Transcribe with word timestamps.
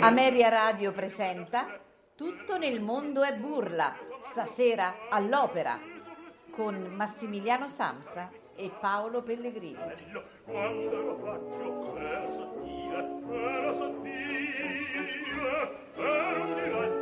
Ameria 0.00 0.48
Radio 0.48 0.92
presenta 0.92 1.78
Tutto 2.14 2.58
nel 2.58 2.80
mondo 2.80 3.22
è 3.22 3.34
burla, 3.36 3.96
stasera 4.20 5.08
all'opera, 5.10 5.80
con 6.50 6.74
Massimiliano 6.94 7.68
Samsa 7.68 8.30
e 8.54 8.70
Paolo 8.80 9.22
Pellegrini. 9.22 9.78
Quando 10.44 11.00
lo 11.00 11.16
faccio 11.18 11.96
era 11.96 12.30
sottile, 12.30 13.20
era 13.30 13.72
sottile, 13.72 15.08
era 15.96 16.38
un 16.38 16.93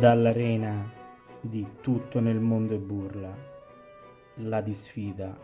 Dall'arena 0.00 0.90
di 1.42 1.74
Tutto 1.82 2.20
nel 2.20 2.40
mondo 2.40 2.72
e 2.72 2.78
burla, 2.78 3.36
la 4.36 4.62
disfida 4.62 5.36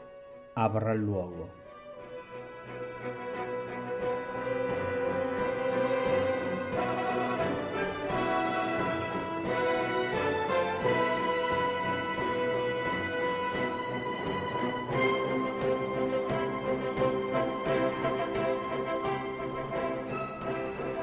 avrà 0.54 0.94
luogo. 0.94 1.50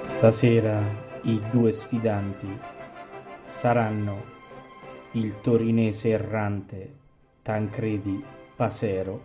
Stasera 0.01 0.81
i 1.25 1.39
due 1.51 1.69
sfidanti 1.69 2.71
saranno 3.63 4.21
il 5.11 5.39
torinese 5.39 6.09
errante 6.09 6.93
Tancredi 7.41 8.21
Pasero 8.57 9.21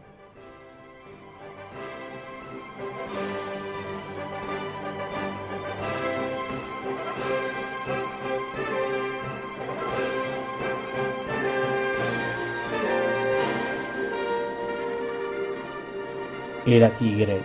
e 16.62 16.78
la 16.78 16.90
tigre 16.90 17.42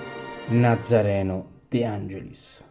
Nazareno 0.50 1.62
De 1.68 1.86
Angelis. 1.86 2.63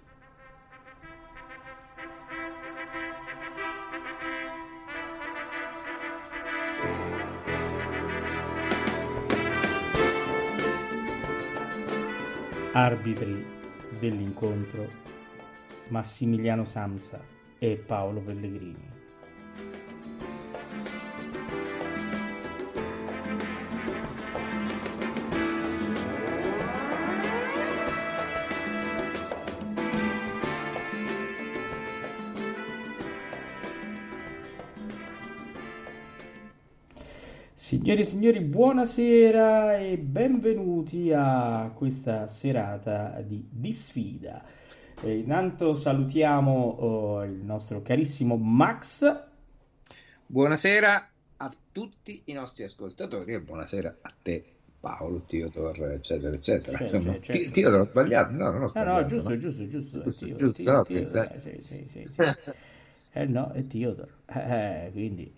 Arbitri 12.75 13.45
dell'incontro 13.99 14.89
Massimiliano 15.89 16.65
Samsa 16.65 17.23
e 17.59 17.77
Paolo 17.77 18.21
Pellegrini. 18.21 18.92
Signore 37.83 38.01
e 38.03 38.05
signori, 38.05 38.41
buonasera 38.43 39.79
e 39.79 39.99
benvenuti 39.99 41.11
a 41.13 41.69
questa 41.75 42.29
serata 42.29 43.21
di, 43.27 43.45
di 43.51 43.73
sfida. 43.73 44.45
Eh, 45.03 45.19
intanto 45.19 45.75
salutiamo 45.75 46.53
oh, 46.53 47.25
il 47.25 47.43
nostro 47.43 47.83
carissimo 47.83 48.37
Max. 48.37 49.25
Buonasera 50.25 51.09
a 51.39 51.53
tutti 51.73 52.23
i 52.27 52.33
nostri 52.35 52.63
ascoltatori 52.63 53.33
e 53.33 53.41
buonasera 53.41 53.97
a 54.01 54.15
te 54.23 54.45
Paolo, 54.79 55.25
Teodor, 55.27 55.91
eccetera, 55.91 56.37
eccetera. 56.37 56.79
Certo, 56.79 56.97
Insomma, 56.97 57.21
certo. 57.21 57.51
Teodor 57.51 57.81
ho 57.81 57.85
sbagliato? 57.85 58.31
No, 58.31 58.51
non 58.53 58.63
ho 58.63 58.69
sbagliato. 58.69 58.93
No, 58.93 59.01
no, 59.01 59.07
giusto, 59.09 59.29
no? 59.29 59.37
giusto, 59.37 59.67
giusto. 59.67 60.03
giusto, 60.03 60.27
giusto 60.27 60.53
Teodor, 60.53 60.75
no, 60.77 60.83
Teodor, 60.85 61.33
eh, 61.33 61.57
sì, 61.57 61.85
sì, 61.89 62.05
sì, 62.05 62.23
eh 63.11 63.27
no, 63.27 63.51
è 63.51 63.67
Teodor. 63.67 64.09
Eh, 64.27 64.91
quindi... 64.93 65.35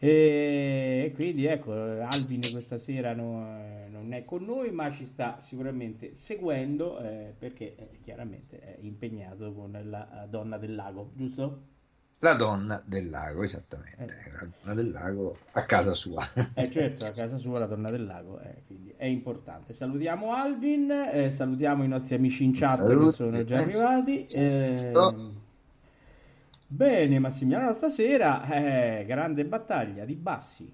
E 0.00 1.12
quindi 1.14 1.46
ecco, 1.46 1.72
Alvin 1.72 2.40
questa 2.52 2.78
sera 2.78 3.14
no, 3.14 3.86
non 3.90 4.12
è 4.12 4.22
con 4.22 4.44
noi, 4.44 4.70
ma 4.70 4.90
ci 4.92 5.04
sta 5.04 5.40
sicuramente 5.40 6.14
seguendo 6.14 7.00
eh, 7.00 7.34
perché 7.36 7.74
eh, 7.74 7.98
chiaramente 8.02 8.60
è 8.60 8.76
impegnato 8.80 9.52
con 9.52 9.76
la 9.84 10.26
donna 10.30 10.56
del 10.56 10.76
lago, 10.76 11.10
giusto? 11.14 11.62
La 12.20 12.34
donna 12.34 12.82
del 12.84 13.10
lago, 13.10 13.42
esattamente. 13.44 14.16
Eh. 14.24 14.30
La 14.32 14.46
donna 14.60 14.74
del 14.74 14.90
lago 14.90 15.36
a 15.52 15.64
casa 15.64 15.94
sua. 15.94 16.24
Eh 16.54 16.68
certo, 16.70 17.04
a 17.04 17.12
casa 17.12 17.38
sua 17.38 17.60
la 17.60 17.66
donna 17.66 17.90
del 17.90 18.04
lago, 18.06 18.40
eh, 18.40 18.62
quindi 18.66 18.92
è 18.96 19.04
importante. 19.04 19.72
Salutiamo 19.72 20.32
Alvin, 20.32 20.90
eh, 20.90 21.30
salutiamo 21.30 21.84
i 21.84 21.88
nostri 21.88 22.16
amici 22.16 22.42
in 22.44 22.52
chat 22.52 22.76
Saluti. 22.76 23.04
che 23.06 23.12
sono 23.12 23.44
già 23.44 23.58
arrivati. 23.58 24.24
Eh, 24.24 24.92
Bene, 26.70 27.18
Massimiliano, 27.18 27.72
stasera 27.72 28.46
eh, 28.46 29.06
grande 29.06 29.44
battaglia 29.46 30.04
di 30.04 30.14
bassi. 30.14 30.70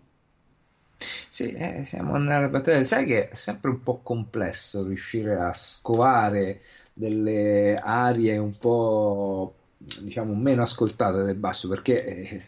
Sì, 1.31 1.53
eh, 1.53 1.85
siamo 1.85 2.17
nella 2.19 2.49
battaglia. 2.49 2.83
Sai 2.83 3.07
che 3.07 3.29
è 3.29 3.35
sempre 3.35 3.71
un 3.71 3.81
po' 3.81 4.01
complesso 4.03 4.85
riuscire 4.85 5.37
a 5.37 5.53
scovare 5.53 6.63
delle 6.93 7.77
arie 7.77 8.37
un 8.39 8.57
po' 8.59 9.55
diciamo 9.77 10.35
meno 10.35 10.63
ascoltate 10.63 11.23
del 11.23 11.37
basso 11.37 11.69
perché 11.69 12.05
eh, 12.05 12.43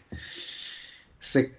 se, 1.17 1.55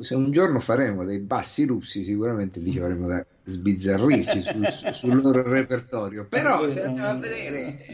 se, 0.00 0.14
un 0.14 0.30
giorno 0.32 0.60
faremo 0.60 1.04
dei 1.04 1.18
bassi 1.18 1.64
russi 1.64 2.02
sicuramente 2.04 2.60
lì 2.60 2.78
avremo 2.78 3.06
da 3.06 3.24
sbizzarrirci 3.44 4.42
su, 4.42 4.62
su, 4.70 4.92
sul 4.92 5.20
loro 5.20 5.42
repertorio. 5.42 6.26
Però 6.28 6.68
se 6.70 6.82
andiamo 6.82 7.08
a 7.08 7.14
vedere 7.14 7.86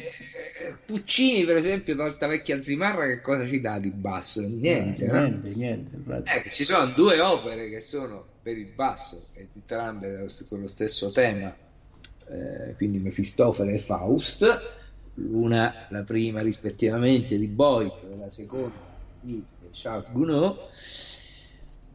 eh, 0.60 0.74
Puccini 0.84 1.44
per 1.44 1.56
esempio 1.56 1.96
tolta 1.96 2.26
vecchia 2.26 2.60
Zimarra 2.60 3.06
che 3.06 3.20
cosa 3.20 3.46
ci 3.46 3.60
dà 3.60 3.78
di 3.78 3.90
basso? 3.90 4.40
niente 4.42 5.06
no, 5.06 5.20
niente, 5.20 5.48
niente 5.54 5.96
eh, 6.24 6.50
ci 6.50 6.64
sono 6.64 6.86
due 6.92 7.20
opere 7.20 7.68
che 7.70 7.80
sono 7.80 8.24
per 8.42 8.58
il 8.58 8.70
basso 8.74 9.28
entrambe 9.34 10.26
con 10.48 10.60
lo 10.60 10.68
stesso 10.68 11.10
tema 11.12 11.54
eh, 12.30 12.74
quindi 12.76 12.98
Mefistofele 12.98 13.74
e 13.74 13.78
Faust. 13.78 14.76
L'una 15.14 15.86
la 15.88 16.02
prima 16.02 16.42
rispettivamente 16.42 17.38
di 17.38 17.48
Boyd 17.48 17.92
la 18.18 18.30
seconda 18.30 18.76
di 19.20 19.42
Charles 19.72 20.12
Gounod. 20.12 20.56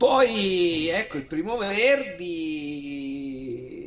Poi 0.03 0.89
ecco 0.89 1.15
il 1.15 1.23
primo 1.23 1.55
Verdi, 1.55 2.33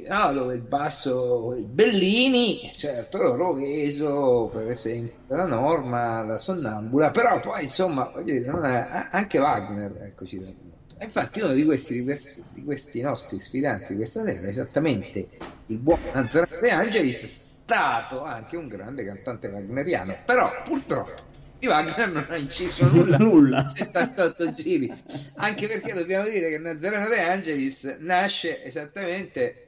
no, 0.09 0.33
dove 0.33 0.55
il 0.55 0.63
basso 0.63 1.55
il 1.55 1.67
Bellini, 1.67 2.73
certo 2.75 3.37
Roveso 3.37 4.49
per 4.51 4.71
esempio, 4.71 5.37
la 5.37 5.45
Norma, 5.45 6.25
la 6.25 6.39
Sonnambula, 6.39 7.11
però 7.11 7.39
poi 7.41 7.65
insomma 7.65 8.11
dire, 8.23 8.47
è, 8.47 9.09
anche 9.11 9.39
Wagner 9.39 10.05
ecco, 10.05 10.25
ci 10.25 10.39
dà 10.39 10.47
molto. 10.47 10.95
Infatti 11.05 11.41
uno 11.41 11.53
di 11.53 11.67
questi, 11.67 11.99
di 11.99 12.05
questi, 12.05 12.43
di 12.51 12.65
questi 12.65 13.03
nostri 13.03 13.39
sfidanti 13.39 13.95
questa 13.95 14.25
sera 14.25 14.41
è 14.41 14.47
esattamente 14.47 15.29
il 15.67 15.77
buon 15.77 16.01
Nazareth 16.15 16.61
De 16.61 16.71
Angelis 16.71 17.25
stato 17.27 18.23
anche 18.23 18.57
un 18.57 18.69
grande 18.69 19.05
cantante 19.05 19.49
wagneriano, 19.49 20.17
però 20.25 20.63
purtroppo 20.65 21.26
di 21.26 21.26
Wagner 21.61 22.11
non 22.11 22.27
ha 22.29 22.37
inciso 22.37 22.87
nulla, 22.93 23.17
nulla. 23.17 23.67
78 23.67 24.51
giri, 24.51 24.93
anche 25.37 25.67
perché 25.67 25.93
dobbiamo 25.93 26.29
dire 26.29 26.51
che 26.51 26.59
Nazareno 26.59 27.09
De 27.09 27.21
Angelis 27.21 27.85
nasce 28.01 28.63
esattamente 28.65 29.67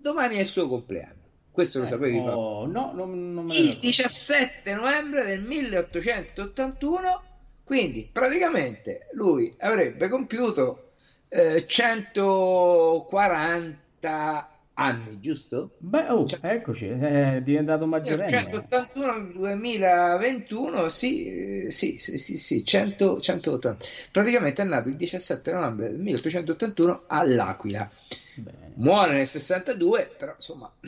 domani 0.00 0.36
è 0.36 0.40
il 0.40 0.46
suo 0.46 0.68
compleanno. 0.68 1.18
Questo 1.50 1.80
lo 1.80 1.84
eh, 1.84 1.88
sapevi? 1.88 2.16
Oh, 2.18 2.66
no, 2.66 2.92
non, 2.94 3.34
non 3.34 3.48
il 3.50 3.76
17 3.78 4.72
novembre 4.74 5.24
del 5.24 5.42
1881, 5.42 7.22
quindi 7.64 8.08
praticamente 8.10 9.08
lui 9.12 9.54
avrebbe 9.58 10.08
compiuto 10.08 10.92
eh, 11.28 11.66
140 11.66 14.48
anni, 14.74 15.20
giusto? 15.20 15.72
Beh, 15.78 16.08
oh, 16.08 16.26
cioè, 16.26 16.38
eccoci, 16.42 16.86
è 16.86 17.40
diventato 17.42 17.86
maggiorenne. 17.86 18.30
181 18.30 19.12
nel 19.18 19.32
2021, 19.32 20.88
sì, 20.88 21.66
sì, 21.68 21.98
sì, 21.98 22.18
sì, 22.18 22.36
sì 22.36 22.64
100, 22.64 23.20
180. 23.20 23.84
Praticamente 24.10 24.62
è 24.62 24.64
nato 24.64 24.88
il 24.88 24.96
17 24.96 25.52
novembre 25.52 25.90
del 25.90 25.98
1881 25.98 27.02
all'Aquila. 27.06 27.90
Bene. 28.34 28.72
Muore 28.74 29.14
nel 29.14 29.26
62, 29.26 30.14
però 30.16 30.32
insomma, 30.34 30.70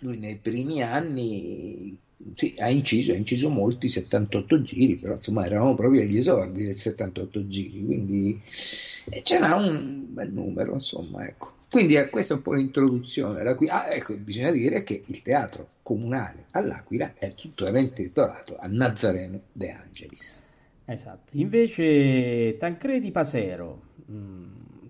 lui 0.00 0.18
nei 0.18 0.36
primi 0.36 0.82
anni 0.82 1.98
sì, 2.34 2.54
ha 2.58 2.68
inciso, 2.68 3.12
ha 3.12 3.16
inciso 3.16 3.48
molti 3.48 3.88
78 3.88 4.62
giri, 4.62 4.96
però 4.96 5.14
insomma 5.14 5.46
eravamo 5.46 5.74
proprio 5.74 6.02
agli 6.02 6.18
esordi 6.18 6.64
del 6.64 6.76
78 6.76 7.48
giri, 7.48 7.84
quindi 7.84 8.40
c'era 9.22 9.54
un 9.54 10.04
bel 10.08 10.30
numero, 10.30 10.74
insomma, 10.74 11.26
ecco. 11.26 11.58
Quindi 11.70 11.94
eh, 11.94 12.10
questa 12.10 12.34
è 12.34 12.36
un 12.36 12.42
po' 12.42 12.54
l'introduzione. 12.54 13.42
Ah, 13.68 13.94
ecco, 13.94 14.14
bisogna 14.16 14.50
dire 14.50 14.82
che 14.82 15.04
il 15.06 15.22
teatro 15.22 15.68
comunale 15.82 16.46
all'Aquila 16.50 17.12
è 17.16 17.32
tuttora 17.34 17.78
intitolato 17.78 18.56
a 18.58 18.66
Nazareno 18.66 19.40
De 19.52 19.70
Angelis. 19.70 20.42
Esatto. 20.84 21.30
Invece 21.36 22.56
Tancredi 22.56 23.12
Pasero, 23.12 23.82
mh, 24.06 24.14
mm, 24.14 24.46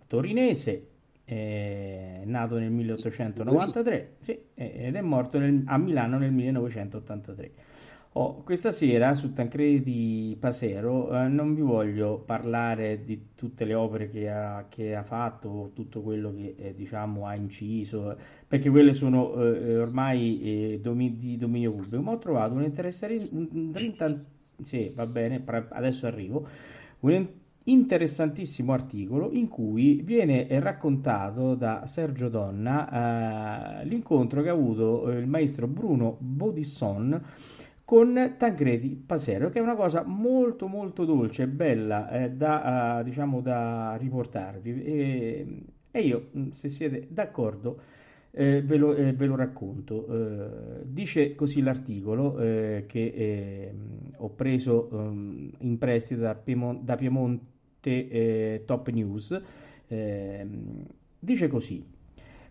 torinese, 0.07 0.87
è 1.25 2.23
nato 2.25 2.59
nel 2.59 2.71
1893 2.71 4.17
sì, 4.19 4.39
ed 4.55 4.97
è 4.97 5.01
morto 5.03 5.39
nel, 5.39 5.63
a 5.67 5.77
Milano 5.77 6.17
nel 6.17 6.33
1983. 6.33 7.51
Oh, 8.15 8.43
questa 8.43 8.73
sera 8.73 9.15
su 9.15 9.33
Tancredi 9.33 10.37
Pasero 10.41 11.17
eh, 11.17 11.29
non 11.29 11.55
vi 11.55 11.61
voglio 11.61 12.19
parlare 12.19 13.05
di 13.05 13.29
tutte 13.37 13.65
le 13.65 13.75
opere 13.75 14.11
che 14.11 14.29
ha, 14.29 14.67
che 14.69 14.97
ha 14.97 15.05
fatto, 15.05 15.71
tutto 15.75 16.03
quello 16.03 16.35
che 16.35 16.57
eh, 16.59 16.75
diciamo 16.75 17.27
ha 17.29 17.37
inciso, 17.37 18.17
perché 18.49 18.69
quelle 18.69 18.95
sono 18.95 19.41
eh, 19.41 19.79
ormai 19.79 20.73
eh, 20.73 20.81
domi, 20.81 21.19
di 21.19 21.37
dominio 21.37 21.71
pubblico, 21.71 22.03
ma 22.03 22.11
ho 22.11 22.19
trovato 22.19 22.55
un 22.55 22.65
interessante, 22.65 23.29
un, 23.31 23.71
30, 23.73 24.25
sì, 24.61 24.91
va 24.93 25.07
bene, 25.07 25.45
adesso 25.69 26.09
arrivo, 26.09 26.49
un 27.01 27.29
interessantissimo 27.63 28.73
articolo 28.73 29.31
in 29.31 29.47
cui 29.47 30.03
viene 30.03 30.49
raccontato 30.59 31.55
da 31.55 31.87
Sergio 31.87 32.29
Donna 32.29 33.83
eh, 33.83 33.85
l'incontro 33.85 34.43
che 34.43 34.49
ha 34.49 34.53
avuto 34.53 35.09
il 35.11 35.29
maestro 35.29 35.69
Bruno 35.69 36.17
Bodisson 36.19 37.23
con 37.91 38.37
Tancredi 38.39 39.03
Pasero, 39.05 39.49
che 39.49 39.59
è 39.59 39.63
una 39.63 39.75
cosa 39.75 40.05
molto 40.05 40.69
molto 40.69 41.05
dolce 41.05 41.43
e 41.43 41.49
bella 41.49 42.09
eh, 42.09 42.31
da, 42.31 43.01
uh, 43.01 43.03
diciamo, 43.03 43.41
da 43.41 43.97
riportarvi. 43.97 44.85
E, 44.85 45.63
e, 45.91 46.01
io, 46.01 46.29
mm, 46.39 46.51
se 46.51 46.69
siete 46.69 47.09
d'accordo, 47.11 47.81
eh, 48.31 48.63
ve, 48.63 48.77
lo, 48.77 48.95
eh, 48.95 49.13
ve, 49.13 49.27
lo, 49.27 49.35
racconto. 49.35 50.07
Eh, 50.07 50.83
dice 50.85 51.35
così 51.35 51.63
l'articolo 51.63 52.39
eh, 52.39 52.85
che 52.87 53.75
ho 54.19 54.29
preso 54.37 54.89
um, 54.93 55.51
in 55.59 55.77
prestito 55.77 56.21
da, 56.21 56.37
Piemont, 56.37 56.85
da 56.85 56.95
Piemonte 56.95 58.09
eh, 58.09 58.63
Top 58.67 58.89
News. 58.91 59.43
Dice 61.19 61.49
così. 61.49 61.85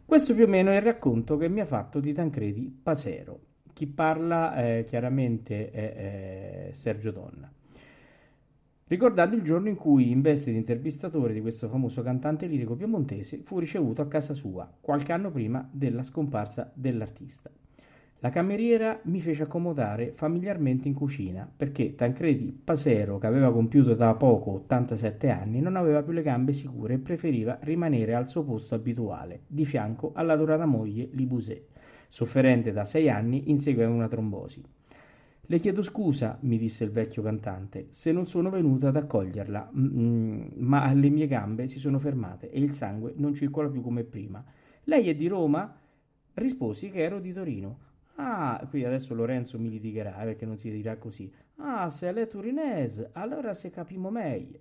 Questo 0.03 0.35
più 0.35 0.43
o 0.43 0.47
meno 0.47 0.71
è 0.71 0.75
il 0.75 0.81
racconto 0.81 1.37
che 1.37 1.47
mi 1.47 1.61
ha 1.61 1.65
fatto 1.65 2.01
di 2.01 2.11
Tancredi 2.11 2.77
Pasero. 2.83 3.47
Chi 3.79 3.87
parla 3.87 4.57
eh, 4.57 4.83
chiaramente 4.83 5.71
è, 5.71 5.93
è 5.93 6.69
Sergio 6.73 7.11
Donna. 7.11 7.49
Ricordando 8.87 9.37
il 9.37 9.41
giorno 9.41 9.69
in 9.69 9.77
cui, 9.77 10.11
in 10.11 10.19
veste 10.19 10.51
di 10.51 10.57
intervistatore 10.57 11.31
di 11.31 11.39
questo 11.39 11.69
famoso 11.69 12.01
cantante 12.01 12.47
lirico 12.47 12.75
piemontese, 12.75 13.39
fu 13.41 13.57
ricevuto 13.57 14.01
a 14.01 14.09
casa 14.09 14.33
sua, 14.33 14.69
qualche 14.81 15.13
anno 15.13 15.31
prima 15.31 15.65
della 15.71 16.03
scomparsa 16.03 16.69
dell'artista. 16.75 17.49
La 18.19 18.29
cameriera 18.29 18.99
mi 19.03 19.21
fece 19.21 19.43
accomodare 19.43 20.11
familiarmente 20.13 20.89
in 20.89 20.93
cucina 20.93 21.49
perché 21.55 21.95
Tancredi 21.95 22.51
Pasero, 22.61 23.17
che 23.17 23.27
aveva 23.27 23.49
compiuto 23.49 23.93
da 23.93 24.13
poco 24.15 24.55
87 24.55 25.29
anni, 25.29 25.61
non 25.61 25.77
aveva 25.77 26.03
più 26.03 26.11
le 26.11 26.21
gambe 26.21 26.51
sicure 26.51 26.95
e 26.95 26.99
preferiva 26.99 27.57
rimanere 27.61 28.13
al 28.13 28.27
suo 28.27 28.43
posto 28.43 28.75
abituale, 28.75 29.43
di 29.47 29.63
fianco 29.63 30.11
alla 30.15 30.35
dorata 30.35 30.65
moglie 30.65 31.07
Libusè 31.13 31.61
sofferente 32.09 32.73
da 32.73 32.83
sei 32.83 33.09
anni 33.09 33.49
in 33.49 33.59
seguito 33.59 33.87
a 33.87 33.93
una 33.93 34.07
trombosi. 34.09 34.61
Le 35.41 35.57
chiedo 35.57 35.81
scusa, 35.81 36.37
mi 36.41 36.57
disse 36.57 36.83
il 36.83 36.91
vecchio 36.91 37.23
cantante, 37.23 37.87
se 37.89 38.11
non 38.11 38.27
sono 38.27 38.49
venuto 38.49 38.87
ad 38.87 38.95
accoglierla, 38.97 39.69
ma 39.71 40.93
le 40.93 41.09
mie 41.09 41.25
gambe 41.27 41.67
si 41.67 41.79
sono 41.79 41.97
fermate 41.97 42.51
e 42.51 42.59
il 42.59 42.73
sangue 42.73 43.13
non 43.15 43.33
circola 43.33 43.69
più 43.69 43.81
come 43.81 44.03
prima. 44.03 44.43
Lei 44.83 45.09
è 45.09 45.15
di 45.15 45.27
Roma? 45.27 45.75
Risposi 46.33 46.91
che 46.91 47.01
ero 47.01 47.19
di 47.19 47.33
Torino. 47.33 47.79
Ah, 48.15 48.63
qui 48.69 48.83
adesso 48.83 49.15
Lorenzo 49.15 49.57
mi 49.57 49.69
litigherà 49.69 50.21
eh, 50.21 50.25
perché 50.25 50.45
non 50.45 50.57
si 50.57 50.69
dirà 50.69 50.97
così. 50.97 51.31
Ah, 51.55 51.89
se 51.89 52.11
lei 52.11 52.23
è 52.23 52.27
torinese, 52.27 53.09
allora 53.13 53.53
se 53.53 53.69
capimo 53.69 54.09
meglio. 54.09 54.59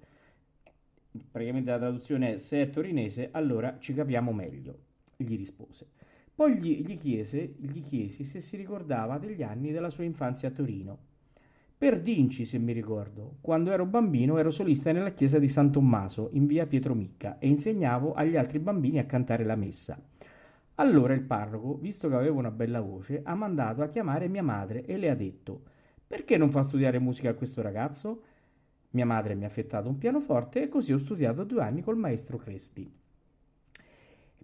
Praticamente 1.31 1.71
la 1.71 1.79
traduzione 1.79 2.35
è 2.35 2.39
se 2.39 2.63
è 2.63 2.71
torinese, 2.71 3.29
allora 3.33 3.77
ci 3.79 3.93
capiamo 3.93 4.33
meglio, 4.33 4.79
gli 5.17 5.37
rispose. 5.37 5.89
Poi 6.39 6.57
gli, 6.57 6.85
gli, 6.87 6.97
chiese, 6.97 7.55
gli 7.57 7.81
chiesi 7.81 8.23
se 8.23 8.39
si 8.39 8.57
ricordava 8.57 9.19
degli 9.19 9.43
anni 9.43 9.73
della 9.73 9.91
sua 9.91 10.05
infanzia 10.05 10.47
a 10.47 10.53
Torino. 10.53 10.99
Per 11.77 12.01
Dinci, 12.01 12.45
se 12.45 12.59
mi 12.59 12.71
ricordo, 12.71 13.39
quando 13.41 13.73
ero 13.73 13.85
bambino 13.87 14.39
ero 14.39 14.51
solista 14.51 14.93
nella 14.93 15.11
chiesa 15.11 15.41
di 15.41 15.49
San 15.49 15.73
Tommaso, 15.73 16.29
in 16.35 16.47
via 16.47 16.65
Pietro 16.69 16.95
Micca, 16.95 17.41
e 17.41 17.49
insegnavo 17.49 18.13
agli 18.13 18.37
altri 18.37 18.61
bambini 18.61 19.01
a 19.01 19.05
cantare 19.05 19.45
la 19.45 19.57
messa. 19.57 20.01
Allora 20.77 21.13
il 21.13 21.23
parroco, 21.23 21.77
visto 21.77 22.09
che 22.09 22.15
avevo 22.15 22.39
una 22.39 22.53
bella 22.53 22.81
voce, 22.81 23.21
ha 23.25 23.35
mandato 23.35 23.83
a 23.83 23.89
chiamare 23.89 24.29
mia 24.29 24.45
madre 24.45 24.85
e 24.85 24.97
le 24.97 25.11
ha 25.11 25.17
detto: 25.17 25.63
Perché 26.07 26.37
non 26.37 26.53
fa 26.53 26.63
studiare 26.63 27.01
musica 27.01 27.31
a 27.31 27.35
questo 27.35 27.63
ragazzo? 27.63 28.23
Mia 28.91 29.07
madre 29.07 29.35
mi 29.35 29.43
ha 29.43 29.49
affettato 29.49 29.89
un 29.89 29.99
pianoforte 29.99 30.63
e 30.63 30.69
così 30.69 30.93
ho 30.93 30.99
studiato 30.99 31.43
due 31.43 31.63
anni 31.65 31.83
col 31.83 31.99
maestro 31.99 32.37
Crespi 32.37 33.07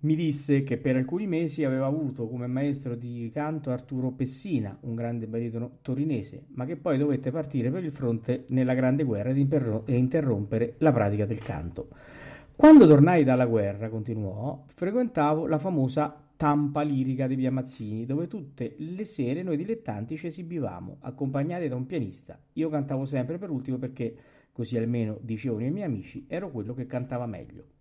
mi 0.04 0.16
disse 0.16 0.62
che 0.62 0.76
per 0.76 0.96
alcuni 0.96 1.26
mesi 1.26 1.64
aveva 1.64 1.87
avuto 1.87 2.28
come 2.28 2.46
maestro 2.46 2.94
di 2.94 3.30
canto 3.32 3.70
Arturo 3.70 4.11
Pessina, 4.11 4.76
un 4.82 4.94
grande 4.94 5.26
baritono 5.26 5.78
torinese, 5.80 6.44
ma 6.54 6.66
che 6.66 6.76
poi 6.76 6.99
dovette 6.99 7.30
partire 7.30 7.70
per 7.70 7.84
il 7.84 7.90
fronte 7.90 8.44
nella 8.49 8.75
Grande 8.75 9.04
Guerra 9.04 9.30
e 9.30 9.96
interrompere 9.96 10.75
la 10.78 10.92
pratica 10.92 11.25
del 11.25 11.40
canto. 11.40 11.88
Quando 12.54 12.87
tornai 12.87 13.25
dalla 13.25 13.46
guerra, 13.46 13.88
continuò, 13.88 14.64
frequentavo 14.66 15.46
la 15.46 15.58
famosa 15.58 16.14
tampa 16.37 16.82
lirica 16.82 17.26
di 17.26 17.34
Via 17.34 17.50
Mazzini, 17.50 18.04
dove 18.04 18.28
tutte 18.28 18.75
le 18.76 19.04
sere 19.04 19.42
noi 19.42 19.56
dilettanti 19.56 20.18
ci 20.18 20.26
esibivamo, 20.26 20.99
accompagnati 21.00 21.66
da 21.66 21.76
un 21.76 21.87
pianista. 21.87 22.38
Io 22.54 22.68
cantavo 22.68 23.06
sempre 23.06 23.38
per 23.38 23.49
ultimo 23.49 23.78
perché, 23.78 24.14
così 24.52 24.76
almeno 24.76 25.18
dicevano 25.23 25.64
i 25.64 25.70
miei 25.70 25.87
amici, 25.87 26.26
ero 26.28 26.50
quello 26.50 26.75
che 26.75 26.87
cantava 26.87 27.25
meglio. 27.25 27.74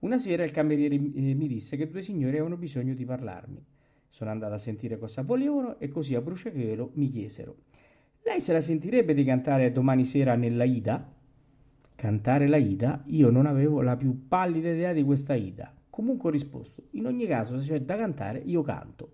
Una 0.00 0.16
sera 0.16 0.44
il 0.44 0.52
cameriere 0.52 0.94
eh, 0.94 1.34
mi 1.34 1.48
disse 1.48 1.76
che 1.76 1.88
due 1.88 2.02
signori 2.02 2.34
avevano 2.34 2.56
bisogno 2.56 2.94
di 2.94 3.04
parlarmi. 3.04 3.64
Sono 4.08 4.30
andata 4.30 4.54
a 4.54 4.58
sentire 4.58 4.96
cosa 4.96 5.22
volevano 5.22 5.78
e 5.80 5.88
così 5.88 6.14
a 6.14 6.20
bruciapelo 6.20 6.92
mi 6.94 7.08
chiesero: 7.08 7.56
Lei 8.22 8.40
se 8.40 8.52
la 8.52 8.60
sentirebbe 8.60 9.12
di 9.12 9.24
cantare 9.24 9.72
domani 9.72 10.04
sera 10.04 10.36
nella 10.36 10.62
Ida? 10.62 11.14
Cantare 11.96 12.46
la 12.46 12.58
Ida? 12.58 13.02
Io 13.06 13.30
non 13.30 13.46
avevo 13.46 13.82
la 13.82 13.96
più 13.96 14.28
pallida 14.28 14.70
idea 14.70 14.92
di 14.92 15.02
questa 15.02 15.34
Ida. 15.34 15.74
Comunque 15.90 16.28
ho 16.28 16.32
risposto: 16.32 16.84
In 16.92 17.06
ogni 17.06 17.26
caso, 17.26 17.60
se 17.60 17.72
c'è 17.72 17.80
da 17.82 17.96
cantare, 17.96 18.38
io 18.38 18.62
canto. 18.62 19.12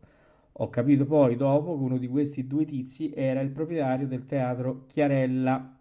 Ho 0.58 0.68
capito 0.68 1.06
poi 1.06 1.34
dopo 1.34 1.76
che 1.76 1.82
uno 1.82 1.96
di 1.96 2.08
questi 2.08 2.46
due 2.46 2.66
tizi 2.66 3.10
era 3.14 3.40
il 3.40 3.50
proprietario 3.50 4.06
del 4.06 4.26
teatro 4.26 4.84
Chiarella 4.86 5.73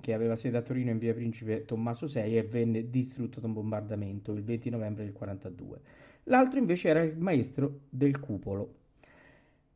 che 0.00 0.14
aveva 0.14 0.36
sede 0.36 0.56
a 0.56 0.62
Torino 0.62 0.90
in 0.90 0.98
via 0.98 1.12
Principe 1.12 1.64
Tommaso 1.64 2.06
VI 2.06 2.36
e 2.36 2.42
venne 2.44 2.88
distrutto 2.88 3.40
da 3.40 3.46
un 3.46 3.52
bombardamento 3.52 4.32
il 4.32 4.42
20 4.42 4.70
novembre 4.70 5.04
del 5.04 5.12
42. 5.12 5.80
L'altro 6.24 6.58
invece 6.58 6.88
era 6.88 7.02
il 7.02 7.18
maestro 7.18 7.80
del 7.90 8.18
cupolo. 8.18 8.76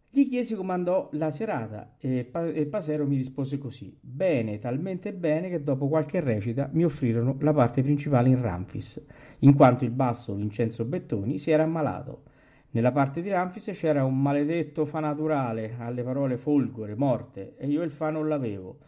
Gli 0.08 0.26
chiesi 0.26 0.54
come 0.54 0.72
andò 0.72 1.10
la 1.12 1.30
serata 1.30 1.96
e, 1.98 2.24
pa- 2.24 2.46
e 2.46 2.64
Pasero 2.66 3.06
mi 3.06 3.16
rispose 3.16 3.58
così: 3.58 3.94
Bene, 4.00 4.58
talmente 4.58 5.12
bene 5.12 5.50
che 5.50 5.62
dopo 5.62 5.88
qualche 5.88 6.20
recita 6.20 6.70
mi 6.72 6.84
offrirono 6.84 7.36
la 7.40 7.52
parte 7.52 7.82
principale 7.82 8.30
in 8.30 8.40
Ramfis, 8.40 9.04
in 9.40 9.54
quanto 9.54 9.84
il 9.84 9.90
basso 9.90 10.34
Vincenzo 10.34 10.86
Bettoni 10.86 11.36
si 11.36 11.50
era 11.50 11.64
ammalato. 11.64 12.22
Nella 12.70 12.92
parte 12.92 13.20
di 13.20 13.28
Ramfis 13.28 13.70
c'era 13.72 14.04
un 14.04 14.20
maledetto 14.20 14.86
fa 14.86 15.00
naturale 15.00 15.74
alle 15.78 16.02
parole 16.02 16.38
folgore, 16.38 16.94
morte, 16.94 17.54
e 17.58 17.66
io 17.66 17.82
il 17.82 17.90
fa 17.90 18.08
non 18.08 18.28
l'avevo. 18.28 18.78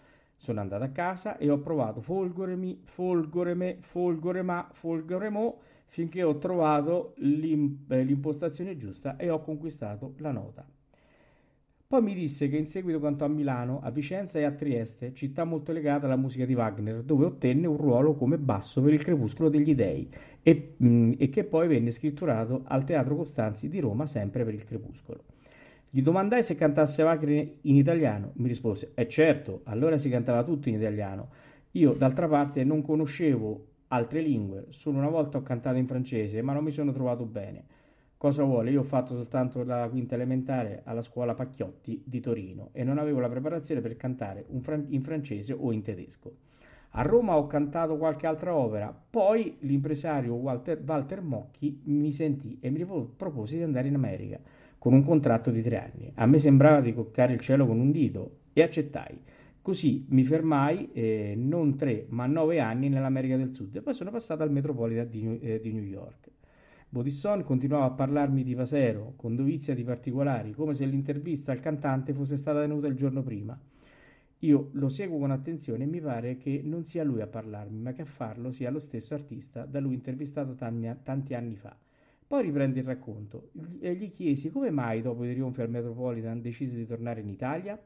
Sono 0.41 0.61
andato 0.61 0.85
a 0.85 0.89
casa 0.89 1.37
e 1.37 1.51
ho 1.51 1.59
provato 1.59 2.01
folgoremi, 2.01 2.81
folgoreme, 2.85 3.79
folgorema, 3.81 4.69
folgoremo, 4.73 5.59
finché 5.87 6.23
ho 6.23 6.39
trovato 6.39 7.15
eh, 7.17 8.05
l'impostazione 8.05 8.77
giusta 8.77 9.17
e 9.17 9.29
ho 9.31 9.41
conquistato 9.41 10.15
la 10.19 10.31
nota. 10.31 10.65
Poi 11.89 12.03
mi 12.03 12.15
disse 12.15 12.49
che 12.49 12.57
in 12.57 12.67
seguito 12.67 13.01
cantò 13.01 13.25
a 13.25 13.29
Milano, 13.29 13.81
a 13.83 13.91
Vicenza 13.91 14.39
e 14.39 14.45
a 14.45 14.53
Trieste, 14.53 15.15
città 15.15 15.45
molto 15.45 15.73
legata 15.73 16.05
alla 16.05 16.17
musica 16.17 16.45
di 16.45 16.55
Wagner, 16.55 17.03
dove 17.03 17.25
ottenne 17.25 17.67
un 17.67 17.79
ruolo 17.79 18.15
come 18.15 18.37
basso 18.37 18.83
per 18.83 18.93
il 18.93 19.03
Crepuscolo 19.03 19.49
degli 19.49 19.75
Dei 19.75 20.07
e, 20.43 20.75
mm, 20.83 21.13
e 21.19 21.31
che 21.31 21.45
poi 21.45 21.67
venne 21.67 21.91
scritturato 21.91 22.61
al 22.65 22.85
Teatro 22.85 23.17
Costanzi 23.17 23.71
di 23.71 23.81
Roma 23.81 24.05
sempre 24.05 24.45
per 24.45 24.53
il 24.53 24.65
Crepuscolo. 24.65 25.25
Gli 25.91 26.03
domandai 26.03 26.43
se 26.43 26.55
cantasse 26.55 27.03
Wagner 27.03 27.51
in 27.63 27.77
italiano. 27.77 28.33
Mi 28.35 28.49
rispose: 28.49 28.93
Eh 28.95 29.09
certo, 29.09 29.63
allora 29.65 29.97
si 29.97 30.11
cantava 30.11 30.45
tutto 30.45 30.69
in 30.69 30.75
italiano. 30.75 31.31
Io, 31.73 31.95
d'altra 31.95 32.29
parte, 32.29 32.63
non 32.63 32.83
conoscevo 32.83 33.67
altre 33.89 34.21
lingue. 34.21 34.67
Solo 34.69 34.99
una 34.99 35.09
volta 35.09 35.39
ho 35.39 35.43
cantato 35.43 35.79
in 35.79 35.87
francese, 35.87 36.43
ma 36.43 36.53
non 36.53 36.63
mi 36.63 36.73
sono 36.73 36.93
trovato 36.93 37.25
bene. 37.25 37.65
Cosa 38.19 38.43
vuole? 38.43 38.71
Io 38.71 38.81
ho 38.81 38.85
fatto 38.85 39.15
soltanto 39.15 39.65
la 39.65 39.89
quinta 39.89 40.15
elementare 40.15 40.83
alla 40.85 41.03
scuola 41.03 41.35
Pacchiotti 41.35 42.03
di 42.05 42.21
Torino 42.21 42.71
e 42.73 42.85
non 42.85 42.99
avevo 42.99 43.21
la 43.21 43.29
preparazione 43.29 43.81
per 43.81 43.97
cantare 43.97 44.45
fran- 44.61 44.87
in 44.89 45.03
francese 45.03 45.55
o 45.55 45.73
in 45.73 45.83
tedesco. 45.83 46.35
A 46.93 47.03
Roma 47.03 47.37
ho 47.37 47.47
cantato 47.47 47.97
qualche 47.97 48.27
altra 48.27 48.55
opera, 48.55 48.93
poi 49.09 49.57
l'impresario 49.61 50.35
Walter, 50.35 50.83
Walter 50.85 51.23
Mocchi 51.23 51.81
mi 51.85 52.11
sentì 52.11 52.59
e 52.61 52.71
mi 52.71 52.85
propose 52.85 53.57
di 53.57 53.63
andare 53.63 53.89
in 53.89 53.95
America 53.95 54.41
con 54.79 54.93
un 54.93 55.05
contratto 55.05 55.51
di 55.51 55.63
tre 55.63 55.79
anni. 55.79 56.13
A 56.15 56.27
me 56.27 56.39
sembrava 56.39 56.81
di 56.81 56.95
toccare 56.95 57.33
il 57.33 57.41
cielo 57.41 57.67
con 57.67 57.79
un 57.79 57.91
dito 57.91 58.39
e 58.53 58.63
accettai. 58.63 59.21
Così 59.61 60.07
mi 60.09 60.25
fermai 60.25 60.91
eh, 60.93 61.35
non 61.37 61.77
tre 61.77 62.07
ma 62.09 62.27
nove 62.27 62.61
anni 62.61 62.89
nell'America 62.89 63.37
del 63.37 63.53
Sud 63.53 63.77
e 63.77 63.83
poi 63.83 63.93
sono 63.93 64.11
passato 64.11 64.43
al 64.43 64.51
Metropolitan 64.51 65.11
di, 65.11 65.39
eh, 65.41 65.61
di 65.61 65.73
New 65.73 65.85
York. 65.85 66.31
Bodisson 66.91 67.45
continuava 67.45 67.85
a 67.85 67.91
parlarmi 67.91 68.43
di 68.43 68.55
Vasero, 68.55 69.13
con 69.17 69.37
dovizia 69.37 69.75
di 69.75 69.85
particolari, 69.85 70.53
come 70.53 70.73
se 70.73 70.87
l'intervista 70.87 71.53
al 71.53 71.61
cantante 71.61 72.15
fosse 72.15 72.39
stata 72.39 72.61
tenuta 72.61 72.87
il 72.87 72.95
giorno 72.95 73.23
prima. 73.23 73.61
Io 74.43 74.71
lo 74.73 74.89
seguo 74.89 75.19
con 75.19 75.31
attenzione 75.31 75.85
e 75.85 75.87
mi 75.87 76.01
pare 76.01 76.39
che 76.39 76.63
non 76.65 76.85
sia 76.85 77.05
lui 77.05 77.21
a 77.21 77.27
parlarmi, 77.27 77.79
ma 77.79 77.93
che 77.93 78.03
a 78.03 78.07
farlo 78.07 78.53
sia 78.53 78.71
lo 78.71 78.79
stesso 78.79 79.13
artista 79.13 79.67
da 79.67 79.81
lui 79.81 79.95
intervistato 79.95 80.55
tanti 80.55 81.35
anni 81.35 81.57
fa. 81.57 81.77
Poi 82.29 82.43
riprende 82.43 82.79
il 82.79 82.87
racconto 82.87 83.51
e 83.81 83.95
gli 83.97 84.11
chiesi 84.11 84.51
come 84.51 84.71
mai 84.71 85.03
dopo 85.03 85.25
i 85.25 85.33
trionfi 85.33 85.63
al 85.63 85.71
Metropolitan 85.71 86.41
decise 86.41 86.77
di 86.77 86.87
tornare 86.87 87.21
in 87.21 87.29
Italia 87.29 87.77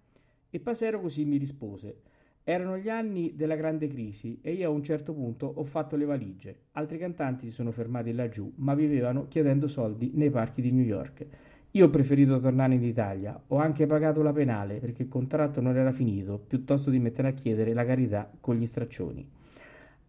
e 0.50 0.60
Pasero 0.60 1.00
così 1.00 1.24
mi 1.24 1.38
rispose 1.38 2.00
erano 2.44 2.76
gli 2.76 2.88
anni 2.88 3.34
della 3.36 3.54
grande 3.54 3.86
crisi 3.86 4.40
e 4.42 4.52
io 4.52 4.68
a 4.68 4.72
un 4.72 4.82
certo 4.82 5.12
punto 5.12 5.46
ho 5.46 5.62
fatto 5.64 5.96
le 5.96 6.04
valigie. 6.04 6.56
Altri 6.72 6.98
cantanti 6.98 7.46
si 7.46 7.52
sono 7.52 7.70
fermati 7.70 8.12
laggiù, 8.12 8.52
ma 8.56 8.74
vivevano 8.74 9.28
chiedendo 9.28 9.68
soldi 9.68 10.10
nei 10.14 10.30
parchi 10.30 10.60
di 10.60 10.72
New 10.72 10.84
York. 10.84 11.26
Io 11.70 11.86
ho 11.86 11.90
preferito 11.90 12.38
tornare 12.40 12.74
in 12.74 12.82
Italia, 12.82 13.40
ho 13.46 13.56
anche 13.56 13.86
pagato 13.86 14.22
la 14.22 14.32
penale 14.32 14.78
perché 14.78 15.02
il 15.02 15.08
contratto 15.08 15.60
non 15.60 15.76
era 15.76 15.92
finito, 15.92 16.38
piuttosto 16.38 16.90
di 16.90 16.98
mettere 16.98 17.28
a 17.28 17.32
chiedere 17.32 17.72
la 17.72 17.84
carità 17.84 18.30
con 18.40 18.56
gli 18.56 18.66
straccioni. 18.66 19.26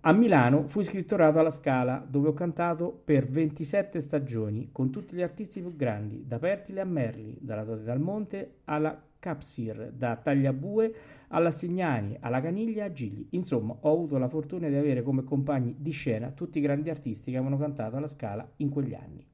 A 0.06 0.12
Milano 0.12 0.68
fui 0.68 0.84
scritturato 0.84 1.40
alla 1.40 1.50
Scala, 1.50 2.06
dove 2.06 2.28
ho 2.28 2.34
cantato 2.34 2.92
per 3.06 3.26
27 3.26 4.02
stagioni 4.02 4.68
con 4.70 4.90
tutti 4.90 5.16
gli 5.16 5.22
artisti 5.22 5.62
più 5.62 5.78
grandi, 5.78 6.26
da 6.28 6.40
Pertile 6.40 6.82
a 6.82 6.86
Merli, 6.86 7.38
dalla 7.40 7.64
Tote 7.64 7.84
dal 7.84 8.02
Monte 8.02 8.56
alla 8.66 9.02
Capsir, 9.18 9.94
da 9.96 10.18
Tagliabue 10.18 10.94
alla 11.30 11.52
Signani, 11.52 12.18
alla 12.20 12.42
Caniglia 12.42 12.84
a 12.84 12.92
Gigli. 12.92 13.28
Insomma, 13.30 13.78
ho 13.80 13.94
avuto 13.94 14.18
la 14.18 14.28
fortuna 14.28 14.68
di 14.68 14.76
avere 14.76 15.04
come 15.04 15.24
compagni 15.24 15.74
di 15.78 15.92
scena 15.92 16.32
tutti 16.32 16.58
i 16.58 16.62
grandi 16.62 16.90
artisti 16.90 17.32
che 17.32 17.38
avevano 17.38 17.58
cantato 17.58 17.96
alla 17.96 18.10
Scala 18.10 18.46
in 18.58 18.68
quegli 18.68 18.96
anni. 18.96 19.26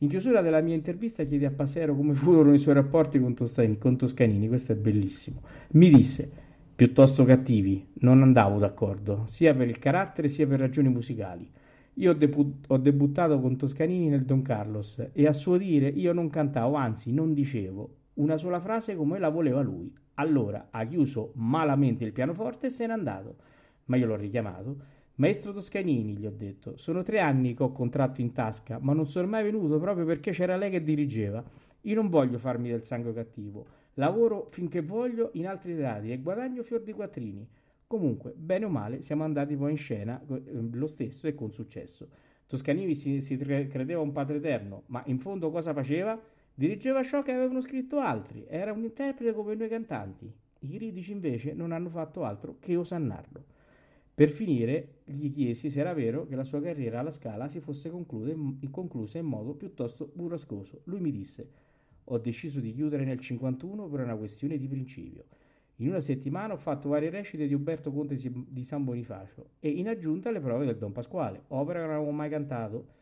In 0.00 0.08
chiusura 0.10 0.42
della 0.42 0.60
mia 0.60 0.74
intervista 0.74 1.24
chiedi 1.24 1.46
a 1.46 1.50
Pasero 1.50 1.96
come 1.96 2.12
furono 2.14 2.52
i 2.52 2.58
suoi 2.58 2.74
rapporti 2.74 3.18
con 3.18 3.32
Toscanini, 3.32 3.78
con 3.78 3.96
Toscanini, 3.96 4.48
questo 4.48 4.72
è 4.72 4.76
bellissimo. 4.76 5.40
Mi 5.70 5.88
disse, 5.88 6.47
piuttosto 6.78 7.24
cattivi, 7.24 7.84
non 8.02 8.22
andavo 8.22 8.60
d'accordo, 8.60 9.24
sia 9.26 9.52
per 9.52 9.66
il 9.66 9.80
carattere 9.80 10.28
sia 10.28 10.46
per 10.46 10.60
ragioni 10.60 10.88
musicali. 10.88 11.50
Io 11.94 12.12
ho, 12.12 12.14
debu- 12.14 12.66
ho, 12.68 12.76
debuttato 12.76 13.40
con 13.40 13.56
Toscanini 13.56 14.08
nel 14.08 14.24
Don 14.24 14.42
Carlos 14.42 15.08
e 15.12 15.26
a 15.26 15.32
suo 15.32 15.56
dire 15.56 15.88
io 15.88 16.12
non 16.12 16.30
cantavo, 16.30 16.76
anzi 16.76 17.12
non 17.12 17.34
dicevo 17.34 17.96
una 18.14 18.36
sola 18.36 18.60
frase 18.60 18.94
come 18.94 19.18
la 19.18 19.28
voleva 19.28 19.60
lui. 19.60 19.92
Allora 20.14 20.68
ha 20.70 20.86
chiuso 20.86 21.32
malamente 21.34 22.04
il 22.04 22.12
pianoforte 22.12 22.68
e 22.68 22.70
se 22.70 22.86
n'è 22.86 22.92
andato. 22.92 23.38
Ma 23.86 23.96
io 23.96 24.06
l'ho 24.06 24.14
richiamato. 24.14 24.76
Maestro 25.16 25.52
Toscanini, 25.52 26.16
gli 26.16 26.26
ho 26.26 26.32
detto, 26.32 26.76
sono 26.76 27.02
tre 27.02 27.18
anni 27.18 27.54
che 27.54 27.64
ho 27.64 27.72
contratto 27.72 28.20
in 28.20 28.30
tasca, 28.30 28.78
ma 28.80 28.92
non 28.92 29.08
sono 29.08 29.26
mai 29.26 29.42
venuto 29.42 29.80
proprio 29.80 30.04
perché 30.04 30.30
c'era 30.30 30.56
lei 30.56 30.70
che 30.70 30.84
dirigeva. 30.84 31.42
Io 31.80 31.94
non 31.96 32.08
voglio 32.08 32.38
farmi 32.38 32.68
del 32.68 32.84
sangue 32.84 33.12
cattivo. 33.12 33.66
Lavoro 33.98 34.46
finché 34.50 34.80
voglio 34.80 35.30
in 35.32 35.48
altri 35.48 35.74
teatri 35.74 36.12
e 36.12 36.20
guadagno 36.20 36.62
fior 36.62 36.82
di 36.82 36.92
quattrini. 36.92 37.46
Comunque, 37.86 38.32
bene 38.36 38.64
o 38.64 38.68
male, 38.68 39.02
siamo 39.02 39.24
andati 39.24 39.56
poi 39.56 39.72
in 39.72 39.76
scena 39.76 40.20
eh, 40.24 40.42
lo 40.70 40.86
stesso 40.86 41.26
e 41.26 41.34
con 41.34 41.50
successo. 41.52 42.08
Toscanini 42.46 42.94
si, 42.94 43.20
si 43.20 43.36
credeva 43.36 44.00
un 44.00 44.12
padre 44.12 44.36
eterno, 44.36 44.84
ma 44.86 45.02
in 45.06 45.18
fondo 45.18 45.50
cosa 45.50 45.72
faceva? 45.72 46.20
Dirigeva 46.54 47.02
ciò 47.02 47.22
che 47.22 47.32
avevano 47.32 47.60
scritto 47.60 47.98
altri, 47.98 48.44
era 48.48 48.72
un 48.72 48.84
interprete 48.84 49.32
come 49.32 49.56
noi 49.56 49.68
cantanti. 49.68 50.32
I 50.60 50.68
critici 50.76 51.10
invece 51.10 51.52
non 51.52 51.72
hanno 51.72 51.88
fatto 51.88 52.24
altro 52.24 52.56
che 52.60 52.76
osannarlo. 52.76 53.44
Per 54.14 54.30
finire, 54.30 55.00
gli 55.04 55.32
chiesi 55.32 55.70
se 55.70 55.80
era 55.80 55.92
vero 55.92 56.26
che 56.26 56.36
la 56.36 56.44
sua 56.44 56.60
carriera 56.60 57.00
alla 57.00 57.10
Scala 57.10 57.48
si 57.48 57.58
fosse 57.60 57.90
conclusa 57.90 59.18
in 59.18 59.26
modo 59.26 59.54
piuttosto 59.54 60.10
burrascoso. 60.12 60.82
Lui 60.84 61.00
mi 61.00 61.10
disse: 61.10 61.48
Ho 62.10 62.18
deciso 62.18 62.60
di 62.60 62.72
chiudere 62.72 63.04
nel 63.04 63.18
51 63.18 63.86
per 63.88 64.00
una 64.00 64.16
questione 64.16 64.56
di 64.56 64.68
principio. 64.68 65.24
In 65.76 65.88
una 65.88 66.00
settimana 66.00 66.54
ho 66.54 66.58
fatto 66.58 66.88
varie 66.88 67.10
recite 67.10 67.46
di 67.46 67.54
Umberto 67.54 67.92
Conte 67.92 68.16
di 68.16 68.62
San 68.62 68.84
Bonifacio 68.84 69.50
e 69.60 69.68
in 69.68 69.88
aggiunta 69.88 70.30
le 70.30 70.40
prove 70.40 70.66
del 70.66 70.76
Don 70.76 70.92
Pasquale, 70.92 71.42
opera 71.48 71.80
che 71.80 71.86
non 71.86 71.94
avevo 71.94 72.10
mai 72.10 72.28
cantato 72.28 72.96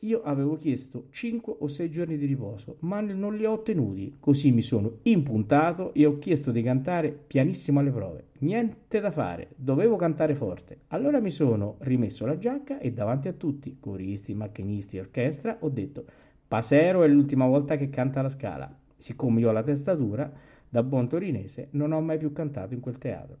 io 0.00 0.22
avevo 0.22 0.56
chiesto 0.56 1.06
5 1.10 1.56
o 1.58 1.66
6 1.66 1.90
giorni 1.90 2.18
di 2.18 2.26
riposo, 2.26 2.76
ma 2.80 3.00
non 3.00 3.34
li 3.34 3.46
ho 3.46 3.52
ottenuti, 3.52 4.16
così 4.20 4.50
mi 4.50 4.60
sono 4.60 4.98
impuntato 5.02 5.94
e 5.94 6.04
ho 6.04 6.18
chiesto 6.18 6.52
di 6.52 6.60
cantare 6.62 7.10
pianissimo 7.10 7.80
alle 7.80 7.90
prove. 7.90 8.24
Niente 8.40 9.00
da 9.00 9.10
fare, 9.10 9.48
dovevo 9.56 9.96
cantare 9.96 10.34
forte. 10.34 10.80
Allora 10.88 11.18
mi 11.18 11.30
sono 11.30 11.76
rimesso 11.78 12.26
la 12.26 12.36
giacca 12.36 12.78
e 12.78 12.92
davanti 12.92 13.28
a 13.28 13.32
tutti, 13.32 13.78
coristi, 13.80 14.34
macchinisti 14.34 14.98
orchestra, 14.98 15.56
ho 15.60 15.70
detto 15.70 16.04
Pasero 16.48 17.02
è 17.02 17.08
l'ultima 17.08 17.46
volta 17.46 17.76
che 17.76 17.88
canta 17.88 18.22
la 18.22 18.28
scala. 18.28 18.72
Siccome 18.96 19.40
io 19.40 19.48
ho 19.48 19.52
la 19.52 19.62
testatura, 19.62 20.30
da 20.68 20.82
buon 20.82 21.08
torinese, 21.08 21.68
non 21.72 21.92
ho 21.92 22.00
mai 22.00 22.18
più 22.18 22.32
cantato 22.32 22.74
in 22.74 22.80
quel 22.80 22.98
teatro. 22.98 23.38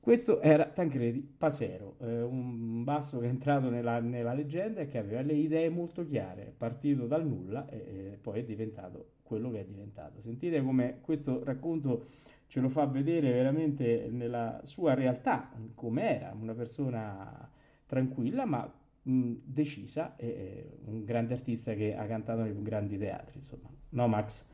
Questo 0.00 0.40
era 0.40 0.66
Tancredi 0.66 1.20
Pasero, 1.20 1.94
eh, 2.00 2.22
un 2.22 2.82
basso 2.82 3.20
che 3.20 3.26
è 3.26 3.28
entrato 3.28 3.70
nella, 3.70 4.00
nella, 4.00 4.32
leggenda 4.32 4.80
e 4.80 4.88
che 4.88 4.98
aveva 4.98 5.20
le 5.20 5.34
idee 5.34 5.68
molto 5.68 6.04
chiare, 6.04 6.52
partito 6.56 7.06
dal 7.06 7.24
nulla 7.24 7.68
e, 7.68 7.76
e, 7.76 8.18
poi 8.20 8.40
è 8.40 8.42
diventato 8.42 9.10
quello 9.22 9.50
che 9.52 9.60
è 9.60 9.64
diventato. 9.64 10.20
Sentite 10.20 10.60
come 10.60 10.98
questo 11.02 11.44
racconto 11.44 12.06
ce 12.48 12.58
lo 12.58 12.68
fa 12.68 12.84
vedere 12.86 13.30
veramente 13.30 14.08
nella 14.10 14.60
sua 14.64 14.94
realtà, 14.94 15.50
come 15.74 16.16
era, 16.16 16.34
una 16.36 16.54
persona 16.54 17.48
tranquilla 17.86 18.44
ma 18.44 18.68
mh, 19.02 19.32
decisa 19.44 20.14
e 20.16 20.78
un 20.84 21.04
grande 21.04 21.34
artista 21.34 21.74
che 21.74 21.94
ha 21.94 22.06
cantato 22.06 22.42
nei 22.42 22.52
più 22.52 22.62
grandi 22.62 22.98
teatri, 22.98 23.32
insomma. 23.36 23.68
No 23.90 24.08
Max? 24.08 24.44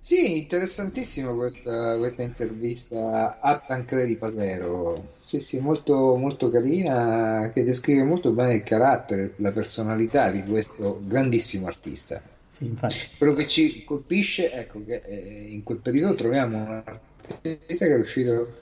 Sì, 0.00 0.38
interessantissima 0.38 1.34
questa, 1.34 1.98
questa 1.98 2.22
intervista 2.22 3.38
a 3.40 3.58
Tancredi 3.58 4.16
Pasero. 4.16 5.16
Sì, 5.24 5.40
sì, 5.40 5.58
molto, 5.58 6.16
molto 6.16 6.50
carina, 6.50 7.50
che 7.52 7.62
descrive 7.62 8.04
molto 8.04 8.30
bene 8.30 8.54
il 8.54 8.62
carattere, 8.62 9.34
la 9.36 9.50
personalità 9.50 10.30
di 10.30 10.42
questo 10.44 11.02
grandissimo 11.04 11.66
artista. 11.66 12.22
Sì, 12.46 12.64
infatti. 12.64 12.94
Quello 13.18 13.34
che 13.34 13.46
ci 13.46 13.84
colpisce, 13.84 14.50
ecco, 14.50 14.82
che 14.84 15.02
eh, 15.04 15.46
in 15.50 15.62
quel 15.62 15.78
periodo 15.78 16.14
troviamo 16.14 16.56
un 16.56 16.82
artista 16.86 17.84
che 17.84 17.92
è 17.92 17.96
riuscito 17.96 18.54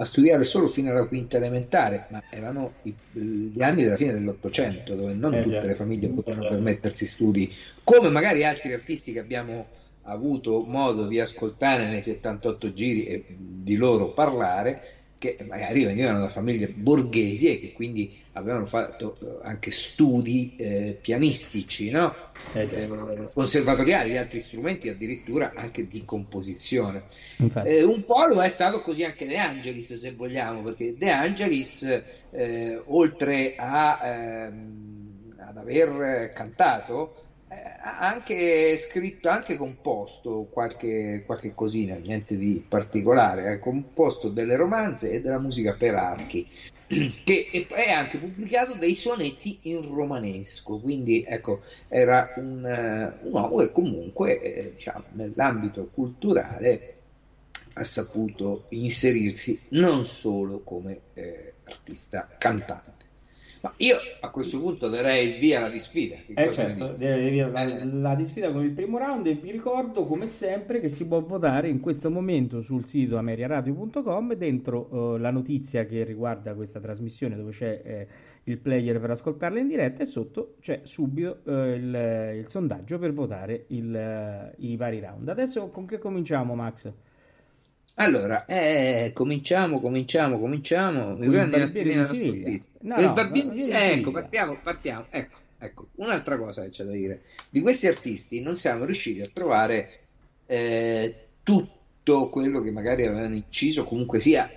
a 0.00 0.04
studiare 0.06 0.44
solo 0.44 0.68
fino 0.68 0.90
alla 0.90 1.06
quinta 1.06 1.36
elementare, 1.36 2.06
ma 2.08 2.22
erano 2.30 2.72
i, 2.84 2.94
gli 3.12 3.62
anni 3.62 3.82
della 3.82 3.96
fine 3.96 4.14
dell'Ottocento, 4.14 4.94
dove 4.94 5.12
non 5.12 5.34
eh, 5.34 5.42
tutte 5.42 5.66
le 5.66 5.74
famiglie 5.74 6.08
potevano 6.08 6.48
permettersi 6.48 7.04
studi, 7.04 7.52
come 7.84 8.08
magari 8.08 8.42
altri 8.42 8.72
artisti 8.72 9.12
che 9.12 9.18
abbiamo 9.18 9.66
avuto 10.04 10.64
modo 10.66 11.06
di 11.06 11.20
ascoltare 11.20 11.86
nei 11.86 12.00
78 12.00 12.72
giri 12.72 13.04
e 13.04 13.24
di 13.36 13.76
loro 13.76 14.14
parlare, 14.14 14.99
che 15.20 15.36
magari 15.46 15.84
venivano 15.84 16.20
da 16.20 16.30
famiglie 16.30 16.66
borghesi 16.66 17.50
e 17.50 17.60
che 17.60 17.72
quindi 17.72 18.10
avevano 18.32 18.64
fatto 18.64 19.18
eh, 19.20 19.26
anche 19.42 19.70
studi 19.70 20.54
eh, 20.56 20.96
pianistici, 20.98 21.90
no? 21.90 22.14
eh, 22.54 22.62
eh, 22.62 22.88
conservatoriali 23.30 24.10
di 24.10 24.16
altri 24.16 24.40
strumenti, 24.40 24.88
addirittura 24.88 25.52
anche 25.54 25.86
di 25.86 26.02
composizione. 26.06 27.02
Eh, 27.64 27.82
un 27.82 28.02
po' 28.02 28.24
lo 28.24 28.42
è 28.42 28.48
stato 28.48 28.80
così 28.80 29.04
anche 29.04 29.26
De 29.26 29.36
Angelis, 29.36 29.92
se 29.92 30.10
vogliamo, 30.12 30.62
perché 30.62 30.96
De 30.96 31.10
Angelis, 31.10 32.02
eh, 32.30 32.80
oltre 32.86 33.52
a, 33.56 34.00
ehm, 34.02 35.34
ad 35.36 35.56
aver 35.58 36.30
cantato, 36.32 37.12
ha 37.50 37.98
anche 37.98 38.76
scritto, 38.76 39.28
anche 39.28 39.56
composto 39.56 40.46
qualche, 40.50 41.24
qualche 41.26 41.52
cosina, 41.52 41.96
niente 41.96 42.36
di 42.36 42.64
particolare, 42.66 43.52
ha 43.52 43.58
composto 43.58 44.28
delle 44.28 44.54
romanze 44.56 45.10
e 45.10 45.20
della 45.20 45.40
musica 45.40 45.74
per 45.74 45.94
archi, 45.96 46.46
che 47.24 47.66
è 47.68 47.90
anche 47.90 48.18
pubblicato 48.18 48.74
dei 48.74 48.94
sonetti 48.94 49.58
in 49.62 49.82
romanesco, 49.82 50.78
quindi 50.78 51.24
ecco, 51.26 51.62
era 51.88 52.32
un, 52.36 52.62
un 53.22 53.32
uomo 53.32 53.56
che 53.56 53.72
comunque 53.72 54.40
eh, 54.40 54.72
diciamo, 54.74 55.04
nell'ambito 55.12 55.88
culturale 55.92 56.94
ha 57.74 57.84
saputo 57.84 58.64
inserirsi 58.68 59.58
non 59.70 60.06
solo 60.06 60.60
come 60.60 61.00
eh, 61.14 61.54
artista 61.64 62.28
cantante. 62.38 62.99
Ma 63.62 63.74
io 63.76 63.96
a 64.20 64.30
questo 64.30 64.58
punto 64.58 64.88
darei 64.88 65.38
via 65.38 65.60
la 65.60 65.68
disfida. 65.68 66.16
Eh 66.26 66.50
certo, 66.50 66.96
via 66.96 67.46
la, 67.48 67.84
la, 67.84 68.14
disfida 68.14 68.50
con 68.50 68.64
il 68.64 68.70
primo 68.70 68.96
round 68.96 69.26
e 69.26 69.34
vi 69.34 69.50
ricordo 69.50 70.06
come 70.06 70.24
sempre 70.26 70.80
che 70.80 70.88
si 70.88 71.06
può 71.06 71.20
votare 71.20 71.68
in 71.68 71.80
questo 71.80 72.10
momento 72.10 72.62
sul 72.62 72.86
sito 72.86 73.18
ameriaradio.com 73.18 74.32
dentro 74.34 74.88
uh, 74.90 75.16
la 75.16 75.30
notizia 75.30 75.84
che 75.84 76.04
riguarda 76.04 76.54
questa 76.54 76.80
trasmissione 76.80 77.36
dove 77.36 77.50
c'è 77.50 77.82
eh, 77.84 78.06
il 78.44 78.56
player 78.56 78.98
per 78.98 79.10
ascoltarla 79.10 79.58
in 79.58 79.68
diretta 79.68 80.02
e 80.02 80.06
sotto 80.06 80.54
c'è 80.60 80.80
subito 80.84 81.40
uh, 81.44 81.50
il, 81.50 82.34
il, 82.38 82.44
sondaggio 82.48 82.98
per 82.98 83.12
votare 83.12 83.64
il, 83.68 84.52
uh, 84.56 84.64
i 84.64 84.76
vari 84.76 85.00
round. 85.00 85.28
Adesso 85.28 85.68
con 85.68 85.84
che 85.84 85.98
cominciamo 85.98 86.54
Max? 86.54 86.90
Allora, 87.94 88.46
eh, 88.46 89.10
cominciamo, 89.14 89.80
cominciamo, 89.80 90.38
cominciamo. 90.38 91.14
Mi 91.14 91.28
prendi 91.28 91.56
un 91.56 91.62
attimino 91.62 92.06
no, 92.80 93.00
no, 93.00 93.12
barbiere... 93.12 93.48
no, 93.48 93.78
ecco, 93.78 94.10
partiamo, 94.10 94.58
partiamo. 94.62 95.04
Ecco, 95.10 95.36
ecco, 95.58 95.86
un'altra 95.96 96.38
cosa 96.38 96.62
che 96.62 96.70
c'è 96.70 96.84
da 96.84 96.92
dire. 96.92 97.22
Di 97.50 97.60
questi 97.60 97.86
artisti 97.86 98.40
non 98.40 98.56
siamo 98.56 98.84
riusciti 98.84 99.20
a 99.20 99.28
trovare 99.32 99.90
eh, 100.46 101.14
tutto 101.42 102.28
quello 102.28 102.60
che 102.62 102.70
magari 102.70 103.04
avevano 103.04 103.34
inciso, 103.34 103.84
comunque 103.84 104.18
sia, 104.18 104.48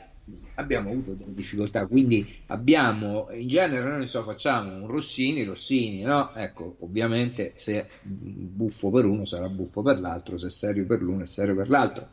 abbiamo 0.56 0.92
avuto 0.92 1.12
delle 1.12 1.34
difficoltà, 1.34 1.86
quindi 1.86 2.42
abbiamo, 2.48 3.28
in 3.32 3.48
genere 3.48 3.98
noi 3.98 4.08
so, 4.08 4.24
facciamo 4.24 4.74
un 4.74 4.88
Rossini, 4.88 5.44
Rossini, 5.44 6.02
no? 6.02 6.34
Ecco, 6.36 6.78
ovviamente 6.80 7.52
se 7.56 7.88
buffo 8.02 8.90
per 8.90 9.06
uno 9.06 9.26
sarà 9.26 9.50
buffo 9.50 9.82
per 9.82 10.00
l'altro, 10.00 10.38
se 10.38 10.50
serio 10.50 10.86
per 10.86 11.02
l'uno 11.02 11.24
è 11.24 11.26
serio 11.26 11.56
per 11.56 11.70
l'altro. 11.70 12.10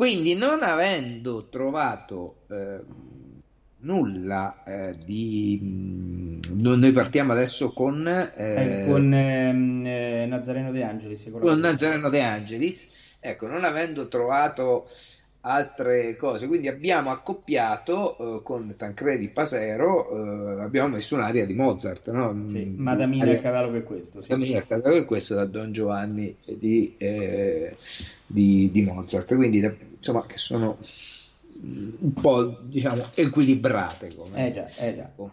Quindi 0.00 0.34
non 0.34 0.62
avendo 0.62 1.50
trovato 1.50 2.36
eh, 2.48 2.80
nulla 3.80 4.64
eh, 4.64 4.94
di... 5.04 5.60
Mm, 5.62 6.40
noi 6.54 6.90
partiamo 6.92 7.32
adesso 7.32 7.74
con... 7.74 8.08
Eh, 8.08 8.32
eh 8.34 8.86
con 8.86 9.12
ehm, 9.12 9.86
eh, 9.86 10.24
Nazareno 10.24 10.72
De 10.72 10.84
Angelis. 10.84 11.30
Con 11.38 11.58
Nazareno 11.58 12.08
De 12.08 12.22
Angelis. 12.22 13.18
Ecco, 13.20 13.46
non 13.46 13.62
avendo 13.64 14.08
trovato 14.08 14.88
altre 15.42 16.16
cose. 16.16 16.46
Quindi 16.46 16.68
abbiamo 16.68 17.10
accoppiato 17.10 18.38
eh, 18.38 18.42
con 18.42 18.74
Tancredi 18.76 19.28
Pasero, 19.28 20.58
eh, 20.58 20.62
abbiamo 20.62 20.88
messo 20.88 21.14
un'aria 21.14 21.46
di 21.46 21.54
Mozart. 21.54 22.10
No? 22.10 22.44
Sì, 22.48 22.64
Madamina 22.64 23.22
aria... 23.22 23.34
il 23.34 23.40
catalogo 23.40 23.76
è 23.76 23.82
questo. 23.82 24.20
Sì. 24.20 24.30
Madamina 24.32 24.58
il 24.58 24.66
catalogo 24.66 25.02
è 25.02 25.06
questo 25.06 25.34
da 25.34 25.46
Don 25.46 25.72
Giovanni 25.72 26.36
di, 26.44 26.94
eh, 26.98 27.76
di, 28.26 28.70
di 28.70 28.82
Mozart. 28.82 29.34
Quindi 29.34 29.58
insomma 29.96 30.26
che 30.26 30.36
sono 30.36 30.78
un 31.62 32.12
po' 32.14 32.58
diciamo 32.62 33.02
equilibrate 33.14 34.14
come, 34.16 34.48
eh 34.48 34.52
già, 34.52 34.68
eh 34.76 34.96
già. 34.96 35.10
come, 35.14 35.30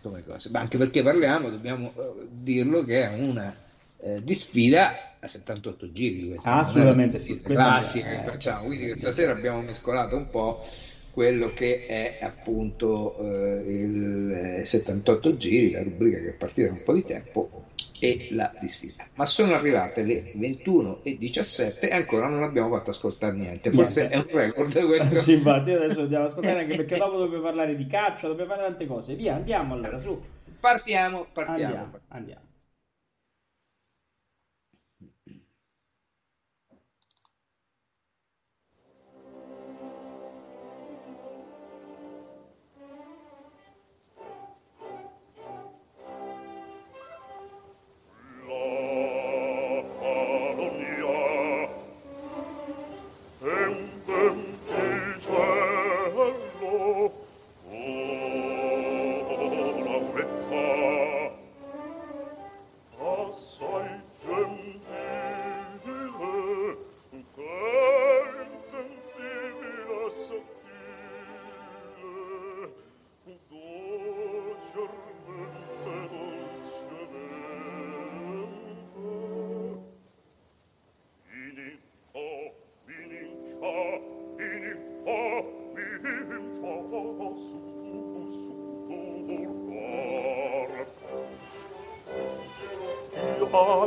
come 0.00 0.24
cose. 0.24 0.50
Ma 0.50 0.60
anche 0.60 0.78
perché 0.78 1.02
parliamo, 1.02 1.50
dobbiamo 1.50 1.92
eh, 1.96 2.26
dirlo 2.30 2.84
che 2.84 3.02
è 3.02 3.14
una 3.14 3.54
eh, 3.98 4.22
di 4.22 4.34
sfida 4.34 5.11
a 5.22 5.28
78 5.28 5.92
giri. 5.92 6.28
Questa, 6.28 6.54
Assolutamente 6.54 7.18
sì. 7.18 7.40
Classiche, 7.40 8.22
facciamo. 8.24 8.66
Quindi 8.66 8.98
stasera 8.98 9.32
abbiamo 9.32 9.60
mescolato 9.62 10.16
un 10.16 10.28
po' 10.30 10.64
quello 11.12 11.52
che 11.52 11.86
è 11.86 12.18
appunto 12.22 13.16
eh, 13.18 13.64
il 13.66 14.60
78 14.64 15.28
eh, 15.28 15.36
giri, 15.36 15.70
la 15.70 15.82
rubrica 15.82 16.18
che 16.18 16.30
è 16.30 16.32
partita 16.32 16.68
da 16.68 16.74
un 16.74 16.82
po' 16.82 16.94
di 16.94 17.04
tempo 17.04 17.66
e 18.00 18.28
la 18.32 18.52
disfida. 18.58 19.06
Ma 19.14 19.24
sono 19.26 19.54
arrivate 19.54 20.02
le 20.02 20.32
21 20.34 21.00
e 21.04 21.16
17 21.18 21.88
e 21.88 21.94
ancora 21.94 22.26
non 22.26 22.42
abbiamo 22.42 22.70
fatto 22.70 22.90
ascoltare 22.90 23.36
niente. 23.36 23.70
Forse 23.70 24.08
niente. 24.08 24.16
è 24.16 24.34
un 24.34 24.40
record 24.40 24.86
questo. 24.86 25.14
sì, 25.14 25.34
infatti 25.34 25.70
adesso 25.70 26.00
dobbiamo 26.00 26.24
ascoltare 26.24 26.60
anche 26.60 26.76
perché 26.76 26.96
dopo 26.98 27.18
dobbiamo 27.18 27.44
parlare 27.44 27.76
di 27.76 27.86
caccia, 27.86 28.26
dobbiamo 28.26 28.54
fare 28.54 28.66
tante 28.66 28.86
cose. 28.86 29.14
Via, 29.14 29.36
andiamo 29.36 29.74
allora, 29.74 29.98
su. 29.98 30.20
Partiamo, 30.58 31.26
partiamo. 31.32 31.62
Andiamo, 31.62 31.98
andiamo. 32.08 32.50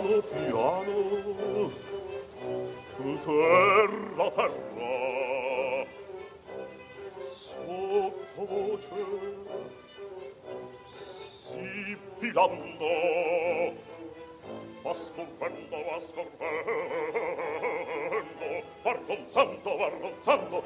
piano 0.06 0.22
piano 0.22 1.72
su 2.96 3.18
terra 3.26 4.30
terra. 4.32 4.94
Sottovoce 7.32 9.04
sibilando 11.46 12.92
va 14.84 14.94
scorrendo 14.94 15.78
va 15.90 16.00
scorrendo 16.00 16.46
va 18.84 18.92
ronzando 19.08 19.78
va 19.78 19.88
ronzando 19.90 20.64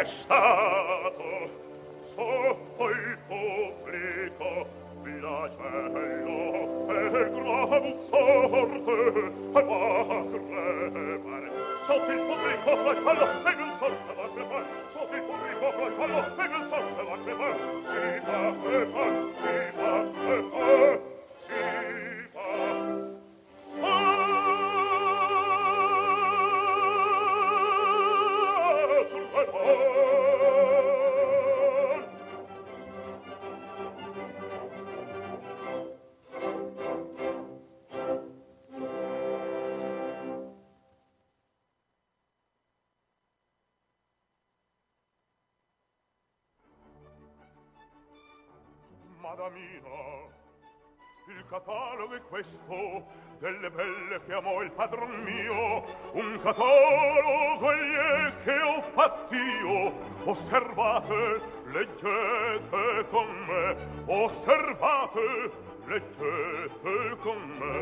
è 0.04 0.06
stato 0.06 1.24
sotto 2.14 2.90
il 2.90 3.18
pubblico 3.26 4.68
viacello 5.02 6.42
e 6.90 7.10
gran 7.10 7.96
sorte 8.10 8.92
e 9.24 9.64
va 9.64 10.26
crepare 10.30 11.52
sotto 11.86 12.12
il 12.12 12.20
pubblico 12.20 12.76
flagello 12.76 13.48
e 13.48 13.56
gran 13.56 13.78
sorte 13.78 14.14
va 14.14 14.28
crepare 14.34 14.66
sotto 14.90 15.16
il 15.16 15.22
pubblico 15.22 15.72
flagello 15.72 16.43
questo 52.44 53.06
delle 53.40 53.72
belle 53.72 54.22
che 54.26 54.34
amò 54.34 54.62
il 54.62 54.72
padron 54.72 55.24
mio 55.24 55.86
un 56.12 56.38
catalogo 56.42 57.72
egli 57.72 58.34
che 58.44 58.60
ho 58.62 58.82
fatt'io 58.94 59.94
osservate 60.26 61.42
leggete 61.66 63.06
con 63.10 63.28
me 63.48 63.76
osservate 64.06 65.52
leggete 65.86 67.18
con 67.20 67.38
me. 67.60 67.76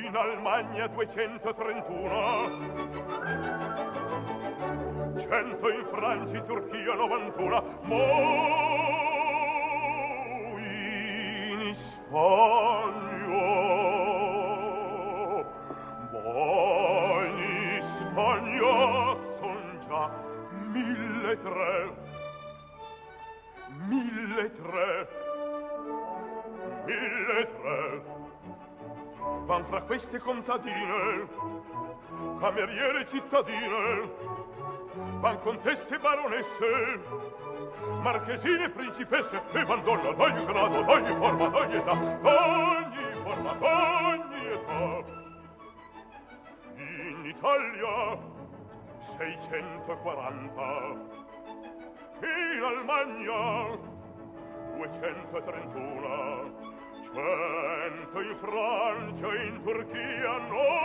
in 0.08 0.16
Almagna 0.16 0.88
231 0.88 3.67
cento 5.28 5.70
in 5.70 5.86
Francia 5.92 6.42
Turchia 6.42 6.94
91 6.96 7.64
mo 7.84 8.04
in 10.58 11.76
Spagna. 11.76 12.96
Mo 16.12 17.24
in 17.26 17.82
Spagna 18.00 19.18
son 19.40 19.80
già 19.88 20.10
mille 20.72 21.42
tre 21.42 21.92
mille 23.88 24.52
tre 24.56 25.08
mille 26.86 27.50
tre. 27.60 28.02
Van 29.46 29.66
fra 29.66 29.82
queste 29.82 30.20
contadine 30.20 31.28
cameriere 32.40 33.08
cittadine 33.10 34.37
van 35.22 35.40
contesse 35.42 35.98
baronesse 36.00 37.00
marchesine 38.02 38.70
principesse 38.70 39.42
e 39.52 39.66
madonna 39.66 40.12
d'ogni 40.12 40.46
grado 40.46 40.82
d'ogni 40.84 41.16
forma 41.16 41.48
d'ogni 41.48 41.76
età 41.76 41.94
d'ogni 41.94 43.04
forma 43.24 43.54
d'ogni 43.54 44.46
età. 44.52 45.04
In 46.78 47.26
Italia 47.26 48.18
640 49.18 51.16
in 52.22 52.64
Almagna 52.64 53.78
231 54.76 56.66
100 57.04 58.22
in 58.22 58.36
Francia 58.38 59.28
in 59.36 59.62
Turchia 59.64 60.38
9 60.50 60.77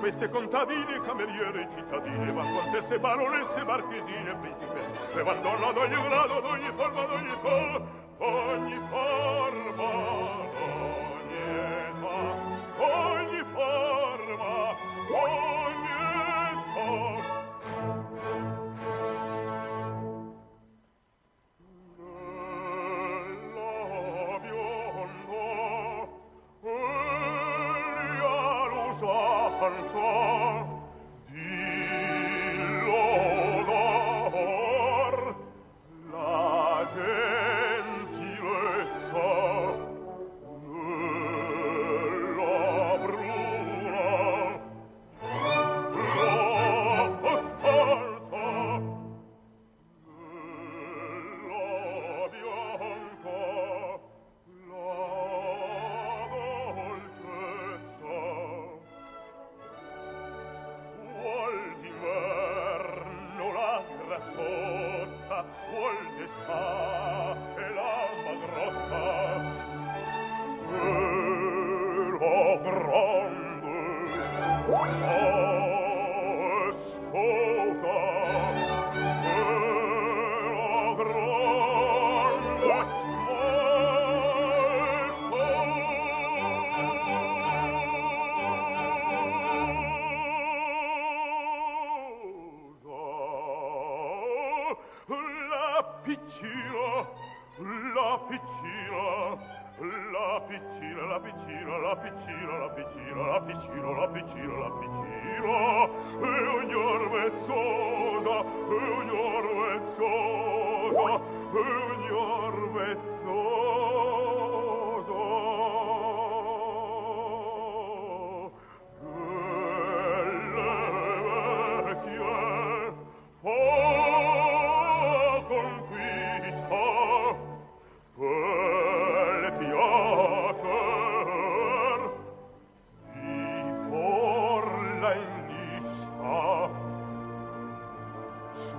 queste 0.00 0.30
contadine, 0.30 1.00
cameriere, 1.04 1.68
cittadine, 1.76 2.32
ma 2.32 2.42
contesse, 2.42 2.98
baronesse, 2.98 3.62
marchesine, 3.64 4.34
principe, 4.40 4.80
le 5.14 5.22
ad 5.68 5.76
ogni 5.76 6.02
grado, 6.02 6.38
ad 6.38 6.44
ogni 6.44 6.72
forma, 6.74 7.02
ad 7.02 7.10
ogni 7.10 7.36
forma, 7.42 7.86
ogni 8.18 8.80
forma. 8.88 10.19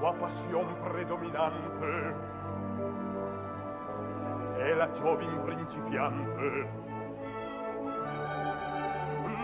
sua 0.02 0.14
passion 0.14 0.66
predominante. 0.82 2.16
È 4.58 4.74
la 4.74 4.92
giovin 4.94 5.44
principiante. 5.44 6.70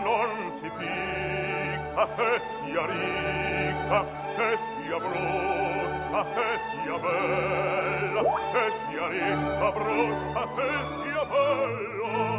Non 0.02 0.58
si 0.60 0.68
picca 0.78 2.06
se 2.16 2.40
sia 2.58 2.86
ricca 2.86 4.04
se 4.34 4.58
sia 4.74 4.98
brutta 4.98 6.24
se 6.34 6.48
sia 6.70 6.98
bella 6.98 8.22
se 8.50 8.72
sia 8.88 9.06
ricca 9.08 9.70
brutta 9.70 10.42
se 10.56 10.68
sia 11.02 11.24
bella. 11.24 12.37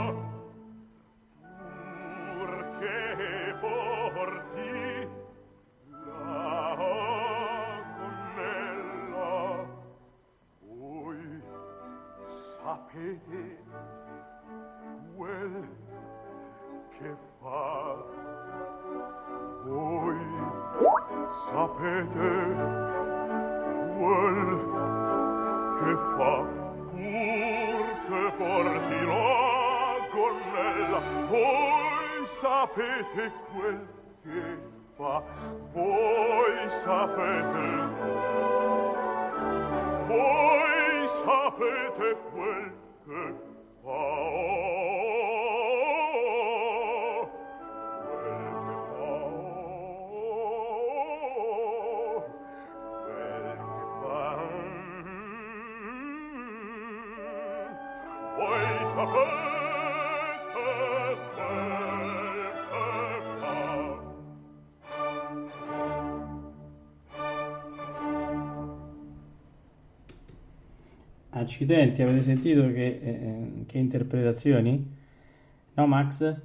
sapete 12.90 13.58
quel 15.16 15.68
che 16.98 17.16
fa 17.40 17.96
voi 19.66 20.18
sapete 21.46 22.32
quel 23.98 24.50
che 25.80 25.94
fa 26.18 26.36
pur 26.90 27.86
che 28.08 28.24
porti 28.38 29.00
la 29.06 29.28
gonnella 30.12 31.00
voi 31.30 32.28
sapete 32.42 33.32
quel 33.54 33.82
che 34.24 34.58
fa 34.96 35.16
voi 35.74 36.70
sapete 36.84 38.69
sapete 41.30 42.10
quel 42.32 42.74
che 43.06 43.22
fao 43.84 44.50
quel 53.06 53.58
che 53.60 53.84
fao 54.02 54.50
quel 58.36 58.78
che 58.78 59.06
fao 59.14 59.39
Accidenti, 71.40 72.02
avete 72.02 72.22
sentito 72.22 72.62
che, 72.72 73.00
eh, 73.02 73.66
che 73.66 73.78
interpretazioni? 73.78 74.98
No, 75.74 75.88
Max? 75.88 76.36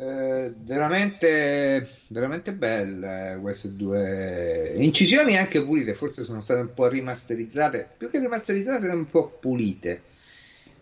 Eh, 0.00 0.54
veramente, 0.56 1.86
veramente 2.08 2.52
belle 2.54 3.38
queste 3.40 3.74
due 3.74 4.72
incisioni 4.76 5.36
anche 5.36 5.62
pulite, 5.62 5.92
forse 5.94 6.22
sono 6.22 6.40
state 6.40 6.60
un 6.60 6.72
po' 6.72 6.88
rimasterizzate, 6.88 7.90
più 7.98 8.08
che 8.08 8.18
rimasterizzate, 8.18 8.86
un 8.88 9.10
po' 9.10 9.36
pulite. 9.40 10.02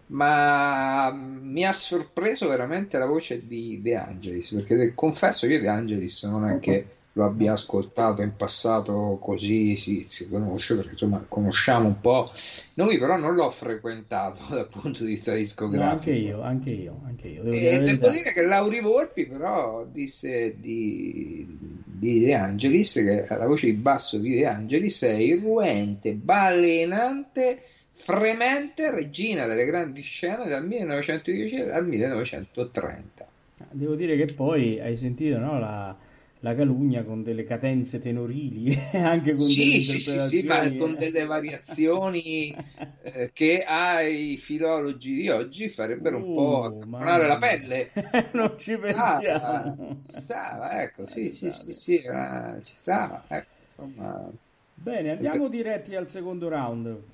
Ma 0.09 1.11
mi 1.13 1.67
ha 1.67 1.73
sorpreso 1.73 2.49
veramente 2.49 2.97
la 2.97 3.07
voce 3.07 3.47
di 3.47 3.81
De 3.83 3.97
Angelis, 3.97 4.53
perché 4.53 4.93
confesso 4.95 5.47
che 5.47 5.59
De 5.59 5.69
Angelis 5.69 6.23
non 6.25 6.49
è 6.49 6.59
che 6.61 6.87
lo 7.19 7.25
abbia 7.25 7.55
ascoltato 7.55 8.23
in 8.23 8.37
passato 8.37 9.19
così 9.21 9.75
si, 9.75 10.05
si 10.07 10.29
conosce 10.29 10.77
perché 10.77 10.93
insomma 10.93 11.25
conosciamo 11.27 11.89
un 11.89 12.01
po' 12.01 12.31
noi 12.75 12.97
però 12.97 13.17
non 13.17 13.35
l'ho 13.35 13.51
frequentato 13.51 14.43
dal 14.55 14.69
punto 14.69 15.03
di 15.03 15.11
vista 15.11 15.35
discografico. 15.35 15.85
No, 15.85 15.91
anche 15.91 16.13
io, 16.13 16.43
anche 16.43 16.71
io, 16.71 17.01
anche 17.05 17.29
io. 17.29 17.43
Devo 17.43 17.57
e 17.57 17.59
dire 17.59 17.79
la 17.79 17.85
devo 17.85 18.11
dire 18.11 18.33
che 18.33 18.43
Lauri 18.43 18.81
Volpi 18.81 19.27
però 19.27 19.85
disse 19.91 20.55
di, 20.61 21.45
di 21.85 22.21
De 22.21 22.35
Angelis 22.35 22.93
che 22.93 23.27
la 23.29 23.47
voce 23.47 23.67
di 23.67 23.73
basso 23.75 24.19
di 24.19 24.37
De 24.37 24.47
Angelis 24.47 25.03
è 25.03 25.15
irruente, 25.15 26.13
balenante 26.13 27.63
fremente 27.95 28.93
regina 28.93 29.45
delle 29.47 29.65
grandi 29.65 30.03
scene 30.03 30.47
dal 30.49 30.65
1910 30.65 31.61
al 31.63 31.85
1930 31.85 33.27
Devo 33.73 33.97
dire 33.97 34.17
che 34.17 34.33
poi 34.33 34.79
hai 34.79 34.95
sentito 34.95 35.37
no, 35.39 35.59
la, 35.59 35.97
la 36.41 36.55
Calugna 36.55 37.05
con 37.05 37.23
delle 37.23 37.45
cadenze 37.45 37.99
tenorili, 37.99 38.75
anche 38.95 39.35
con 39.35 39.55
delle 39.55 39.81
Sì, 39.81 39.81
sì, 39.81 40.01
sì, 40.01 40.19
sì, 40.19 40.43
ma 40.43 40.73
con 40.75 40.97
delle 40.97 41.25
variazioni 41.25 42.61
eh, 42.99 43.31
che 43.33 43.63
ai 43.65 44.37
filologi 44.37 45.15
di 45.15 45.29
oggi 45.29 45.69
farebbero 45.69 46.17
un 46.17 46.29
po' 46.31 46.65
Uh, 46.65 46.85
accapponare 46.89 47.27
la 47.27 47.39
pelle. 47.39 47.93
non 48.35 48.59
ci 48.59 48.77
Stava, 48.87 49.23
pensiamo. 49.23 49.79
ci 50.01 50.13
stava, 50.13 50.83
ecco, 50.83 51.07
sì, 51.07 51.31
sì, 51.31 51.51
Pensate. 51.51 51.51
sì, 51.51 51.73
sì, 51.73 51.99
era- 51.99 52.61
ci 52.63 52.75
stava, 52.75 53.25
ecco, 53.29 53.63
insomma. 53.69 54.33
Bene, 54.73 55.11
andiamo 55.11 55.49
diretti 55.49 55.95
al 55.95 56.09
secondo 56.09 56.49
round. 56.49 57.05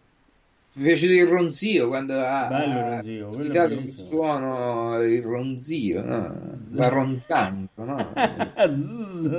Mi 0.77 0.87
piace 0.87 1.07
il 1.07 1.27
ronzio 1.27 1.87
quando 1.87 2.19
ha, 2.21 2.47
Bello 2.49 2.81
ronzio, 2.81 3.31
il 3.41 3.53
bellissimo. 3.53 4.07
suono, 4.07 5.01
il 5.03 5.23
ronzio, 5.23 6.05
no? 6.05 6.35
va 6.73 6.89
rontando, 6.89 7.69
no? 7.77 8.13
Zzz. 8.71 9.31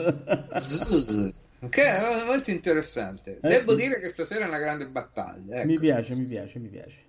Che 1.70 1.84
è 1.84 2.24
molto 2.26 2.52
interessante. 2.52 3.40
Eh, 3.42 3.48
Devo 3.50 3.76
sì. 3.76 3.82
dire 3.84 4.00
che 4.00 4.08
stasera 4.10 4.46
è 4.46 4.48
una 4.48 4.60
grande 4.60 4.88
battaglia. 4.88 5.58
Ecco. 5.58 5.68
Mi 5.68 5.78
piace, 5.78 6.16
mi 6.16 6.26
piace, 6.26 6.60
mi 6.60 6.70
piace. 6.70 7.00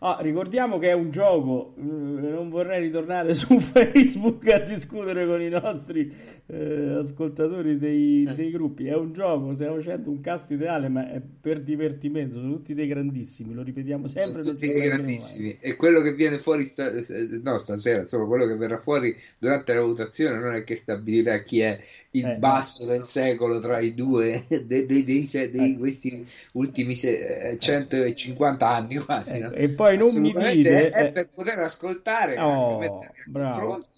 Ah, 0.00 0.18
ricordiamo 0.20 0.78
che 0.78 0.90
è 0.90 0.92
un 0.92 1.10
gioco, 1.10 1.72
eh, 1.78 1.82
non 1.82 2.50
vorrei 2.50 2.82
ritornare 2.82 3.32
su 3.32 3.58
Facebook 3.60 4.46
a 4.52 4.58
discutere 4.58 5.26
con 5.26 5.40
i 5.40 5.48
nostri 5.48 6.12
eh, 6.46 6.96
ascoltatori 6.98 7.78
dei, 7.78 8.24
dei 8.34 8.50
gruppi. 8.50 8.86
È 8.86 8.94
un 8.94 9.12
gioco, 9.12 9.54
stiamo 9.54 9.76
facendo 9.76 10.10
un 10.10 10.20
cast 10.20 10.50
ideale, 10.50 10.88
ma 10.88 11.10
è 11.10 11.20
per 11.20 11.62
divertimento. 11.62 12.38
Sono 12.38 12.52
tutti 12.54 12.74
dei 12.74 12.86
grandissimi, 12.86 13.54
lo 13.54 13.62
ripetiamo 13.62 14.06
sempre. 14.06 14.42
Sono 14.42 14.54
tutti 14.54 14.66
mai. 14.66 14.86
grandissimi 14.88 15.56
e 15.60 15.76
quello 15.76 16.00
che 16.02 16.14
viene 16.14 16.38
fuori 16.38 16.64
sta- 16.64 16.90
eh, 16.92 17.40
no, 17.42 17.58
stasera 17.58 18.02
insomma 18.02 18.26
quello 18.26 18.46
che 18.46 18.56
verrà 18.56 18.78
fuori 18.78 19.16
durante 19.38 19.72
la 19.74 19.80
votazione 19.82 20.38
non 20.38 20.52
è 20.54 20.64
che 20.64 20.76
stabilirà 20.76 21.42
chi 21.42 21.60
è 21.60 21.80
il 22.12 22.26
Eh, 22.26 22.36
basso 22.36 22.84
del 22.86 23.04
secolo 23.04 23.58
tra 23.60 23.80
i 23.80 23.94
due 23.94 24.44
dei, 24.66 24.86
dei- 24.86 25.04
dei 25.04 25.26
se- 25.26 25.50
dei- 25.50 25.74
Eh. 25.74 25.78
questi 25.78 26.26
ultimi 26.52 26.94
se- 26.94 27.50
eh, 27.50 27.58
150 27.58 28.68
anni 28.68 28.96
quasi 28.98 29.38
no? 29.38 29.50
E 29.52 29.68
poi 29.70 29.96
non 29.96 30.14
mi 30.20 30.30
dite... 30.32 30.90
è, 30.90 30.90
è 30.90 31.06
eh, 31.06 31.12
per 31.12 31.28
poter 31.30 31.58
ascoltare 31.58 32.36
Oh, 32.38 32.78
a 32.90 33.12
bravo. 33.24 33.66
confronto 33.66 33.88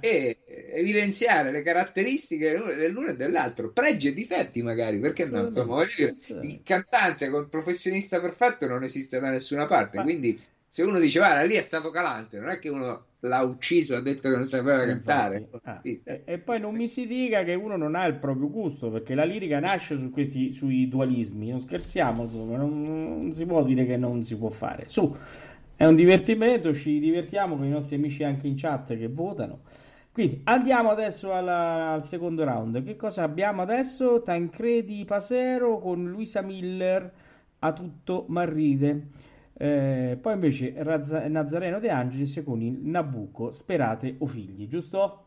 eh, 0.00 0.38
e 0.44 0.70
evidenziare 0.72 1.50
le 1.50 1.62
caratteristiche 1.62 2.58
dell'uno 2.76 3.08
e 3.08 3.16
dell'altro, 3.16 3.72
pregi 3.72 4.08
e 4.08 4.12
difetti 4.14 4.62
magari, 4.62 4.98
perché 4.98 5.26
no? 5.26 5.44
Insomma, 5.44 5.74
voglio 5.74 5.92
dire, 5.96 6.16
il 6.40 6.60
cantante 6.62 7.28
col 7.30 7.48
professionista 7.48 8.20
perfetto 8.20 8.66
non 8.66 8.82
esiste 8.84 9.18
da 9.20 9.30
nessuna 9.30 9.66
parte, 9.66 10.00
quindi 10.00 10.40
se 10.68 10.82
uno 10.82 10.98
dice 10.98 11.18
guarda 11.18 11.42
lì 11.42 11.54
è 11.54 11.62
stato 11.62 11.90
calante, 11.90 12.38
non 12.38 12.50
è 12.50 12.58
che 12.58 12.68
uno 12.68 13.06
l'ha 13.20 13.40
ucciso, 13.42 13.96
ha 13.96 14.00
detto 14.00 14.28
che 14.28 14.36
non 14.36 14.46
sapeva 14.46 14.84
cantare. 14.84 15.36
Infatti, 15.38 15.68
ah, 15.68 15.80
Sì, 15.82 16.00
e, 16.04 16.20
sì, 16.22 16.32
e 16.32 16.38
poi 16.38 16.60
non 16.60 16.74
mi 16.74 16.88
si 16.88 17.06
dica 17.06 17.42
che 17.44 17.54
uno 17.54 17.76
non 17.76 17.94
ha 17.94 18.04
il 18.06 18.16
proprio 18.18 18.50
gusto, 18.50 18.90
perché 18.90 19.14
la 19.14 19.24
lirica 19.24 19.58
nasce 19.60 19.96
su 19.98 20.10
questi, 20.10 20.52
sui 20.52 20.88
dualismi, 20.88 21.50
non 21.50 21.60
scherziamo, 21.60 22.22
insomma, 22.24 22.56
non, 22.56 22.82
non 22.82 23.32
si 23.32 23.46
può 23.46 23.62
dire 23.64 23.86
che 23.86 23.96
non 23.96 24.22
si 24.22 24.36
può 24.36 24.50
fare. 24.50 24.88
Su, 24.88 25.16
è 25.76 25.84
un 25.86 25.94
divertimento, 25.94 26.72
ci 26.74 26.98
divertiamo 26.98 27.56
con 27.56 27.66
i 27.66 27.70
nostri 27.70 27.96
amici 27.96 28.24
anche 28.24 28.46
in 28.46 28.54
chat 28.56 28.96
che 28.96 29.08
votano. 29.08 29.60
Quindi 30.12 30.40
andiamo 30.44 30.90
adesso 30.90 31.32
alla- 31.34 31.92
al 31.92 32.04
secondo 32.04 32.44
round. 32.44 32.82
Che 32.82 32.96
cosa 32.96 33.22
abbiamo 33.22 33.60
adesso? 33.62 34.22
Tancredi 34.22 35.04
Pasero 35.04 35.78
con 35.78 36.10
Luisa 36.10 36.40
Miller 36.40 37.12
a 37.58 37.72
tutto 37.72 38.24
Marride. 38.28 39.08
Eh, 39.58 40.18
poi 40.20 40.32
invece 40.34 40.72
Razza- 40.78 41.26
Nazareno 41.28 41.78
De 41.78 41.90
Angelis 41.90 42.42
con 42.44 42.62
il 42.62 42.78
Nabucco, 42.82 43.50
Sperate 43.50 44.16
o 44.18 44.26
figli, 44.26 44.66
giusto? 44.68 45.25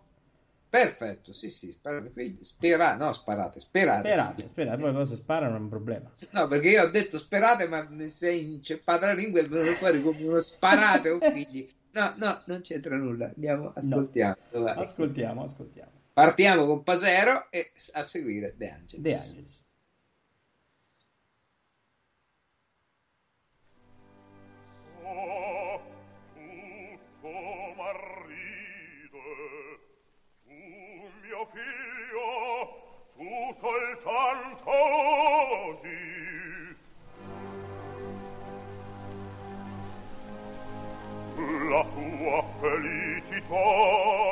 Perfetto, 0.69 1.34
sì, 1.34 1.49
sì, 1.49 1.71
sparate, 1.71 2.38
spera, 2.41 2.95
no, 2.95 3.12
sparate, 3.12 3.60
sperate. 3.60 4.08
Sperate, 4.08 4.47
sperate, 4.47 4.82
poi 4.84 4.93
cosa 4.93 5.15
sparano 5.15 5.55
è 5.55 5.60
un 5.60 5.67
problema. 5.67 6.13
No, 6.29 6.47
perché 6.47 6.69
io 6.69 6.84
ho 6.84 6.89
detto 6.89 7.17
sperate, 7.17 7.67
ma 7.67 7.88
mi 7.89 8.08
sei 8.08 8.53
inceppata 8.53 9.08
la 9.08 9.13
lingua 9.13 9.39
e 9.39 9.45
è 9.45 9.47
venuto 9.47 9.71
fuori 9.71 9.99
come 9.99 10.23
uno 10.23 10.39
sparate 10.39 11.10
o 11.10 11.19
figli. 11.19 11.67
No, 11.91 12.13
no, 12.17 12.43
non 12.45 12.62
c'entra 12.62 12.95
nulla. 12.97 13.32
Andiamo, 13.34 13.73
ascoltiamo. 13.75 14.36
vai. 14.51 14.77
Ascoltiamo, 14.77 15.43
ascoltiamo. 15.43 15.91
Partiamo 16.13 16.67
con 16.67 16.84
Pasero 16.84 17.49
e 17.49 17.71
a 17.93 18.03
seguire 18.03 18.53
De 18.55 18.69
Angelis. 18.69 19.01
De 19.01 19.15
Angelis. 19.15 19.63
Oh, 25.01 25.49
mio 31.39 31.47
figlio, 31.54 32.67
tu 33.15 33.32
soltanto 33.62 34.71
di. 35.82 35.97
La 41.69 41.84
tua 41.93 42.43
felicità 42.60 44.28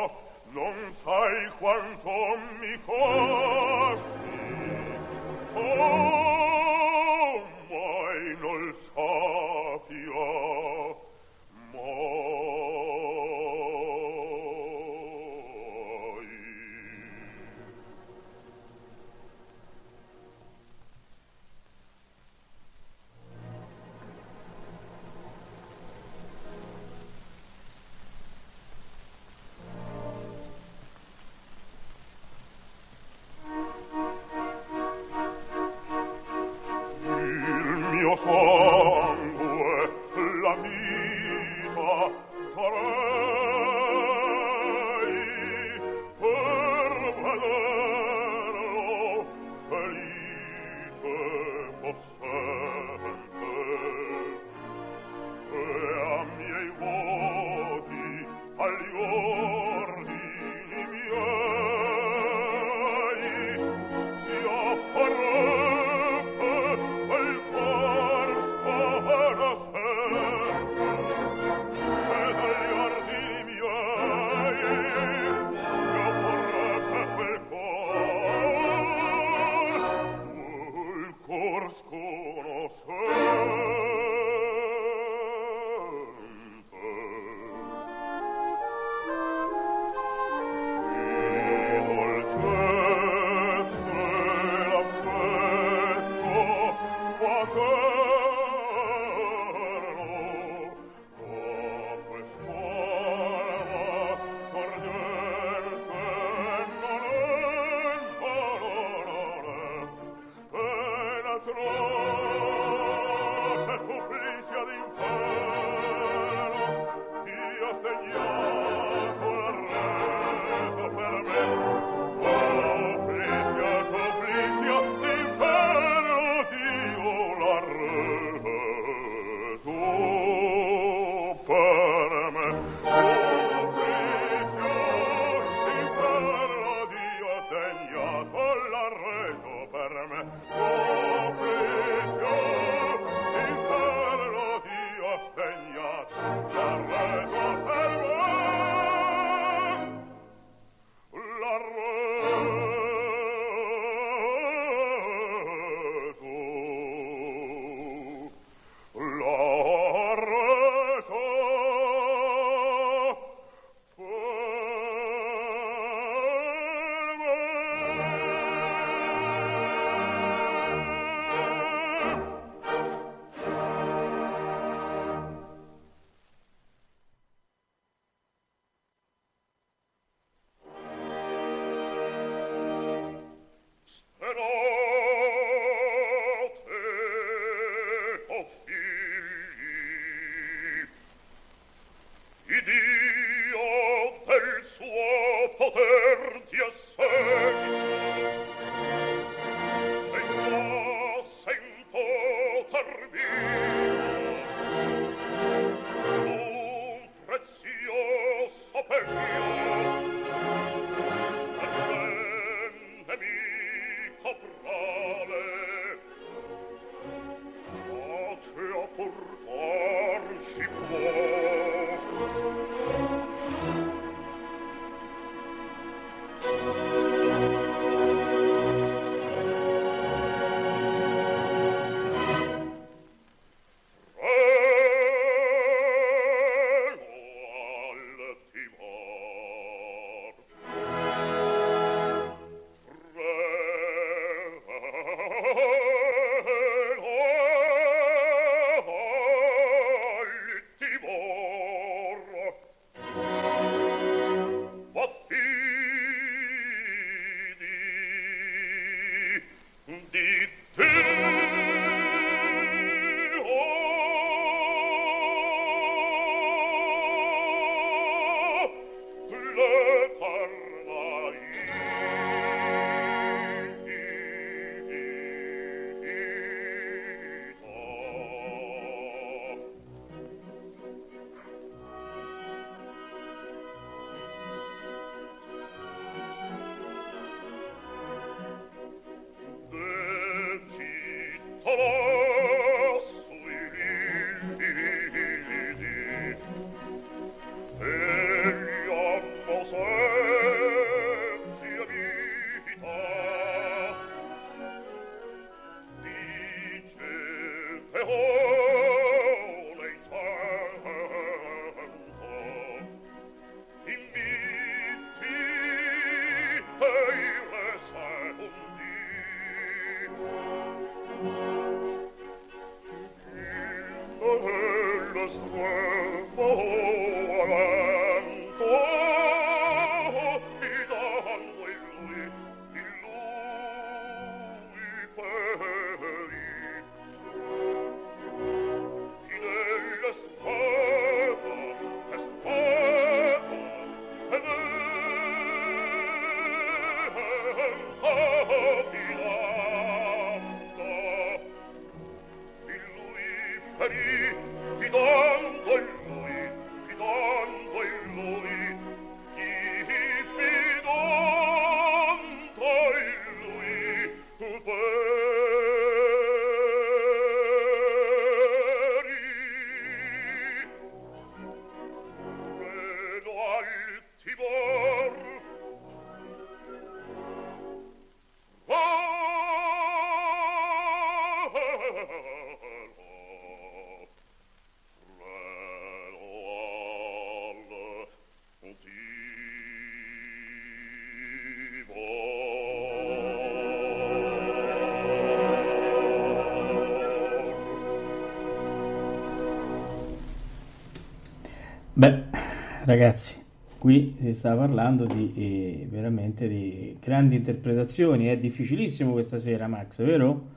ragazzi, 402.88 403.44
qui 403.78 404.16
si 404.20 404.34
sta 404.34 404.56
parlando 404.56 405.06
di 405.06 405.34
eh, 405.36 405.88
veramente 405.90 406.48
di 406.48 406.98
grandi 407.02 407.36
interpretazioni. 407.36 408.28
È 408.28 408.38
difficilissimo 408.38 409.12
questa 409.12 409.38
sera, 409.40 409.68
Max, 409.68 410.02
vero? 410.02 410.56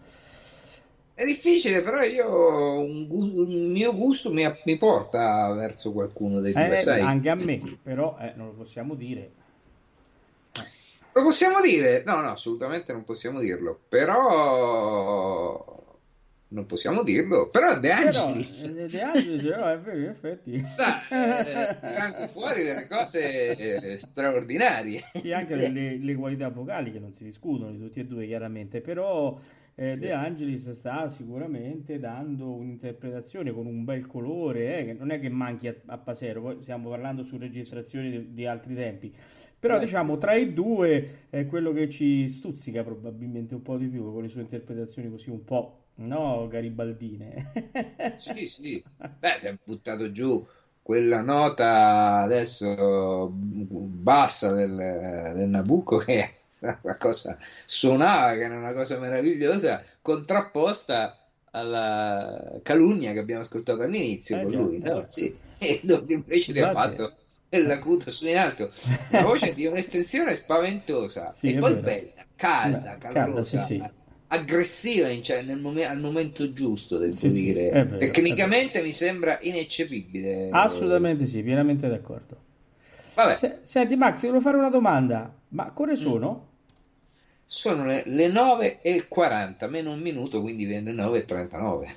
È 1.12 1.24
difficile, 1.24 1.82
però 1.82 2.02
io 2.02 2.80
un, 2.80 3.06
un 3.10 3.70
mio 3.70 3.94
gusto 3.94 4.32
mi, 4.32 4.48
mi 4.64 4.78
porta 4.78 5.52
verso 5.52 5.92
qualcuno 5.92 6.40
dei 6.40 6.52
due, 6.52 6.72
Eh, 6.72 6.76
sai? 6.76 7.00
anche 7.02 7.28
a 7.28 7.34
me, 7.34 7.60
però 7.82 8.16
eh, 8.18 8.32
non 8.36 8.46
lo 8.46 8.52
possiamo 8.52 8.94
dire. 8.94 9.30
Lo 11.12 11.22
possiamo 11.24 11.60
dire? 11.60 12.04
No, 12.06 12.20
no, 12.20 12.30
assolutamente 12.30 12.92
non 12.92 13.04
possiamo 13.04 13.40
dirlo. 13.40 13.78
Però 13.88 15.39
possiamo 16.70 17.02
dirlo. 17.02 17.50
Però 17.50 17.78
De 17.78 17.88
Però, 17.88 18.26
Angelis 18.28 18.64
eh, 18.64 18.86
De 18.86 19.00
Angelis, 19.02 19.42
no, 19.42 19.68
è 19.70 19.78
vero, 19.78 19.98
in 19.98 20.04
effetti. 20.04 20.62
sta 20.62 21.02
eh, 21.08 22.28
fuori 22.28 22.62
delle 22.62 22.86
cose 22.86 23.56
eh, 23.56 23.98
straordinarie. 23.98 25.02
Sì, 25.12 25.32
anche 25.32 25.54
le, 25.56 25.98
le 25.98 26.14
qualità 26.14 26.48
vocali 26.48 26.92
che 26.92 27.00
non 27.00 27.12
si 27.12 27.24
discutono 27.24 27.72
di 27.72 27.78
tutti 27.78 28.00
e 28.00 28.06
due, 28.06 28.26
chiaramente, 28.26 28.80
però 28.80 29.38
eh, 29.74 29.96
De 29.96 30.12
Angelis 30.12 30.70
sta 30.70 31.08
sicuramente 31.08 31.98
dando 31.98 32.50
un'interpretazione 32.52 33.50
con 33.52 33.66
un 33.66 33.84
bel 33.84 34.06
colore, 34.06 34.78
eh, 34.78 34.84
che 34.86 34.92
non 34.92 35.10
è 35.10 35.18
che 35.18 35.28
manchi 35.28 35.68
a, 35.68 35.74
a 35.86 35.98
Pasero, 35.98 36.60
stiamo 36.60 36.88
parlando 36.88 37.22
su 37.22 37.36
registrazioni 37.38 38.10
di, 38.10 38.32
di 38.34 38.46
altri 38.46 38.74
tempi, 38.74 39.12
però 39.58 39.76
Eh. 39.76 39.80
diciamo 39.80 40.18
tra 40.18 40.34
i 40.34 40.52
due 40.52 41.06
è 41.30 41.46
quello 41.46 41.72
che 41.72 41.88
ci 41.88 42.28
stuzzica 42.28 42.82
probabilmente 42.82 43.54
un 43.54 43.62
po' 43.62 43.76
di 43.76 43.88
più 43.88 44.10
con 44.12 44.22
le 44.22 44.28
sue 44.28 44.40
interpretazioni 44.42 45.08
così 45.10 45.30
un 45.30 45.44
po', 45.44 45.79
no, 46.00 46.48
garibaldine. 46.48 47.46
Sì, 48.14 48.46
sì. 48.46 48.84
Beh, 49.18 49.38
ti 49.40 49.46
ha 49.46 49.56
buttato 49.62 50.12
giù 50.12 50.46
quella 50.82 51.20
nota 51.22 52.18
adesso 52.20 53.28
bassa 53.32 54.52
del, 54.52 54.76
del 55.34 55.48
Nabucco 55.48 55.98
che 55.98 56.22
è 56.60 56.78
una 56.82 56.96
cosa 56.96 57.38
suonava 57.64 58.32
che 58.34 58.42
era 58.44 58.56
una 58.56 58.72
cosa 58.72 58.98
meravigliosa, 58.98 59.82
contrapposta 60.02 61.16
alla 61.52 62.60
calunnia 62.62 63.12
che 63.12 63.18
abbiamo 63.18 63.40
ascoltato 63.42 63.82
all'inizio 63.82 64.36
Eh 64.36 64.42
con 64.42 64.52
lui, 64.52 64.76
eh 64.76 64.80
no? 64.80 64.94
già. 65.00 65.08
Sì. 65.08 65.34
E 65.58 65.80
dove 65.84 66.12
invece 66.12 66.52
ti 66.52 66.60
ha 66.60 66.70
fatto 66.70 67.14
l'acuto 67.50 68.10
su 68.10 68.26
in 68.26 68.36
alto, 68.36 68.70
una 69.08 69.22
voce 69.22 69.54
di 69.54 69.66
un'estensione 69.66 70.34
spaventosa 70.34 71.26
Sì, 71.26 71.48
e 71.48 71.54
poi 71.54 71.74
vero. 71.74 71.82
bella, 71.82 72.26
calda, 72.36 72.96
calda, 72.98 72.98
calorosa, 72.98 73.58
sì, 73.58 73.58
sì 73.58 73.90
aggressiva 74.32 75.08
cioè, 75.22 75.42
mom- 75.42 75.78
al 75.78 75.98
momento 75.98 76.52
giusto, 76.52 76.98
del 76.98 77.14
sì, 77.14 77.28
dire. 77.28 77.70
Vero, 77.70 77.98
Tecnicamente 77.98 78.82
mi 78.82 78.92
sembra 78.92 79.38
ineccepibile. 79.40 80.48
Assolutamente 80.50 81.26
sì, 81.26 81.42
pienamente 81.42 81.88
d'accordo. 81.88 82.36
Vabbè. 83.14 83.34
Se- 83.34 83.58
senti 83.62 83.96
Max, 83.96 84.20
volevo 84.22 84.40
fare 84.40 84.56
una 84.56 84.70
domanda, 84.70 85.32
ma 85.48 85.70
come 85.72 85.92
mm. 85.92 85.96
sono? 85.96 86.32
Mm. 86.32 86.48
Sono 87.44 87.84
le, 87.84 88.02
le 88.06 88.28
40 89.08 89.66
meno 89.66 89.90
un 89.90 90.00
minuto, 90.00 90.40
quindi 90.40 90.64
29 90.66 91.18
e 91.18 91.24
39. 91.24 91.96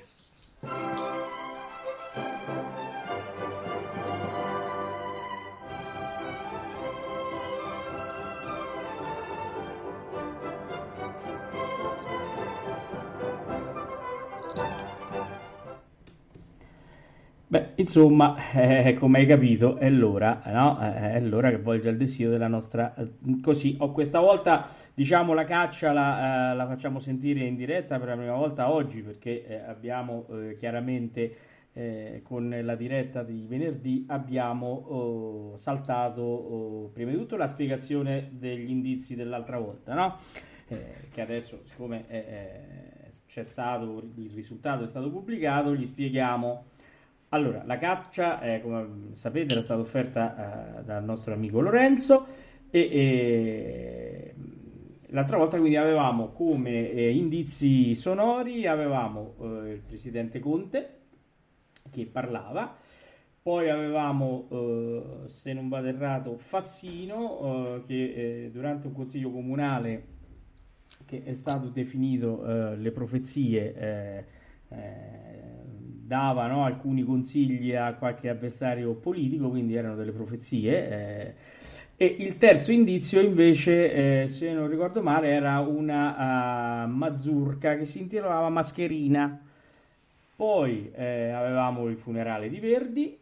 Beh, 17.54 17.74
insomma, 17.76 18.34
eh, 18.52 18.94
come 18.94 19.20
hai 19.20 19.26
capito, 19.26 19.76
è 19.76 19.88
l'ora, 19.88 20.42
no? 20.46 20.76
Eh, 20.82 21.12
È 21.12 21.20
l'ora 21.20 21.50
che 21.50 21.58
volge 21.58 21.88
al 21.88 21.96
destino 21.96 22.28
della 22.30 22.48
nostra... 22.48 22.92
eh, 22.96 23.08
Così, 23.40 23.76
oh, 23.78 23.92
questa 23.92 24.18
volta, 24.18 24.66
diciamo, 24.92 25.34
la 25.34 25.44
caccia 25.44 25.92
la, 25.92 26.50
eh, 26.50 26.56
la 26.56 26.66
facciamo 26.66 26.98
sentire 26.98 27.44
in 27.44 27.54
diretta 27.54 28.00
per 28.00 28.08
la 28.08 28.16
prima 28.16 28.34
volta 28.34 28.72
oggi, 28.72 29.02
perché 29.02 29.46
eh, 29.46 29.54
abbiamo 29.54 30.26
eh, 30.32 30.56
chiaramente, 30.56 31.36
eh, 31.74 32.22
con 32.24 32.52
la 32.60 32.74
diretta 32.74 33.22
di 33.22 33.44
venerdì, 33.46 34.04
abbiamo 34.08 34.66
oh, 34.66 35.56
saltato, 35.56 36.22
oh, 36.22 36.88
prima 36.88 37.12
di 37.12 37.16
tutto, 37.16 37.36
la 37.36 37.46
spiegazione 37.46 38.30
degli 38.32 38.68
indizi 38.68 39.14
dell'altra 39.14 39.60
volta, 39.60 39.94
no? 39.94 40.16
Eh, 40.66 41.06
che 41.12 41.20
adesso, 41.20 41.60
siccome 41.62 42.06
eh, 42.08 42.16
eh, 42.16 43.08
c'è 43.28 43.44
stato, 43.44 44.02
il 44.16 44.32
risultato 44.32 44.82
è 44.82 44.88
stato 44.88 45.08
pubblicato, 45.08 45.72
gli 45.72 45.84
spieghiamo... 45.84 46.72
Allora, 47.34 47.64
la 47.64 47.78
caccia, 47.78 48.40
eh, 48.40 48.60
come 48.60 49.08
sapete, 49.10 49.50
era 49.50 49.60
stata 49.60 49.80
offerta 49.80 50.78
eh, 50.78 50.84
dal 50.84 51.02
nostro 51.02 51.34
amico 51.34 51.60
Lorenzo 51.60 52.26
e, 52.70 52.80
e 52.80 54.34
l'altra 55.06 55.36
volta 55.36 55.58
quindi 55.58 55.74
avevamo 55.74 56.28
come 56.28 56.90
eh, 56.92 57.10
indizi 57.12 57.92
sonori, 57.96 58.68
avevamo 58.68 59.34
eh, 59.40 59.72
il 59.72 59.80
presidente 59.80 60.38
Conte 60.38 60.98
che 61.90 62.06
parlava, 62.06 62.72
poi 63.42 63.68
avevamo, 63.68 64.46
eh, 64.52 65.28
se 65.28 65.52
non 65.54 65.68
vado 65.68 65.88
errato, 65.88 66.36
Fassino 66.36 67.78
eh, 67.78 67.84
che 67.84 68.50
durante 68.52 68.86
un 68.86 68.92
consiglio 68.92 69.32
comunale 69.32 70.06
che 71.04 71.24
è 71.24 71.34
stato 71.34 71.66
definito 71.66 72.44
le 72.76 72.92
profezie 72.92 74.44
eh, 76.04 76.06
eh, 76.06 76.06
dava 76.06 76.46
no, 76.46 76.64
alcuni 76.64 77.02
consigli 77.02 77.74
a 77.74 77.94
qualche 77.94 78.28
avversario 78.28 78.94
politico, 78.94 79.48
quindi 79.48 79.74
erano 79.74 79.96
delle 79.96 80.12
profezie. 80.12 80.90
eh, 80.90 81.34
e 81.96 82.16
il 82.18 82.38
terzo 82.38 82.72
indizio 82.72 83.20
invece, 83.20 84.22
eh, 84.22 84.28
se 84.28 84.52
non 84.52 84.68
ricordo 84.68 85.00
male, 85.00 85.28
era 85.28 85.60
una 85.60 86.16
ah, 86.16 86.86
mazurka 86.86 87.76
che 87.76 87.84
si 87.84 88.00
intitolava 88.00 88.48
Mascherina. 88.48 89.40
Poi 90.36 90.90
eh, 90.92 91.30
avevamo 91.30 91.86
il 91.86 91.96
funerale 91.96 92.48
di 92.48 92.58
Verdi 92.58 93.16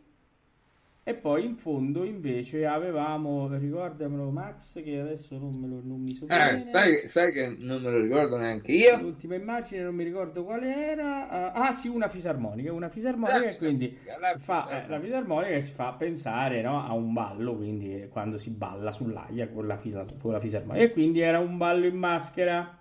e 1.05 1.15
poi 1.15 1.45
in 1.45 1.57
fondo 1.57 2.05
invece 2.05 2.65
avevamo, 2.65 3.49
ricordamelo 3.57 4.31
Max, 4.31 4.81
che 4.85 5.01
adesso 5.01 5.37
non, 5.37 5.51
me 5.61 5.67
lo, 5.67 5.81
non 5.83 6.01
mi 6.01 6.13
so 6.13 6.29
Eh, 6.29 6.65
sai, 6.69 7.09
sai 7.09 7.33
che 7.33 7.57
non 7.59 7.83
me 7.83 7.91
lo 7.91 8.01
ricordo 8.01 8.37
neanche 8.37 8.71
io. 8.71 9.01
L'ultima 9.01 9.35
immagine 9.35 9.83
non 9.83 9.97
mi 9.97 10.05
ricordo 10.05 10.45
qual 10.45 10.63
era. 10.63 11.29
Ah, 11.29 11.53
ah, 11.67 11.73
sì, 11.73 11.89
una 11.89 12.07
fisarmonica. 12.07 12.73
Una 12.73 12.89
fisarmonica 12.89 13.49
e 13.51 13.57
quindi 13.57 13.99
la 14.05 14.39
fa, 14.39 14.63
fisarmonica. 14.63 14.85
eh, 14.85 14.89
la 14.89 15.01
fisarmonica 15.01 15.61
si 15.61 15.73
fa 15.73 15.93
pensare 15.95 16.63
no, 16.63 16.87
a 16.87 16.93
un 16.93 17.13
ballo, 17.13 17.57
quindi 17.57 18.03
eh, 18.03 18.09
quando 18.09 18.39
si 18.39 18.51
balla 18.51 18.93
sull'aia 18.93 19.49
con 19.49 19.67
la, 19.67 19.77
fisa- 19.77 20.07
con 20.21 20.31
la 20.31 20.39
fisarmonica. 20.39 20.85
E 20.85 20.93
quindi 20.93 21.19
era 21.19 21.41
un 21.41 21.57
ballo 21.57 21.85
in 21.87 21.97
maschera, 21.97 22.79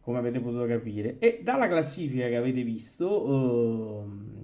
come 0.00 0.18
avete 0.18 0.38
potuto 0.38 0.64
capire. 0.66 1.16
E 1.18 1.40
dalla 1.42 1.66
classifica 1.66 2.28
che 2.28 2.36
avete 2.36 2.62
visto, 2.62 4.04
ehm, 4.04 4.41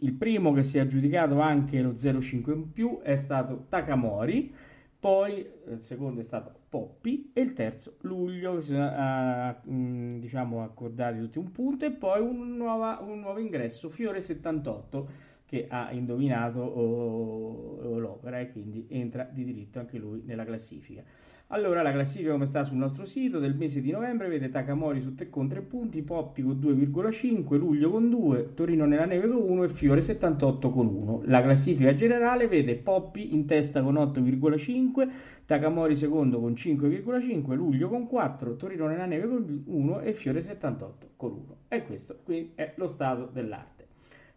il 0.00 0.12
primo 0.12 0.52
che 0.52 0.62
si 0.62 0.78
è 0.78 0.80
aggiudicato 0.80 1.40
anche 1.40 1.80
lo 1.80 1.92
0,5 1.92 2.52
in 2.52 2.72
più 2.72 3.00
è 3.00 3.16
stato 3.16 3.66
Takamori. 3.68 4.52
Poi 4.98 5.38
eh, 5.38 5.72
il 5.72 5.80
secondo 5.80 6.20
è 6.20 6.22
stato 6.22 6.52
Poppi 6.68 7.30
e 7.32 7.40
il 7.40 7.52
terzo 7.54 7.96
Luglio 8.02 8.56
che 8.56 8.60
si 8.60 8.72
sono 8.72 8.92
ah, 8.94 9.58
mh, 9.64 10.18
diciamo 10.18 10.62
accordati 10.62 11.18
tutti 11.18 11.38
un 11.38 11.50
punto 11.50 11.86
e 11.86 11.90
poi 11.90 12.20
un, 12.20 12.56
nuova- 12.56 13.00
un 13.00 13.20
nuovo 13.20 13.38
ingresso 13.38 13.88
Fiore 13.88 14.20
78 14.20 15.08
che 15.50 15.66
ha 15.68 15.90
indovinato 15.90 16.60
oh, 16.60 17.98
l'opera 17.98 18.38
e 18.38 18.52
quindi 18.52 18.86
entra 18.88 19.28
di 19.28 19.42
diritto 19.42 19.80
anche 19.80 19.98
lui 19.98 20.22
nella 20.24 20.44
classifica. 20.44 21.02
Allora 21.48 21.82
la 21.82 21.90
classifica 21.90 22.30
come 22.30 22.46
sta 22.46 22.62
sul 22.62 22.76
nostro 22.76 23.04
sito 23.04 23.40
del 23.40 23.56
mese 23.56 23.80
di 23.80 23.90
novembre 23.90 24.28
vede 24.28 24.48
Takamori 24.48 25.00
su 25.00 25.16
te 25.16 25.28
con 25.28 25.48
3 25.48 25.62
punti, 25.62 26.02
Poppi 26.02 26.42
con 26.42 26.56
2,5, 26.60 27.58
Luglio 27.58 27.90
con 27.90 28.08
2, 28.08 28.54
Torino 28.54 28.86
nella 28.86 29.06
neve 29.06 29.26
con 29.26 29.42
1 29.42 29.64
e 29.64 29.68
Fiore 29.70 30.02
78 30.02 30.70
con 30.70 30.86
1. 30.86 31.22
La 31.24 31.42
classifica 31.42 31.94
generale 31.94 32.46
vede 32.46 32.76
Poppi 32.76 33.34
in 33.34 33.44
testa 33.44 33.82
con 33.82 33.94
8,5, 33.94 35.08
Takamori 35.46 35.96
secondo 35.96 36.38
con 36.38 36.52
5,5, 36.52 37.54
Luglio 37.56 37.88
con 37.88 38.06
4, 38.06 38.54
Torino 38.54 38.86
nella 38.86 39.06
neve 39.06 39.26
con 39.26 39.62
1 39.66 40.00
e 40.02 40.12
Fiore 40.12 40.42
78 40.42 41.08
con 41.16 41.32
1. 41.32 41.56
E 41.66 41.82
questo 41.82 42.20
qui 42.22 42.52
è 42.54 42.72
lo 42.76 42.86
stato 42.86 43.28
dell'arte. 43.32 43.79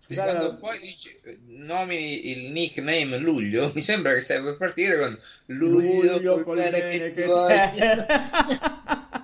Scusate, 0.05 0.21
quando 0.21 0.47
la- 0.47 0.57
poi 0.57 0.79
dici, 0.79 1.09
nomini 1.47 2.29
il 2.29 2.51
nickname 2.51 3.17
Luglio, 3.17 3.71
mi 3.75 3.81
sembra 3.81 4.13
che 4.13 4.21
stai 4.21 4.41
per 4.41 4.57
partire 4.57 4.97
con 4.99 5.19
Luglio, 5.47 6.13
Luglio 6.15 6.33
col 6.43 6.45
bene 6.45 6.81
che 6.81 7.03
che 7.05 7.11
ti 7.13 7.23
voglio. 7.23 7.85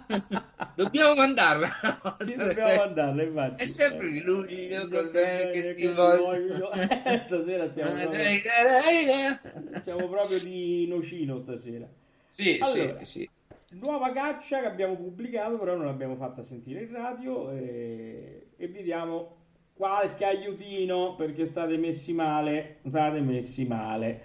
Dobbiamo 0.76 1.16
mandarla. 1.16 1.70
Sì, 2.20 2.36
dobbiamo 2.36 2.82
andarla, 2.82 3.24
infatti. 3.24 3.64
È 3.64 3.66
sempre 3.66 4.10
di 4.12 4.22
luglio 4.22 4.88
col 4.88 5.12
bene 5.12 5.50
che 5.52 5.72
ti 5.74 5.88
voglio. 5.88 6.72
Eh, 6.72 7.22
Stasera 7.22 7.68
stiamo 7.68 7.92
Ah, 7.92 7.98
proprio, 7.98 9.80
stiamo 9.80 10.08
proprio 10.10 10.40
di 10.40 10.86
nocino 10.88 11.38
stasera. 11.40 11.88
Sì, 12.28 12.58
Allora. 12.60 13.00
sì, 13.00 13.06
sì. 13.06 13.30
Nuova 13.72 14.12
caccia 14.12 14.62
che 14.62 14.66
abbiamo 14.68 14.96
pubblicato, 14.96 15.58
però 15.60 15.76
non 15.76 15.86
l'abbiamo 15.86 16.16
fatta 16.16 16.42
sentire 16.42 16.82
in 16.84 16.92
radio 16.92 17.52
e, 17.52 18.48
e 18.58 18.68
vi 18.68 18.82
diamo 18.84 19.39
qualche 19.80 20.26
aiutino 20.26 21.16
perché 21.16 21.46
state 21.46 21.78
messi 21.78 22.12
male, 22.12 22.80
state 22.86 23.22
messi 23.22 23.66
male. 23.66 24.22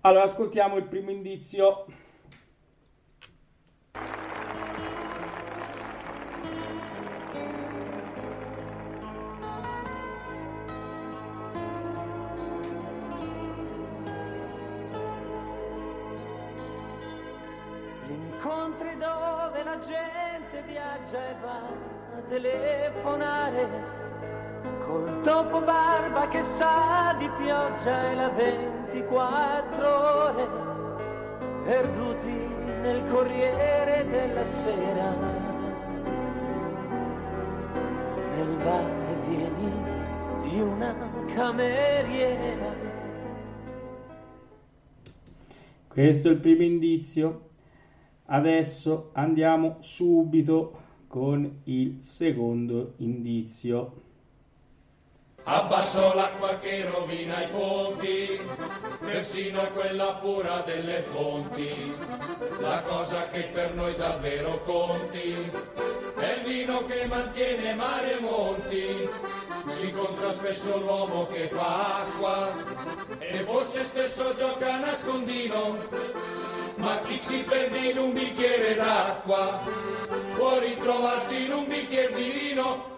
Allora, 0.00 0.24
ascoltiamo 0.24 0.76
il 0.76 0.86
primo 0.86 1.12
indizio. 1.12 1.86
Incontri 18.08 18.96
dove 18.96 19.62
la 19.62 19.78
gente 19.78 20.62
viaggia 20.66 21.30
e 21.30 21.34
va 21.40 21.68
a 22.16 22.20
telefonare 22.26 23.97
col 24.88 25.20
topo 25.20 25.60
barba 25.60 26.28
che 26.28 26.40
sa 26.42 27.14
di 27.18 27.28
pioggia 27.36 28.10
e 28.10 28.14
la 28.14 28.28
24 28.30 30.24
ore 30.24 30.48
perduti 31.62 32.32
nel 32.80 33.02
corriere 33.10 34.06
della 34.08 34.44
sera 34.44 35.14
nel 38.32 38.56
va 38.64 38.80
vieni 39.26 39.72
di 40.48 40.60
una 40.60 40.94
cameriera 41.26 42.96
Questo 45.98 46.28
è 46.28 46.30
il 46.30 46.38
primo 46.38 46.62
indizio. 46.62 47.48
Adesso 48.26 49.10
andiamo 49.14 49.78
subito 49.80 50.82
con 51.08 51.62
il 51.64 52.00
secondo 52.00 52.92
indizio. 52.98 54.07
Abbasso 55.50 56.12
l'acqua 56.14 56.58
che 56.58 56.86
rovina 56.92 57.42
i 57.42 57.48
ponti, 57.48 58.38
persino 59.00 59.62
quella 59.72 60.18
pura 60.20 60.62
delle 60.66 61.02
fonti. 61.10 61.96
La 62.58 62.82
cosa 62.82 63.28
che 63.28 63.44
per 63.44 63.72
noi 63.72 63.96
davvero 63.96 64.60
conti 64.64 65.50
è 66.18 66.32
il 66.36 66.44
vino 66.44 66.84
che 66.84 67.06
mantiene 67.06 67.74
mare 67.76 68.18
e 68.18 68.20
monti. 68.20 69.08
Si 69.68 69.88
incontra 69.88 70.32
spesso 70.32 70.80
l'uomo 70.80 71.26
che 71.28 71.48
fa 71.48 72.00
acqua 72.00 72.52
e 73.18 73.36
forse 73.38 73.84
spesso 73.84 74.34
gioca 74.34 74.74
a 74.74 74.78
nascondino. 74.80 75.78
Ma 76.74 77.00
chi 77.06 77.16
si 77.16 77.42
perde 77.44 77.78
in 77.90 77.96
un 77.96 78.12
bicchiere 78.12 78.74
d'acqua 78.74 79.60
può 80.34 80.58
ritrovarsi 80.58 81.46
in 81.46 81.52
un 81.54 81.66
bicchiere 81.66 82.12
di 82.12 82.28
vino. 82.28 82.97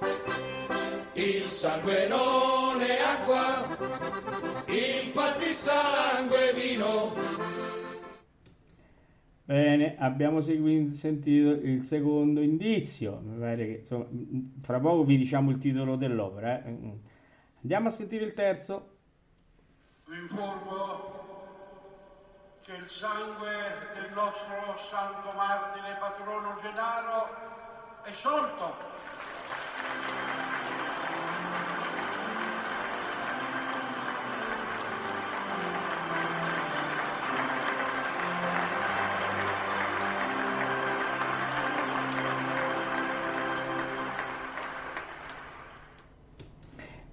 Bene, 9.50 9.96
abbiamo 9.98 10.40
segui- 10.40 10.90
sentito 10.92 11.48
il 11.50 11.82
secondo 11.82 12.40
indizio. 12.40 13.18
Mi 13.20 13.78
insomma, 13.78 14.06
fra 14.62 14.78
poco 14.78 15.02
vi 15.02 15.16
diciamo 15.16 15.50
il 15.50 15.58
titolo 15.58 15.96
dell'opera. 15.96 16.62
eh. 16.64 16.70
Mm. 16.70 16.90
Andiamo 17.62 17.88
a 17.88 17.90
sentire 17.90 18.24
il 18.26 18.32
terzo. 18.32 18.90
Vi 20.06 20.16
informo 20.16 21.18
che 22.62 22.74
il 22.74 22.88
sangue 22.88 23.50
del 23.94 24.12
nostro 24.14 24.78
santo 24.88 25.32
martire 25.34 25.96
patrono 25.98 26.56
Gennaro 26.62 28.04
è 28.04 28.12
sciolto. 28.12 28.74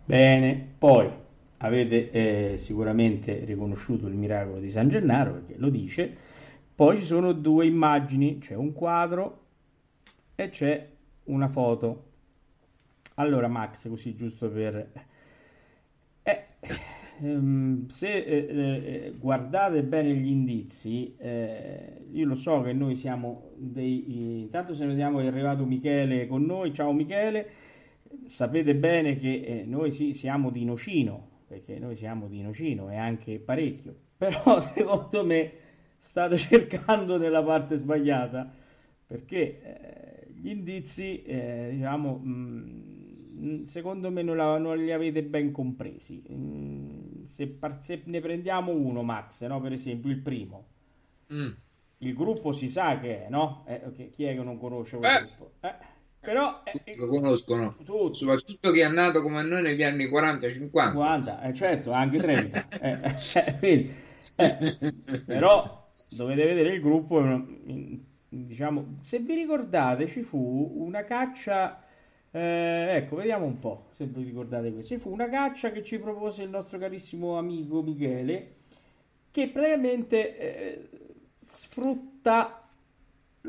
Bene, 0.07 0.75
poi 0.77 1.09
avete 1.57 2.11
eh, 2.11 2.57
sicuramente 2.57 3.43
riconosciuto 3.43 4.07
il 4.07 4.13
miracolo 4.13 4.61
di 4.61 4.69
San 4.69 4.87
Gennaro 4.87 5.33
perché 5.33 5.55
lo 5.57 5.67
dice. 5.67 6.15
Poi 6.73 6.95
ci 6.95 7.03
sono 7.03 7.33
due 7.33 7.65
immagini, 7.65 8.37
c'è 8.37 8.55
un 8.55 8.71
quadro 8.71 9.41
e 10.33 10.47
c'è 10.47 10.87
una 11.25 11.49
foto. 11.49 12.05
Allora, 13.15 13.49
Max, 13.49 13.89
così 13.89 14.15
giusto 14.15 14.49
per... 14.49 14.91
Eh, 16.23 16.45
ehm, 17.19 17.87
se 17.87 18.07
eh, 18.09 18.47
eh, 18.47 19.13
guardate 19.19 19.83
bene 19.83 20.13
gli 20.13 20.29
indizi, 20.29 21.17
eh, 21.17 22.05
io 22.13 22.25
lo 22.25 22.35
so 22.35 22.61
che 22.61 22.71
noi 22.71 22.95
siamo 22.95 23.51
dei... 23.57 24.39
Intanto 24.43 24.73
salutiamo 24.73 25.17
che 25.17 25.25
è 25.25 25.27
arrivato 25.27 25.65
Michele 25.65 26.27
con 26.27 26.45
noi. 26.45 26.73
Ciao 26.73 26.93
Michele. 26.93 27.66
Sapete 28.25 28.75
bene 28.75 29.17
che 29.17 29.41
eh, 29.41 29.63
noi 29.65 29.91
sì, 29.91 30.13
siamo 30.13 30.49
di 30.49 30.63
Nocino, 30.65 31.41
perché 31.47 31.79
noi 31.79 31.95
siamo 31.95 32.27
di 32.27 32.41
Nocino 32.41 32.89
e 32.89 32.95
anche 32.97 33.39
parecchio, 33.39 33.95
però 34.17 34.59
secondo 34.59 35.23
me 35.25 35.51
state 35.99 36.37
cercando 36.37 37.17
nella 37.17 37.43
parte 37.43 37.75
sbagliata, 37.75 38.51
perché 39.05 39.61
eh, 40.27 40.27
gli 40.33 40.49
indizi, 40.49 41.21
eh, 41.23 41.69
diciamo, 41.73 42.17
mh, 42.17 43.63
secondo 43.63 44.11
me 44.11 44.21
non, 44.23 44.35
la- 44.37 44.57
non 44.57 44.77
li 44.77 44.91
avete 44.91 45.23
ben 45.23 45.51
compresi. 45.51 46.23
Mm, 46.31 47.23
se, 47.25 47.47
par- 47.47 47.81
se 47.81 48.01
ne 48.05 48.19
prendiamo 48.19 48.71
uno, 48.71 49.03
Max, 49.03 49.45
no? 49.47 49.59
Per 49.61 49.71
esempio 49.73 50.09
il 50.11 50.19
primo, 50.19 50.65
Mm. 51.29 51.57
il 51.99 52.13
gruppo 52.13 52.51
si 52.51 52.69
sa 52.69 52.99
che 52.99 53.25
è, 53.25 53.29
no? 53.29 53.63
Eh, 53.67 53.81
ok, 53.85 54.09
Chi 54.11 54.23
è 54.25 54.35
che 54.35 54.43
non 54.43 54.57
conosce 54.57 54.97
quel 54.97 55.09
Eh. 55.09 55.19
gruppo? 55.19 55.53
Eh, 55.61 55.73
però... 56.19 56.61
eh, 56.63 56.71
Tutti 56.71 56.95
lo 56.95 57.07
conoscono, 57.07 57.75
tutti. 57.83 58.19
soprattutto 58.19 58.71
chi 58.71 58.79
è 58.79 58.89
nato 58.89 59.21
come 59.21 59.41
noi 59.43 59.61
negli 59.61 59.83
anni 59.83 60.07
40-50. 60.09 60.71
50, 60.71 61.41
eh, 61.41 61.53
certo, 61.53 61.91
anche 61.91 62.19
30. 62.19 62.67
eh, 62.79 62.99
eh, 63.33 63.57
quindi, 63.59 63.93
eh, 64.35 64.57
però 65.25 65.85
dovete 66.09 66.43
vedere 66.45 66.73
il 66.75 66.81
gruppo, 66.81 67.21
diciamo, 68.29 68.95
se 68.99 69.19
vi 69.19 69.35
ricordate 69.35 70.07
ci 70.07 70.23
fu 70.23 70.73
una 70.77 71.03
caccia, 71.03 71.83
eh, 72.31 72.95
ecco, 72.97 73.15
vediamo 73.17 73.45
un 73.45 73.59
po' 73.59 73.87
se 73.91 74.05
vi 74.05 74.23
ricordate 74.23 74.71
questo, 74.71 74.93
ci 74.95 74.99
fu 74.99 75.11
una 75.11 75.29
caccia 75.29 75.71
che 75.71 75.83
ci 75.83 75.99
propose 75.99 76.43
il 76.43 76.49
nostro 76.49 76.77
carissimo 76.77 77.37
amico 77.37 77.81
Michele, 77.81 78.55
che 79.31 79.49
praticamente 79.49 80.37
eh, 80.37 80.89
sfrutta 81.39 82.66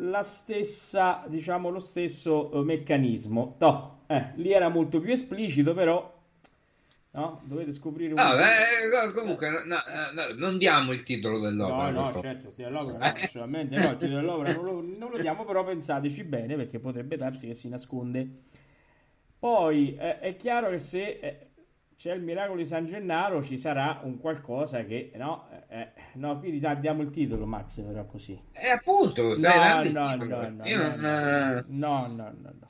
la 0.01 0.23
stessa, 0.23 1.25
diciamo, 1.29 1.71
lo 1.71 1.81
stesso 1.81 2.51
eh, 2.53 2.65
meccanismo. 2.65 3.57
No, 3.59 4.01
eh, 4.07 4.33
lì 4.37 4.53
era 4.53 4.69
molto 4.69 5.01
più 5.01 5.13
esplicito, 5.13 5.75
però 5.75 6.17
no, 7.11 7.41
dovete 7.45 7.73
scoprire 7.73 8.13
un 8.13 8.19
Ah, 8.19 8.35
beh, 8.37 9.13
comunque, 9.13 9.51
no, 9.51 9.63
no, 9.65 9.79
no, 10.13 10.33
non 10.35 10.59
diamo 10.59 10.93
il 10.93 11.03
titolo 11.03 11.39
No, 11.39 11.45
dell'opera. 11.45 11.91
no, 11.91 12.13
favore. 12.13 12.21
certo, 12.21 12.51
dell'opera 12.57 12.99
no, 12.99 13.05
assolutamente 13.23 13.77
no, 13.79 13.91
il 13.91 13.97
titolo 13.99 14.21
dell'opera 14.21 14.53
non 14.53 14.65
lo, 14.65 14.81
non 14.83 15.11
lo 15.11 15.19
diamo, 15.19 15.45
però 15.45 15.65
pensateci 15.65 16.25
bene 16.25 16.57
perché 16.57 16.79
potrebbe 16.79 17.17
darsi 17.17 17.47
che 17.47 17.55
si 17.55 17.69
nasconde. 17.69 18.43
Poi 19.39 19.97
eh, 19.97 20.19
è 20.21 20.37
chiaro 20.37 20.71
che 20.71 20.79
se 20.79 21.19
eh, 21.21 21.48
c'è 21.99 22.13
il 22.13 22.23
miracolo 22.23 22.59
di 22.59 22.65
San 22.65 22.87
Gennaro 22.87 23.43
ci 23.43 23.59
sarà 23.59 24.01
un 24.05 24.21
qualcosa 24.21 24.85
che, 24.85 25.11
no, 25.17 25.49
eh, 25.67 25.91
no, 26.15 26.39
quindi 26.39 26.61
dai, 26.61 26.79
diamo 26.79 27.03
il 27.03 27.11
titolo 27.11 27.45
Max, 27.45 27.81
però 27.81 28.07
così. 28.07 28.41
E 28.53 28.69
appunto, 28.69 29.37
No, 29.37 29.83
no, 29.83 30.15
no, 30.15 30.15
no, 30.15 30.65
Io 30.65 30.77
no, 30.77 30.95
non, 30.95 31.01
no, 31.01 31.59
eh, 31.59 31.65
no, 31.67 32.07
no, 32.07 32.07
no, 32.07 32.55
no. 32.61 32.69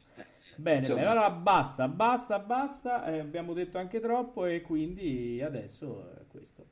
Bene, 0.57 0.89
bene, 0.89 1.05
allora 1.05 1.31
basta, 1.31 1.89
basta, 1.89 2.39
basta, 2.39 3.05
eh, 3.05 3.19
abbiamo 3.19 3.53
detto 3.53 3.77
anche 3.77 4.01
troppo 4.01 4.47
e 4.47 4.63
quindi 4.63 5.43
adesso 5.43 6.11
è 6.19 6.27
questo. 6.27 6.67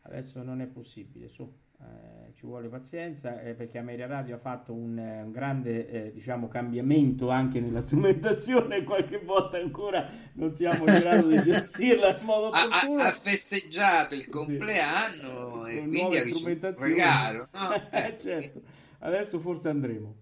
Adesso 0.00 0.42
non 0.42 0.62
è 0.62 0.66
possibile, 0.66 1.28
su. 1.28 1.64
Eh, 1.80 2.32
ci 2.34 2.46
vuole 2.46 2.68
pazienza 2.68 3.40
eh, 3.40 3.54
perché 3.54 3.78
Ameria 3.78 4.06
Radio 4.06 4.34
ha 4.34 4.38
fatto 4.38 4.72
un, 4.72 4.98
eh, 4.98 5.22
un 5.22 5.30
grande 5.30 5.88
eh, 5.88 6.12
diciamo, 6.12 6.48
cambiamento 6.48 7.30
anche 7.30 7.60
nella 7.60 7.80
strumentazione 7.82 8.82
qualche 8.84 9.18
volta 9.18 9.56
ancora 9.58 10.06
non 10.34 10.52
siamo 10.54 10.86
in 10.86 10.98
grado 10.98 11.28
di 11.28 11.40
gestirla 11.42 12.18
in 12.18 12.24
modo 12.24 12.46
opportuno. 12.48 13.02
ha- 13.02 13.06
ha 13.08 13.12
festeggiato 13.12 14.14
il 14.14 14.22
Sì. 14.24 14.30
compleanno 14.30 15.66
e 15.66 15.78
Con 15.78 15.88
quindi 15.88 16.16
ha 16.16 16.22
ricevuto 16.22 16.66
un 16.66 16.74
regalo. 16.78 17.48
no? 17.52 17.88
Eh, 17.90 18.16
certo. 18.20 18.60
Adesso 19.00 19.38
forse 19.38 19.68
andremo. 19.68 20.14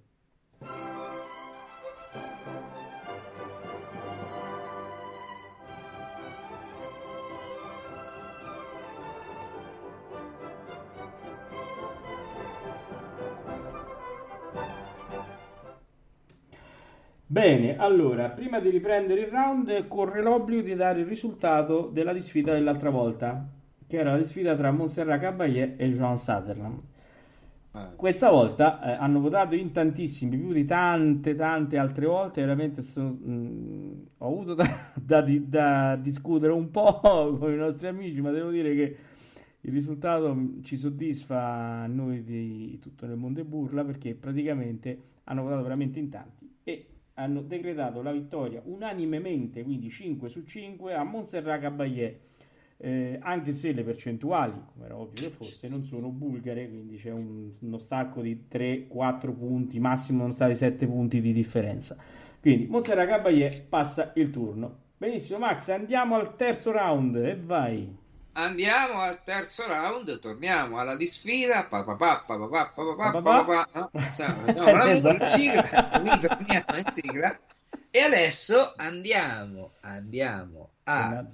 Bene, 17.35 17.77
allora, 17.77 18.31
prima 18.31 18.61
di 18.61 18.71
riprendere 18.71 19.23
il 19.23 19.27
round, 19.27 19.89
corre 19.89 20.23
l'obbligo 20.23 20.63
di 20.63 20.77
dare 20.77 21.01
il 21.01 21.07
risultato 21.07 21.89
della 21.93 22.13
disfida 22.13 22.53
dell'altra 22.53 22.91
volta, 22.91 23.45
che 23.89 23.97
era 23.99 24.13
la 24.13 24.19
disfida 24.19 24.55
tra 24.55 24.71
Montserrat 24.71 25.21
Caballé 25.21 25.75
e 25.77 25.91
Joan 25.91 26.17
Sutherland. 26.17 26.81
eh. 27.75 27.89
Questa 27.97 28.31
volta 28.31 28.81
eh, 28.83 28.93
hanno 29.01 29.21
votato 29.21 29.55
in 29.55 29.73
tantissimi, 29.73 30.37
più 30.37 30.53
di 30.53 30.65
tante, 30.65 31.35
tante 31.35 31.79
altre 31.79 32.07
volte. 32.07 32.41
Veramente 32.41 32.83
sono- 32.83 33.11
mh, 33.11 34.07
ho 34.19 34.27
avuto 34.27 34.55
da, 34.55 34.67
da 34.95 35.23
da 35.23 35.97
discutere 35.97 36.53
un 36.53 36.71
po' 36.71 37.01
con 37.39 37.53
i 37.53 37.57
nostri 37.57 37.87
amici, 37.89 38.21
ma 38.21 38.31
devo 38.31 38.51
dire 38.51 38.75
che 38.75 38.97
il 39.63 39.73
risultato 39.73 40.35
mh, 40.35 40.63
ci 40.63 40.77
soddisfa 40.77 41.41
a 41.83 41.87
noi 41.87 42.23
di 42.25 42.79
tutto 42.81 43.07
nel 43.07 43.17
mondo 43.17 43.41
e 43.41 43.45
burla 43.45 43.85
perché 43.85 44.15
praticamente 44.15 44.99
hanno 45.25 45.43
votato 45.43 45.63
veramente 45.63 45.99
in 45.99 46.11
tanti 46.11 46.51
e 46.65 46.87
hanno 47.15 47.43
decretato 47.43 48.03
la 48.03 48.13
vittoria 48.13 48.61
unanimemente, 48.65 49.63
quindi 49.63 49.89
5 49.91 50.29
su 50.29 50.43
5, 50.45 50.95
a 50.95 51.05
Montserrat 51.05 51.61
Caballé. 51.61 52.21
Eh, 52.77 53.19
anche 53.23 53.53
se 53.53 53.73
le 53.73 53.85
percentuali, 53.85 54.53
come 54.73 54.85
era 54.87 54.97
ovvio 54.97 55.29
che 55.29 55.31
fosse, 55.31 55.69
non 55.69 55.83
sono 55.85 56.09
bulgare, 56.09 56.69
quindi 56.69 56.97
c'è 56.97 57.13
un- 57.13 57.51
uno 57.61 57.79
stacco 57.79 58.21
di 58.21 58.47
3-4 58.49 59.33
punti, 59.33 59.79
massimo 59.79 60.21
sono 60.23 60.33
stati 60.33 60.55
7 60.57 60.87
punti 60.87 61.21
di 61.21 61.33
differenza. 61.33 61.97
Quindi 62.41 62.67
Montserrat 62.67 63.09
Caballé 63.09 63.51
passa 63.69 64.13
il 64.17 64.31
turno. 64.31 64.79
Benissimo, 64.99 65.39
Max, 65.39 65.69
andiamo 65.71 66.17
al 66.17 66.35
terzo 66.37 66.73
round 66.73 67.17
e 67.17 67.37
vai. 67.37 67.97
Andiamo 68.37 69.01
al 69.01 69.23
terzo 69.23 69.67
round, 69.67 70.19
torniamo 70.19 70.79
alla 70.79 70.97
disfida. 70.97 71.69
E 77.91 78.01
adesso 78.01 78.73
andiamo, 78.77 79.75
andiamo 79.83 80.71
ad 80.83 81.31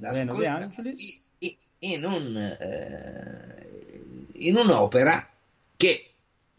in, 1.78 2.04
un, 2.04 2.36
eh, 2.36 4.02
in 4.32 4.56
un'opera 4.56 5.26
che 5.76 6.10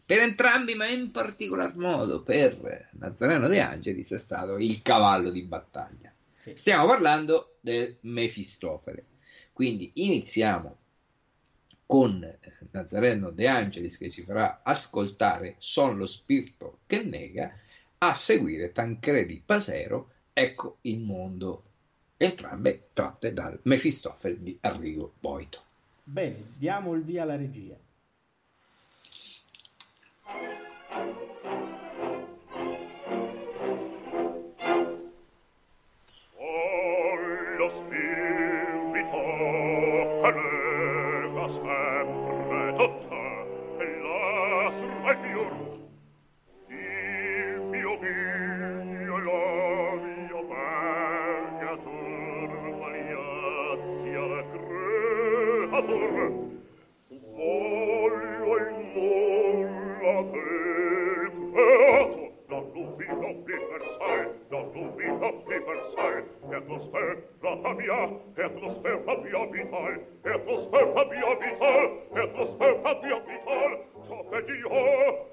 per 0.04 0.18
entrambi, 0.18 0.74
ma 0.74 0.86
in 0.86 1.12
particolar 1.12 1.76
modo 1.76 2.22
per 2.22 2.88
Nazareno 2.98 3.46
De 3.46 3.60
Angelis, 3.60 4.12
è 4.12 4.18
stato 4.18 4.58
il 4.58 4.82
cavallo 4.82 5.30
di 5.30 5.42
battaglia. 5.42 6.12
Sì. 6.36 6.56
Stiamo 6.56 6.86
parlando 6.86 7.58
del 7.60 7.96
Mefistofele. 8.00 9.04
Quindi 9.52 9.90
iniziamo 9.94 10.76
con 11.86 12.22
eh, 12.24 12.38
Nazareno 12.70 13.30
De 13.30 13.46
Angelis 13.46 13.98
che 13.98 14.10
ci 14.10 14.22
farà 14.22 14.60
ascoltare 14.62 15.56
Son 15.58 15.96
lo 15.98 16.06
spirito 16.06 16.78
che 16.86 17.02
nega, 17.02 17.52
a 17.98 18.14
seguire 18.14 18.72
Tancredi 18.72 19.42
Pasero, 19.44 20.12
Ecco 20.34 20.78
il 20.82 20.98
mondo, 20.98 21.62
entrambe 22.16 22.88
tratte 22.94 23.34
dal 23.34 23.58
Mefistofele 23.64 24.42
di 24.42 24.56
Arrigo 24.62 25.12
Boito. 25.20 25.62
Bene, 26.02 26.54
diamo 26.56 26.94
il 26.94 27.02
via 27.02 27.22
alla 27.22 27.36
regia. 27.36 27.76
atmosfera 66.62 67.74
mia, 67.74 68.00
atmosfera 68.44 69.16
mia 69.22 69.46
vital, 69.50 69.94
atmosfera 70.24 71.04
mia 71.10 71.34
vital, 71.42 71.88
atmosfera 72.14 73.00
mia 73.02 73.20
vital, 73.26 73.72
so 74.06 74.28
che 74.30 74.44
Dio 74.44 75.31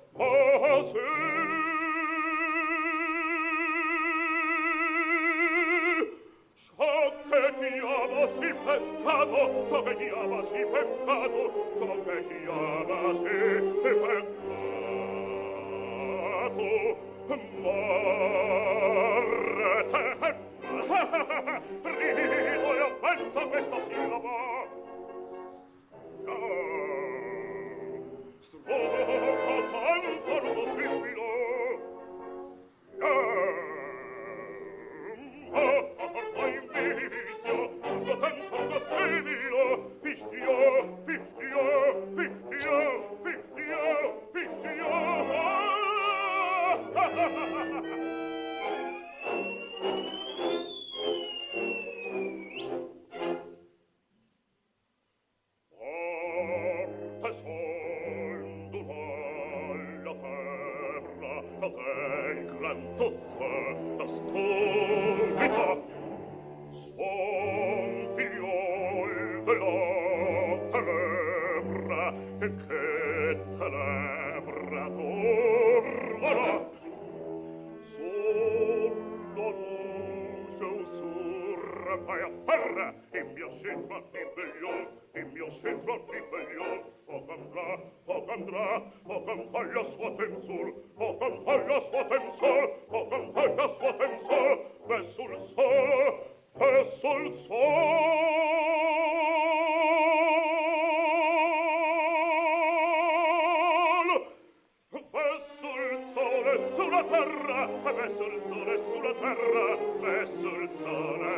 terra, 107.10 107.68
verso 107.91 108.24
il 108.26 108.41
sole 108.47 108.80
sulla 108.91 109.14
terra, 109.20 109.78
verso 109.99 110.49
il 110.60 110.70
sole 110.82 111.32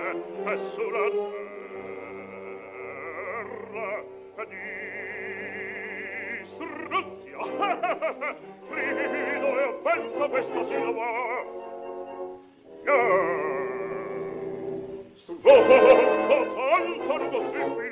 e 0.46 0.58
sulla 0.76 1.08
terra, 3.72 4.04
di 8.92 9.06
Rido 9.08 9.50
e 9.60 9.62
penso 9.84 10.30
questa 10.30 10.66
sillaba. 10.66 11.10
Yeah. 12.84 13.42
Stuvo, 15.16 15.54
tanto 16.68 17.18
non 17.18 17.44
sibilo. 17.52 17.91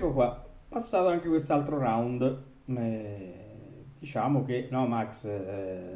Ecco 0.00 0.12
qua, 0.12 0.42
passato 0.66 1.08
anche 1.08 1.28
quest'altro 1.28 1.76
round. 1.76 2.42
Eh, 2.74 3.34
diciamo 3.98 4.46
che 4.46 4.68
no, 4.70 4.86
Max 4.86 5.26
eh, 5.26 5.88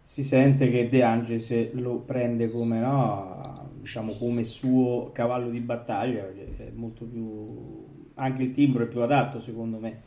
si 0.00 0.24
sente 0.24 0.68
che 0.68 0.88
De 0.88 1.00
Angelis 1.04 1.70
lo 1.74 1.98
prende 1.98 2.50
come, 2.50 2.80
no, 2.80 3.40
diciamo, 3.78 4.14
come 4.14 4.42
suo 4.42 5.10
cavallo 5.12 5.50
di 5.50 5.60
battaglia, 5.60 6.22
perché 6.22 6.66
è 6.66 6.70
molto 6.74 7.04
più 7.04 7.86
anche 8.14 8.42
il 8.42 8.50
timbro 8.50 8.82
è 8.82 8.88
più 8.88 9.02
adatto, 9.02 9.38
secondo 9.38 9.78
me. 9.78 10.00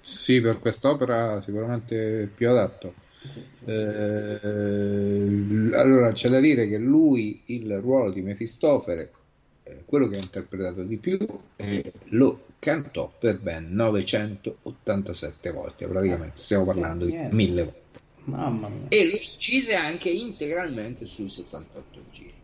Sì, 0.00 0.40
per 0.40 0.60
quest'opera 0.60 1.42
sicuramente 1.42 2.30
più 2.32 2.48
adatto. 2.48 2.94
Sì, 3.26 3.42
sì. 3.58 3.64
Eh, 3.64 4.38
allora 5.74 6.12
c'è 6.12 6.28
da 6.28 6.38
dire 6.38 6.68
che 6.68 6.78
lui 6.78 7.42
il 7.46 7.80
ruolo 7.80 8.12
di 8.12 8.22
Mefistofele, 8.22 9.10
quello 9.86 10.08
che 10.08 10.16
ha 10.16 10.20
interpretato 10.20 10.82
di 10.82 10.98
più, 10.98 11.16
eh, 11.56 11.92
lo 12.08 12.46
cantò 12.58 13.10
per 13.18 13.40
ben 13.40 13.72
987 13.72 15.50
volte, 15.50 15.86
praticamente 15.86 16.42
stiamo 16.42 16.64
parlando 16.64 17.06
di 17.06 17.16
mille 17.30 17.62
volte. 17.62 17.84
E 18.88 19.04
lo 19.04 19.12
incise 19.12 19.74
anche 19.74 20.10
integralmente 20.10 21.06
sui 21.06 21.30
78 21.30 22.00
giri. 22.10 22.34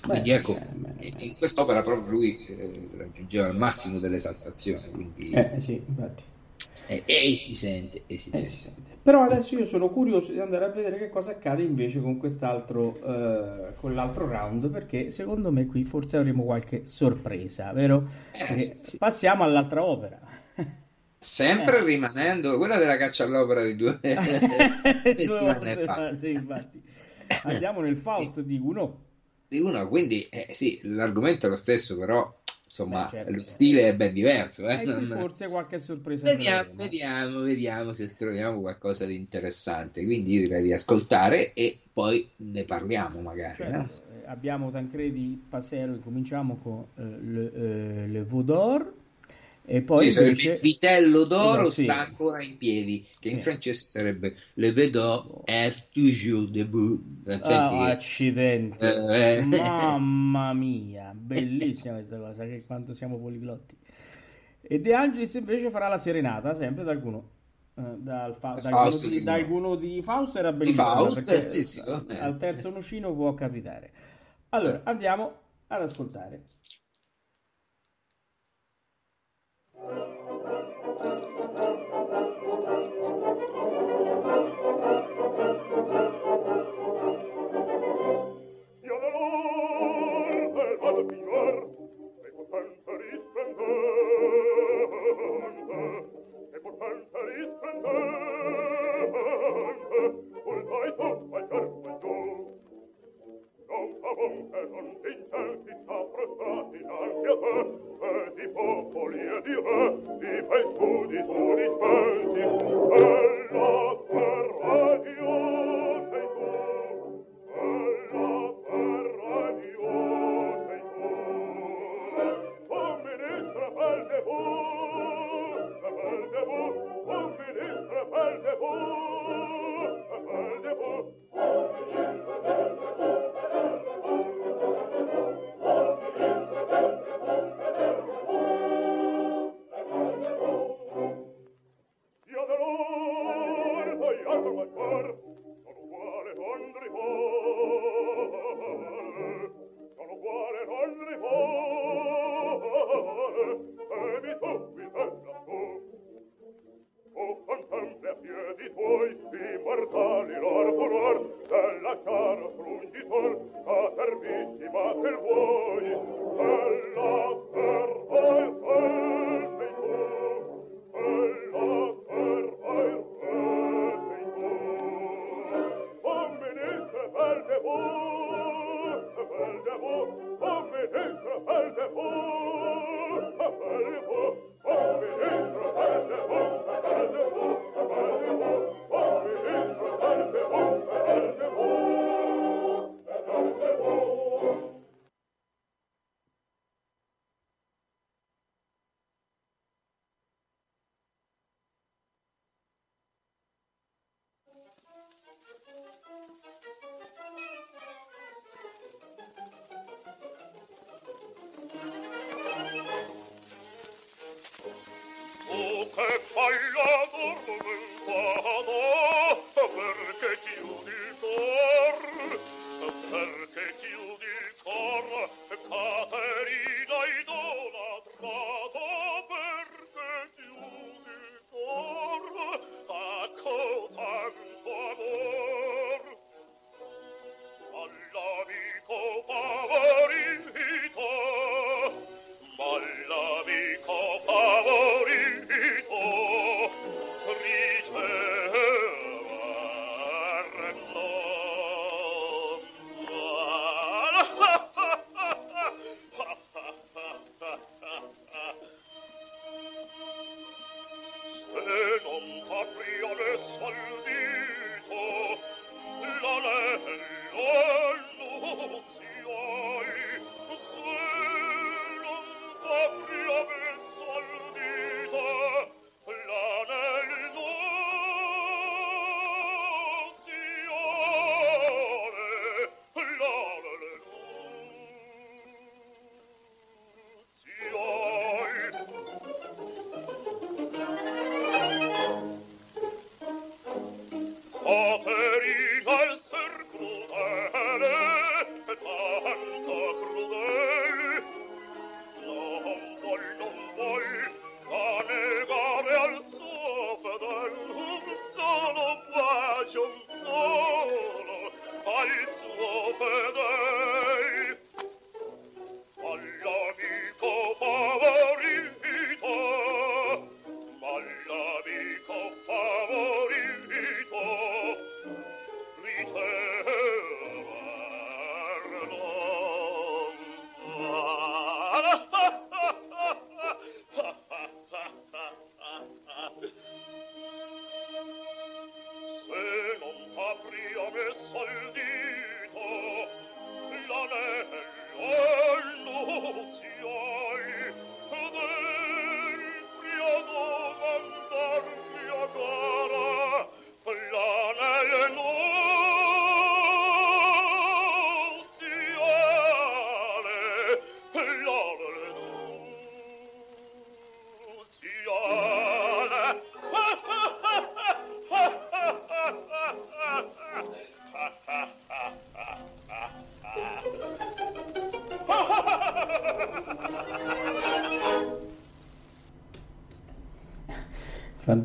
Quindi 0.00 0.30
Bene, 0.30 0.40
ecco, 0.40 0.52
in- 0.52 0.82
bene. 0.96 1.24
in 1.24 1.36
quest'opera 1.36 1.82
proprio 1.82 2.10
lui 2.10 2.46
eh, 2.46 2.88
raggiungeva 2.96 3.48
il 3.48 3.56
massimo 3.56 3.98
dell'esaltazione, 3.98 4.88
quindi 4.90 5.30
Eh 5.32 5.60
sì, 5.60 5.82
infatti. 5.86 6.22
E, 6.86 7.02
e 7.06 7.34
si 7.36 7.54
sente, 7.56 8.04
e 8.06 8.18
si 8.18 8.30
Eh, 8.30 8.44
sente. 8.44 8.44
si 8.44 8.58
sente. 8.58 8.98
Però 9.02 9.22
adesso 9.22 9.54
io 9.56 9.64
sono 9.64 9.88
curioso 9.90 10.32
di 10.32 10.40
andare 10.40 10.64
a 10.66 10.68
vedere 10.68 10.98
che 10.98 11.08
cosa 11.08 11.32
accade 11.32 11.62
invece 11.62 12.00
con 12.00 12.16
quest'altro, 12.18 12.96
eh, 13.02 13.74
con 13.76 13.94
l'altro 13.94 14.26
round, 14.28 14.68
perché 14.70 15.10
secondo 15.10 15.52
me 15.52 15.66
qui 15.66 15.84
forse 15.84 16.16
avremo 16.16 16.44
qualche 16.44 16.86
sorpresa, 16.86 17.72
vero? 17.72 18.08
Eh, 18.32 18.58
sì, 18.82 18.98
passiamo 18.98 19.44
all'altra 19.44 19.84
opera. 19.84 20.20
Sempre 21.18 21.78
Eh. 21.78 21.84
rimanendo 21.84 22.56
quella 22.58 22.78
della 22.78 22.96
caccia 22.96 23.24
all'opera 23.24 23.62
di 23.64 23.74
due 23.76 23.98
Due 24.02 25.02
settimane 25.02 25.74
volte, 25.74 25.84
fa. 25.84 26.12
sì, 26.12 26.30
infatti. 26.32 26.82
Andiamo 27.42 27.80
nel 27.80 27.96
Faust 27.96 28.40
di 28.40 28.58
Gounod. 28.58 28.94
Di 29.48 29.60
uno, 29.60 29.88
quindi 29.88 30.22
eh, 30.22 30.48
sì, 30.52 30.80
l'argomento 30.82 31.46
è 31.46 31.48
lo 31.48 31.56
stesso, 31.56 31.96
però 31.96 32.32
insomma 32.76 33.04
Beh, 33.04 33.08
certo. 33.08 33.32
lo 33.32 33.42
stile 33.42 33.88
è 33.88 33.94
ben 33.94 34.12
diverso. 34.12 34.68
Eh? 34.68 34.74
E 34.74 34.82
qui 34.82 34.92
Non- 34.92 35.18
forse 35.18 35.48
qualche 35.48 35.78
sorpresa 35.78 36.28
Vediamo, 36.28 36.70
vediamo, 36.74 37.40
vediamo 37.40 37.92
se 37.94 38.14
troviamo 38.14 38.60
qualcosa 38.60 39.06
di 39.06 39.14
interessante. 39.16 40.04
Quindi 40.04 40.34
io 40.34 40.40
direi 40.40 40.62
di 40.62 40.72
ascoltare 40.72 41.52
e 41.54 41.78
poi 41.92 42.28
ne 42.36 42.64
parliamo 42.64 43.20
magari. 43.20 43.54
Certo, 43.54 43.76
no? 43.76 43.88
eh, 44.12 44.26
abbiamo 44.26 44.70
Tancredi 44.70 45.42
Pasero, 45.48 45.92
incominciamo 45.94 46.56
con 46.56 46.84
eh, 46.96 47.02
le, 47.02 47.52
eh, 47.52 48.06
le 48.08 48.24
Vaudor 48.24 48.92
e 49.68 49.82
poi 49.82 50.10
Sì, 50.12 50.22
invece 50.22 50.58
vitello 50.62 51.24
d'oro 51.24 51.70
Sì. 51.70 51.82
sta 51.82 52.00
ancora 52.00 52.40
in 52.42 52.56
piedi, 52.56 53.04
che 53.18 53.28
in 53.30 53.36
Sì. 53.38 53.42
francese 53.42 53.84
sarebbe 53.86 54.36
Le 54.54 54.72
vedò 54.72 55.42
est 55.44 55.90
toujours 55.92 56.48
debout. 56.50 57.02
Che- 57.24 57.52
accidenti. 57.52 58.78
Eh, 58.84 59.38
eh. 59.38 59.42
Mamma 59.44 60.52
mia, 60.54 61.12
bellissima 61.14 61.94
questa 61.94 62.16
cosa, 62.16 62.44
che 62.44 62.64
quanto 62.64 62.94
siamo 62.94 63.18
poliglotti. 63.18 63.76
E 64.60 64.80
De 64.80 64.94
Angelis 64.94 65.34
invece 65.34 65.70
farà 65.70 65.88
la 65.88 65.98
serenata, 65.98 66.54
sempre 66.54 66.84
dal 66.84 67.00
Gounod. 67.00 67.22
Eh, 67.78 67.82
dal, 67.98 68.36
fa- 68.36 68.52
dal 68.54 68.70
Faust 68.70 69.02
Gounod 69.02 69.18
di, 69.18 69.24
Gounod. 69.24 69.46
Gounod 69.48 69.80
di 69.80 70.02
Faust 70.02 70.36
era 70.36 70.52
bellissimo 70.52 71.10
sì, 71.10 71.80
al 72.18 72.36
terzo 72.38 72.70
nocino 72.70 73.12
può 73.14 73.34
capitare. 73.34 73.90
Allora, 74.50 74.74
Certo. 74.74 74.88
andiamo 74.90 75.32
ad 75.66 75.82
ascoltare. 75.82 76.42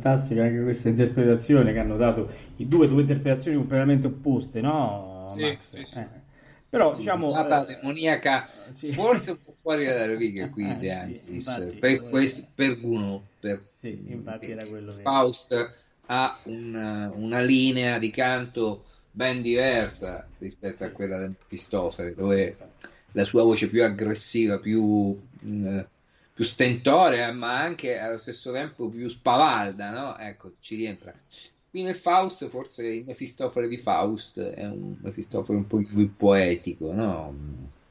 Fantastica 0.02 0.44
anche 0.44 0.64
questa 0.64 0.90
interpretazione 0.90 1.74
che 1.74 1.80
hanno 1.80 1.96
dato 1.96 2.28
i 2.58 2.68
due, 2.68 2.88
due 2.88 3.02
interpretazioni 3.02 3.56
completamente 3.56 4.08
opposte, 4.08 4.60
no? 4.60 5.32
Sì, 5.36 5.42
Max? 5.42 5.76
sì, 5.76 5.86
sì. 5.86 6.00
Eh. 6.00 6.08
Però 6.70 6.96
diciamo 6.96 7.28
Risata 7.28 7.64
eh, 7.64 7.76
demoniaca, 7.76 8.48
forse 8.94 9.32
un 9.32 9.38
po' 9.44 9.52
fuori 9.52 9.86
dalle 9.86 10.16
righe 10.16 10.50
qui 10.50 10.64
Eh, 10.64 10.78
De 10.80 10.92
Angelis, 10.92 11.46
infatti, 11.48 11.76
per, 11.78 12.10
questi, 12.10 12.48
per 12.56 12.80
Gounod, 12.80 13.22
per 13.40 13.62
Sì, 13.64 14.02
infatti 14.08 14.50
era 14.50 14.66
quello 14.66 14.88
vero. 14.88 15.02
Faust 15.02 15.74
ha 16.08 16.40
una, 16.46 17.12
una 17.14 17.42
linea 17.42 18.00
di 18.00 18.10
canto 18.10 18.86
ben 19.12 19.42
diversa 19.42 20.26
rispetto 20.40 20.84
a 20.84 20.90
quella 20.90 21.18
del 21.20 21.36
Pistofere, 21.48 22.16
dove 22.16 22.58
la 23.12 23.26
sua 23.26 23.44
voce 23.44 23.68
più 23.68 23.84
aggressiva, 23.84 24.58
più, 24.60 25.16
mh, 25.42 25.84
più 26.42 26.50
stentorea, 26.50 27.32
ma 27.32 27.60
anche 27.62 28.00
allo 28.00 28.18
stesso 28.18 28.52
tempo 28.52 28.90
più 28.90 29.08
spavalda, 29.10 29.92
no? 29.92 30.18
Ecco, 30.18 30.54
ci 30.60 30.76
rientra. 30.76 31.14
Qui 31.70 31.84
nel 31.84 31.96
Faust, 31.96 32.48
forse 32.50 32.88
il 32.88 33.06
Mefistofele 33.06 33.68
di 33.68 33.78
Faust 33.78 34.40
è 34.42 34.66
un 34.66 34.98
Mefistofele 35.02 35.60
un 35.60 35.68
po' 35.68 35.78
più 35.78 36.16
poetico, 36.16 36.92
no? 36.94 37.36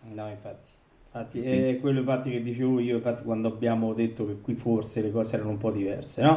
No, 0.02 0.28
infatti. 0.28 0.68
Infatti, 1.12 1.40
è 1.44 1.78
quello 1.80 2.00
infatti 2.00 2.30
che 2.30 2.42
dicevo 2.42 2.78
io, 2.80 2.96
infatti, 2.96 3.22
quando 3.22 3.48
abbiamo 3.48 3.92
detto 3.94 4.26
che 4.26 4.40
qui 4.40 4.54
forse 4.54 5.02
le 5.02 5.10
cose 5.10 5.34
erano 5.34 5.50
un 5.50 5.58
po' 5.58 5.70
diverse, 5.70 6.22
no? 6.22 6.36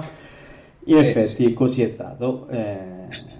In 0.86 0.98
Eh, 0.98 1.04
effetti 1.06 1.28
sì. 1.28 1.54
così 1.54 1.84
è 1.84 1.88
stato. 1.88 2.48
Eh, 2.50 3.32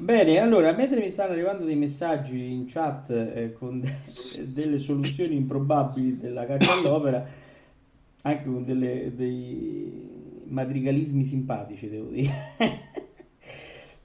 Bene, 0.00 0.38
allora, 0.38 0.72
mentre 0.72 1.00
mi 1.00 1.08
stanno 1.08 1.32
arrivando 1.32 1.64
dei 1.64 1.74
messaggi 1.74 2.52
in 2.52 2.66
chat 2.66 3.10
eh, 3.10 3.52
con 3.52 3.80
de- 3.80 3.92
delle 4.46 4.78
soluzioni 4.78 5.34
improbabili 5.34 6.16
della 6.16 6.46
caccia 6.46 6.72
all'opera, 6.72 7.26
anche 8.22 8.44
con 8.44 8.64
delle- 8.64 9.14
dei 9.14 10.42
madrigalismi 10.46 11.24
simpatici, 11.24 11.88
devo 11.88 12.10
dire. 12.10 12.32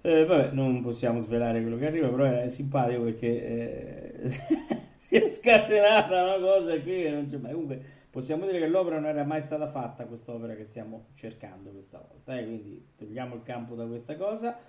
Eh, 0.05 0.25
vabbè, 0.25 0.51
non 0.51 0.81
possiamo 0.81 1.19
svelare 1.19 1.61
quello 1.61 1.77
che 1.77 1.87
arriva, 1.87 2.09
però 2.09 2.25
è 2.25 2.49
simpatico 2.49 3.03
perché 3.03 4.21
eh, 4.21 4.27
si 4.97 5.15
è 5.15 5.25
scatenata 5.25 6.23
una 6.23 6.39
cosa 6.45 6.77
qui 6.81 7.09
non 7.09 7.27
c'è 7.29 7.37
mai. 7.37 7.53
Comunque, 7.53 7.81
possiamo 8.09 8.45
dire 8.45 8.59
che 8.59 8.67
l'opera 8.67 8.99
non 8.99 9.07
era 9.09 9.23
mai 9.23 9.39
stata 9.39 9.69
fatta, 9.69 10.05
quest'opera 10.05 10.55
che 10.55 10.65
stiamo 10.65 11.05
cercando 11.13 11.71
questa 11.71 11.99
volta, 12.05 12.37
eh, 12.37 12.43
quindi 12.43 12.85
togliamo 12.97 13.35
il 13.35 13.43
campo 13.43 13.75
da 13.75 13.85
questa 13.85 14.17
cosa. 14.17 14.59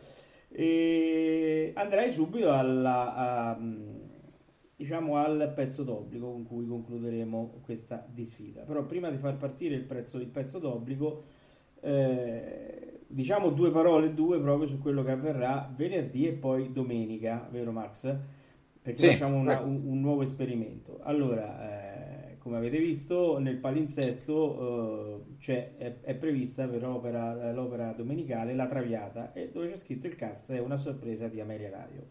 E 0.50 1.72
andrei 1.74 2.10
subito 2.10 2.52
alla, 2.52 3.14
a, 3.14 3.58
diciamo 4.76 5.16
al 5.16 5.52
pezzo 5.54 5.82
d'obbligo 5.84 6.30
con 6.30 6.44
cui 6.44 6.66
concluderemo 6.66 7.60
questa 7.62 8.04
disfida. 8.10 8.62
Però 8.62 8.84
prima 8.84 9.10
di 9.10 9.16
far 9.18 9.36
partire 9.36 9.74
il, 9.74 9.84
prezzo, 9.84 10.18
il 10.18 10.26
pezzo 10.28 10.58
d'obbligo, 10.58 11.22
eh, 11.80 13.00
diciamo 13.06 13.50
due 13.50 13.70
parole, 13.70 14.14
due 14.14 14.40
proprio 14.40 14.66
su 14.68 14.78
quello 14.78 15.02
che 15.04 15.10
avverrà 15.12 15.72
venerdì 15.74 16.26
e 16.26 16.32
poi 16.32 16.72
domenica, 16.72 17.48
vero 17.50 17.72
Max? 17.72 18.16
Perché 18.82 19.00
Sì, 19.00 19.06
facciamo 19.06 19.36
una- 19.38 19.60
un, 19.60 19.82
un 19.86 20.00
nuovo 20.00 20.22
esperimento. 20.22 21.00
Allora, 21.02 22.32
eh, 22.32 22.38
come 22.38 22.56
avete 22.58 22.78
visto, 22.78 23.38
nel 23.38 23.56
palinsesto 23.56 25.22
eh, 25.30 25.36
c'è, 25.38 25.76
è, 25.76 26.00
è 26.02 26.14
prevista 26.14 26.66
per 26.68 26.84
opera- 26.84 27.52
l'opera 27.52 27.92
domenicale 27.92 28.54
La 28.54 28.66
Traviata 28.66 29.32
e 29.32 29.50
dove 29.50 29.68
c'è 29.68 29.76
scritto 29.76 30.06
il 30.06 30.16
cast 30.16 30.52
è 30.52 30.58
una 30.60 30.76
sorpresa 30.76 31.28
di 31.28 31.40
Ameria 31.40 31.70
Radio. 31.70 32.02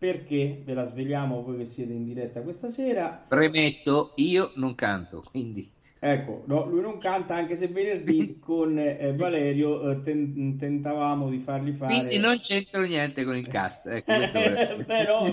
Perché 0.00 0.62
ve 0.64 0.74
la 0.74 0.82
svegliamo 0.82 1.42
voi 1.44 1.58
che 1.58 1.64
siete 1.64 1.92
in 1.92 2.02
diretta 2.04 2.42
questa 2.42 2.68
sera? 2.68 3.24
Premetto, 3.28 4.12
io 4.16 4.52
non 4.56 4.74
canto, 4.74 5.22
quindi 5.22 5.74
Ecco, 6.02 6.44
no, 6.46 6.64
lui 6.66 6.80
non 6.80 6.98
canta 6.98 7.34
anche 7.34 7.54
se 7.54 7.68
venerdì 7.68 8.38
con 8.38 8.78
eh, 8.78 9.12
Valerio 9.14 9.90
eh, 9.90 10.00
ten- 10.02 10.56
tentavamo 10.56 11.28
di 11.28 11.38
fargli 11.38 11.72
fare... 11.72 12.08
quindi 12.08 12.18
non 12.18 12.38
c'entro 12.38 12.82
niente 12.84 13.24
con 13.24 13.36
il 13.36 13.48
cast. 13.48 13.86
Ecco, 13.86 14.12
Beh, 14.86 15.04
no, 15.06 15.32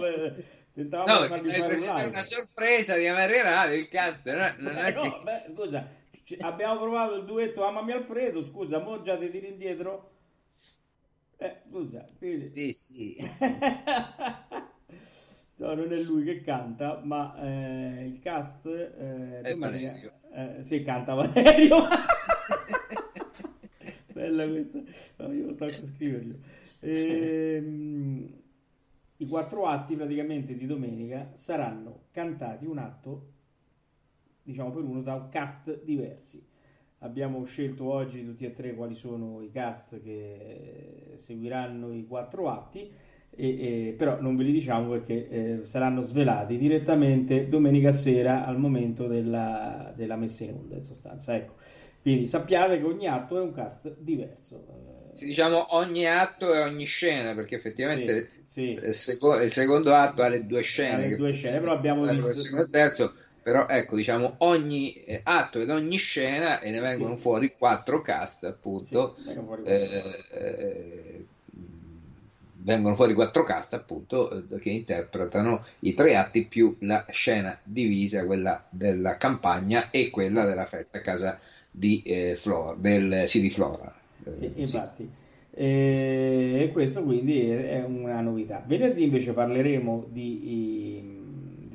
tentavamo 0.73 1.17
No, 1.19 1.19
di 1.19 1.25
fargli 1.25 1.51
fare 1.53 1.75
un 1.75 1.83
live. 1.83 2.09
una 2.09 2.21
sorpresa 2.21 2.97
di 2.97 3.07
Amaria 3.07 3.43
Radio, 3.43 3.77
il 3.77 3.87
cast, 3.87 4.29
no? 4.29 4.53
non 4.59 4.77
Eh, 4.77 4.83
è 4.83 4.93
no, 4.93 5.01
che... 5.01 5.21
beh, 5.23 5.45
scusa, 5.53 5.87
c- 6.23 6.37
abbiamo 6.41 6.79
provato 6.79 7.15
il 7.15 7.25
duetto 7.25 7.63
Amami 7.65 7.91
Alfredo, 7.93 8.39
scusa, 8.41 8.79
mo 8.79 9.01
già 9.01 9.17
ti 9.17 9.29
tiri 9.29 9.47
indietro? 9.47 10.11
Eh, 11.39 11.61
scusa, 11.69 12.03
quindi- 12.17 12.47
Sì, 12.49 12.73
sì. 12.73 13.15
No, 15.59 15.73
non 15.73 15.91
è 15.91 15.99
lui 16.03 16.23
che 16.23 16.41
canta, 16.41 17.01
ma 17.03 17.35
eh, 17.41 18.05
il 18.05 18.19
cast 18.19 18.67
eh, 18.67 19.41
È 19.41 19.55
Valerio. 19.55 20.13
eh, 20.31 20.57
sì, 20.61 20.83
canta 20.83 21.15
Valerio. 21.15 21.87
Bella 24.13 24.47
questa, 24.47 24.81
no, 25.17 25.31
io 25.33 25.55
tocco 25.55 25.83
scriverlo. 25.85 26.35
Ehm, 26.81 28.31
I 29.17 29.25
quattro 29.27 29.65
atti 29.65 29.95
praticamente 29.95 30.55
di 30.55 30.65
domenica 30.67 31.31
saranno 31.33 32.03
cantati 32.11 32.65
un 32.67 32.77
atto, 32.77 33.31
diciamo 34.43 34.69
per 34.71 34.83
uno, 34.83 35.01
da 35.01 35.15
un 35.15 35.29
cast 35.29 35.81
diversi. 35.83 36.45
Abbiamo 37.01 37.43
scelto 37.45 37.85
oggi 37.91 38.25
tutti 38.25 38.43
e 38.45 38.53
tre 38.53 38.73
quali 38.73 38.95
sono 38.95 39.41
i 39.41 39.51
cast 39.51 40.01
che 40.01 41.13
seguiranno 41.17 41.93
i 41.93 42.05
quattro 42.07 42.49
atti, 42.49 42.89
e- 43.29 43.89
e- 43.89 43.93
però 43.95 44.19
non 44.19 44.35
ve 44.35 44.43
li 44.43 44.51
diciamo 44.51 44.89
perché 44.89 45.29
eh, 45.29 45.59
saranno 45.63 46.01
svelati 46.01 46.57
direttamente 46.57 47.47
domenica 47.47 47.91
sera 47.91 48.45
al 48.45 48.57
momento 48.57 49.05
della, 49.05 49.93
della 49.95 50.15
messa 50.15 50.43
in 50.45 50.53
onda, 50.55 50.75
in 50.75 50.83
sostanza. 50.83 51.35
Ecco. 51.35 51.53
Quindi 52.01 52.25
sappiate 52.25 52.79
che 52.79 52.85
ogni 52.85 53.07
atto 53.07 53.37
è 53.37 53.41
un 53.41 53.51
cast 53.51 53.93
diverso. 53.99 54.65
Eh, 55.19 55.25
Diciamo 55.25 55.75
ogni 55.75 56.07
atto 56.07 56.51
e 56.53 56.59
ogni 56.61 56.85
scena, 56.85 57.35
perché 57.35 57.55
effettivamente 57.55 58.29
sì, 58.45 58.77
sì. 58.77 58.85
il, 58.85 58.93
seco- 58.93 59.39
il 59.39 59.51
secondo 59.51 59.93
atto 59.93 60.23
ha 60.23 60.29
le 60.29 60.45
due 60.45 60.61
scene. 60.61 61.05
Ha 61.05 61.07
le 61.09 61.15
due 61.15 61.31
scene, 61.31 61.59
però 61.59 61.73
abbiamo 61.73 62.05
il 62.09 62.15
visto- 62.15 62.33
secondo 62.33 62.65
il 62.65 62.71
terzo, 62.71 63.13
però 63.47 63.65
ecco, 63.65 63.95
diciamo 63.95 64.35
ogni 64.39 64.91
eh, 64.91 65.21
atto 65.23 65.61
ed 65.61 65.69
ogni 65.69 65.95
scena 65.95 66.59
e 66.59 66.69
ne 66.69 66.81
vengono 66.81 67.15
Sì. 67.15 67.21
fuori 67.21 67.53
quattro 67.57 68.01
cast, 68.01 68.43
appunto. 68.43 69.15
Sì, 69.15 69.23
vengono 69.23 69.45
fuori 69.47 69.61
eh, 69.63 69.87
quattro 69.87 70.09
cast. 70.09 70.33
eh, 70.33 71.25
vengono 72.61 72.95
fuori 72.95 73.13
quattro 73.13 73.43
cast, 73.43 73.73
appunto, 73.73 74.43
eh, 74.49 74.59
che 74.59 74.69
interpretano 74.69 75.63
i 75.79 75.93
tre 75.93 76.17
atti 76.17 76.43
più 76.43 76.75
la 76.81 77.05
scena 77.09 77.57
divisa, 77.63 78.25
quella 78.25 78.61
della 78.67 79.15
campagna 79.15 79.91
e 79.91 80.09
quella 80.09 80.43
della 80.43 80.65
festa 80.65 80.97
a 80.97 81.01
casa 81.01 81.39
di 81.71 82.01
eh, 82.03 82.35
Flora, 82.35 82.75
del, 82.77 83.29
sì, 83.29 83.39
di 83.39 83.49
Flora. 83.49 83.93
Sì, 84.33 84.51
infatti. 84.55 85.09
E 85.51 86.69
questo 86.73 87.01
quindi 87.01 87.49
è 87.49 87.81
una 87.81 88.19
novità. 88.19 88.61
Venerdì 88.67 89.03
invece 89.03 89.31
parleremo 89.31 90.05
di, 90.11 91.16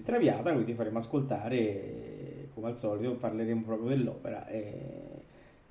di 0.02 0.08
Traviata, 0.08 0.52
quindi 0.52 0.74
faremo 0.74 0.98
ascoltare, 0.98 2.48
come 2.54 2.68
al 2.68 2.76
solito, 2.76 3.14
parleremo 3.14 3.62
proprio 3.62 3.88
dell'opera. 3.90 4.46
e- 4.48 5.20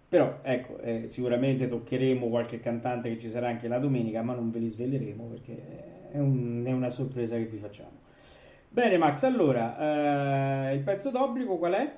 Però 0.09 0.39
ecco, 0.43 0.79
eh, 0.79 1.07
sicuramente 1.07 1.67
toccheremo 1.69 2.27
qualche 2.27 2.59
cantante 2.59 3.09
che 3.09 3.17
ci 3.17 3.29
sarà 3.29 3.47
anche 3.47 3.67
la 3.69 3.79
domenica, 3.79 4.21
ma 4.21 4.33
non 4.33 4.51
ve 4.51 4.59
li 4.59 4.67
sveleremo 4.67 5.23
perché 5.25 6.11
è, 6.11 6.19
un- 6.19 6.63
è 6.65 6.71
una 6.71 6.89
sorpresa 6.89 7.35
che 7.37 7.45
vi 7.45 7.57
facciamo. 7.57 7.99
Bene, 8.69 8.97
Max, 8.97 9.23
allora, 9.23 10.69
eh, 10.69 10.75
il 10.75 10.81
pezzo 10.81 11.11
d'obbligo 11.11 11.57
qual 11.57 11.73
è? 11.73 11.93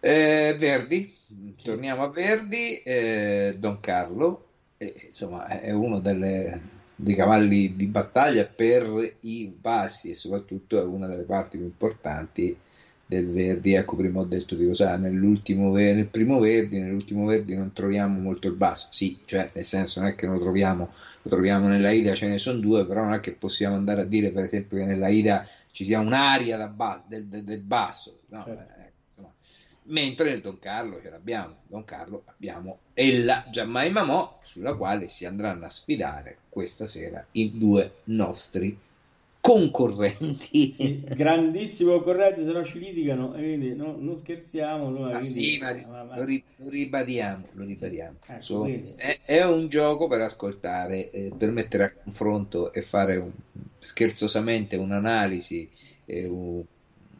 Eh, 0.00 0.56
Verdi, 0.58 1.14
torniamo 1.62 2.02
a 2.04 2.10
Verdi, 2.10 2.82
eh, 2.82 3.56
Don 3.58 3.80
Carlo, 3.80 4.48
eh, 4.76 5.02
insomma 5.06 5.46
è 5.48 5.72
uno 5.72 6.00
delle- 6.00 6.60
dei 6.96 7.14
cavalli 7.14 7.76
di 7.76 7.86
battaglia 7.86 8.44
per 8.44 9.16
i 9.20 9.46
bassi 9.58 10.10
e 10.10 10.14
soprattutto 10.14 10.78
è 10.80 10.84
una 10.84 11.06
delle 11.06 11.22
parti 11.24 11.56
più 11.58 11.66
importanti 11.66 12.56
del 13.06 13.26
Verdi. 13.30 13.74
Ecco, 13.74 13.96
prima 13.96 14.20
ho 14.20 14.24
detto 14.24 14.54
di 14.54 14.66
cosa 14.66 14.96
nell'ultimo 14.96 15.72
nel 15.72 16.06
primo 16.06 16.38
Verdi, 16.40 16.78
nell'ultimo 16.80 17.26
Verdi 17.26 17.54
non 17.54 17.72
troviamo 17.72 18.18
molto 18.18 18.48
il 18.48 18.54
basso, 18.54 18.86
sì, 18.90 19.18
cioè 19.24 19.50
nel 19.54 19.64
senso 19.64 20.00
non 20.00 20.08
è 20.10 20.14
che 20.14 20.26
lo 20.26 20.38
troviamo, 20.38 20.90
lo 21.22 21.30
troviamo 21.30 21.68
nella 21.68 21.90
Ida, 21.92 22.14
ce 22.14 22.28
ne 22.28 22.38
sono 22.38 22.58
due, 22.58 22.86
però 22.86 23.02
non 23.04 23.12
è 23.14 23.20
che 23.20 23.32
possiamo 23.32 23.76
andare 23.76 24.00
a 24.02 24.04
dire 24.04 24.30
per 24.30 24.44
esempio 24.44 24.78
che 24.78 24.84
nella 24.84 25.08
Ida 25.08 25.46
ci 25.70 25.84
sia 25.84 26.00
un'aria 26.00 26.56
da 26.56 26.68
ba- 26.68 27.02
del, 27.06 27.26
del- 27.26 27.44
del 27.44 27.60
basso, 27.60 28.20
no, 28.28 28.42
Certo. 28.44 28.72
Eh, 29.86 29.92
mentre 29.92 30.30
nel 30.30 30.40
Don 30.40 30.58
Carlo 30.58 31.00
ce 31.00 31.10
l'abbiamo, 31.10 31.56
Don 31.66 31.84
Carlo 31.84 32.22
abbiamo 32.26 32.78
Ella 32.94 33.44
Giammai 33.50 33.90
Mamò, 33.90 34.38
sulla 34.42 34.74
quale 34.74 35.08
si 35.08 35.24
andranno 35.24 35.66
a 35.66 35.68
sfidare 35.68 36.38
questa 36.48 36.86
sera 36.86 37.24
i 37.32 37.56
due 37.56 37.92
nostri 38.04 38.76
concorrenti. 39.40 40.72
Sì, 40.72 41.04
grandissimo 41.06 42.00
corretto, 42.00 42.42
se 42.44 42.50
no 42.52 42.64
ci 42.64 42.78
litigano, 42.80 43.30
quindi 43.30 43.74
no- 43.76 43.96
non 43.98 44.16
scherziamo. 44.18 44.88
no, 44.90 45.00
Ma 45.02 45.18
quindi- 45.18 45.24
sì, 45.26 45.58
ma 45.60 45.72
ma- 45.88 46.02
ma- 46.04 46.16
lo, 46.16 46.24
ri- 46.24 46.42
lo 46.56 46.68
ribadiamo, 46.68 47.46
lo 47.52 47.64
ribadiamo. 47.64 48.16
Ecco, 48.26 48.40
So- 48.40 48.66
è, 48.96 49.20
è 49.24 49.44
un 49.44 49.68
gioco 49.68 50.08
per 50.08 50.20
ascoltare, 50.22 51.10
eh, 51.10 51.30
per 51.36 51.50
mettere 51.52 51.84
a 51.84 51.92
confronto 52.02 52.72
e 52.72 52.82
fare 52.82 53.16
un- 53.16 53.30
scherzosamente 53.78 54.74
un'analisi 54.76 55.70
e 56.04 56.26
un, 56.26 56.62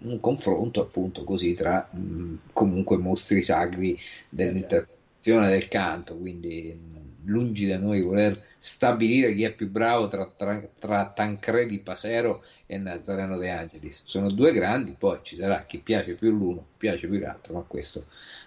un 0.03 0.21
confronto 0.21 0.81
appunto 0.83 1.25
così 1.25 1.55
tra 1.55 1.89
mh, 1.91 2.35
comunque 2.53 2.99
mostri 2.99 3.43
sacri 3.43 3.99
dell'interpretazione 4.29 5.49
del 5.49 5.69
canto, 5.69 6.17
quindi 6.17 6.79
mh, 6.79 7.31
lungi 7.31 7.67
da 7.67 7.79
noi 7.79 8.03
voler 8.03 8.41
stabilire 8.59 9.35
chi 9.35 9.45
è 9.45 9.53
più 9.53 9.69
bravo 9.71 10.09
tra, 10.09 10.31
tra, 10.37 10.63
tra 10.79 11.13
Tancredi 11.15 11.79
Pasero 11.81 12.43
e 12.67 12.79
Nazareno 12.79 13.37
De 13.37 13.51
Angelis. 13.51 14.03
Sono 14.05 14.31
due 14.31 14.53
grandi, 14.53 14.95
poi 14.97 15.19
ci 15.23 15.37
sarà 15.37 15.65
chi 15.67 15.79
piace 15.79 16.15
più 16.15 16.31
l'uno, 16.31 16.65
piace 16.77 17.07
più 17.07 17.19
l'altro, 17.19 17.55
ma 17.55 17.65
questo 17.67 18.05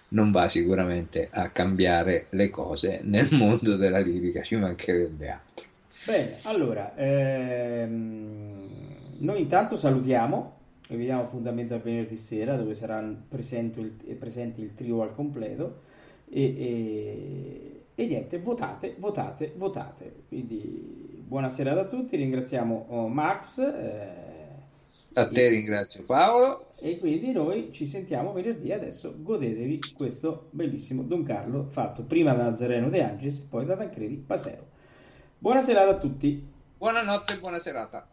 non 0.08 0.30
va 0.30 0.48
sicuramente 0.48 1.28
a 1.30 1.50
cambiare 1.50 2.26
le 2.30 2.50
cose 2.50 3.00
nel 3.02 3.28
mondo 3.34 3.76
della 3.76 4.00
lirica, 4.00 4.42
ci 4.42 4.56
mancherebbe 4.56 5.28
altro. 5.28 5.66
Bene, 6.04 6.38
allora, 6.42 6.94
ehm, 6.96 8.68
noi 9.18 9.40
intanto 9.40 9.76
salutiamo 9.76 10.58
e 10.92 10.96
vi 10.96 11.04
diamo 11.04 11.22
appuntamento 11.22 11.74
a 11.74 11.78
venerdì 11.78 12.16
sera 12.16 12.56
dove 12.56 12.74
sarà 12.74 13.00
presente 13.28 13.78
il, 13.78 13.90
presenti 14.16 14.60
il 14.60 14.74
trio 14.74 15.02
al 15.02 15.14
completo 15.14 15.82
e, 16.28 16.42
e, 16.42 17.82
e 17.94 18.06
niente, 18.06 18.38
votate, 18.40 18.96
votate, 18.98 19.52
votate. 19.56 20.24
Quindi 20.26 21.22
buonasera 21.24 21.78
a 21.78 21.84
tutti, 21.84 22.16
ringraziamo 22.16 22.86
oh, 22.88 23.06
Max. 23.06 23.58
Eh, 23.58 24.28
a 25.12 25.28
te 25.28 25.48
ringrazio 25.48 26.04
Paolo. 26.04 26.72
E 26.80 26.98
quindi 26.98 27.30
noi 27.30 27.70
ci 27.70 27.86
sentiamo 27.86 28.32
venerdì. 28.32 28.72
Adesso 28.72 29.14
godetevi 29.18 29.92
questo 29.94 30.48
bellissimo 30.50 31.02
Don 31.04 31.22
Carlo 31.22 31.66
fatto 31.66 32.02
prima 32.02 32.34
da 32.34 32.42
Nazareno 32.42 32.88
De 32.88 33.00
Angelis, 33.00 33.38
poi 33.38 33.64
da 33.64 33.76
Tancredi 33.76 34.16
Pasero. 34.16 34.66
Buona 35.38 35.60
serata 35.60 35.90
a 35.90 35.98
tutti. 35.98 36.44
Buonanotte 36.76 37.34
e 37.34 37.38
buona 37.38 37.60
serata. 37.60 38.08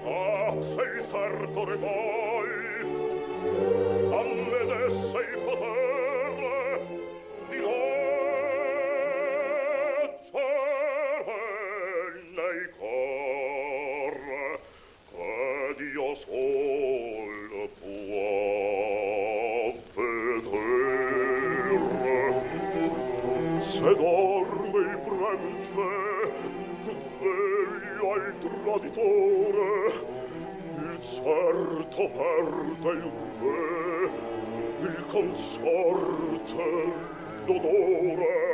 ah 0.05 0.55
sei 0.61 1.05
sarto 1.11 1.65
traditore 28.65 29.93
il 30.79 30.99
certo 31.03 32.09
perde 32.17 32.91
il 32.93 33.11
re 33.41 34.09
il 34.81 35.05
consorte 35.11 36.65
l'odore. 37.47 38.45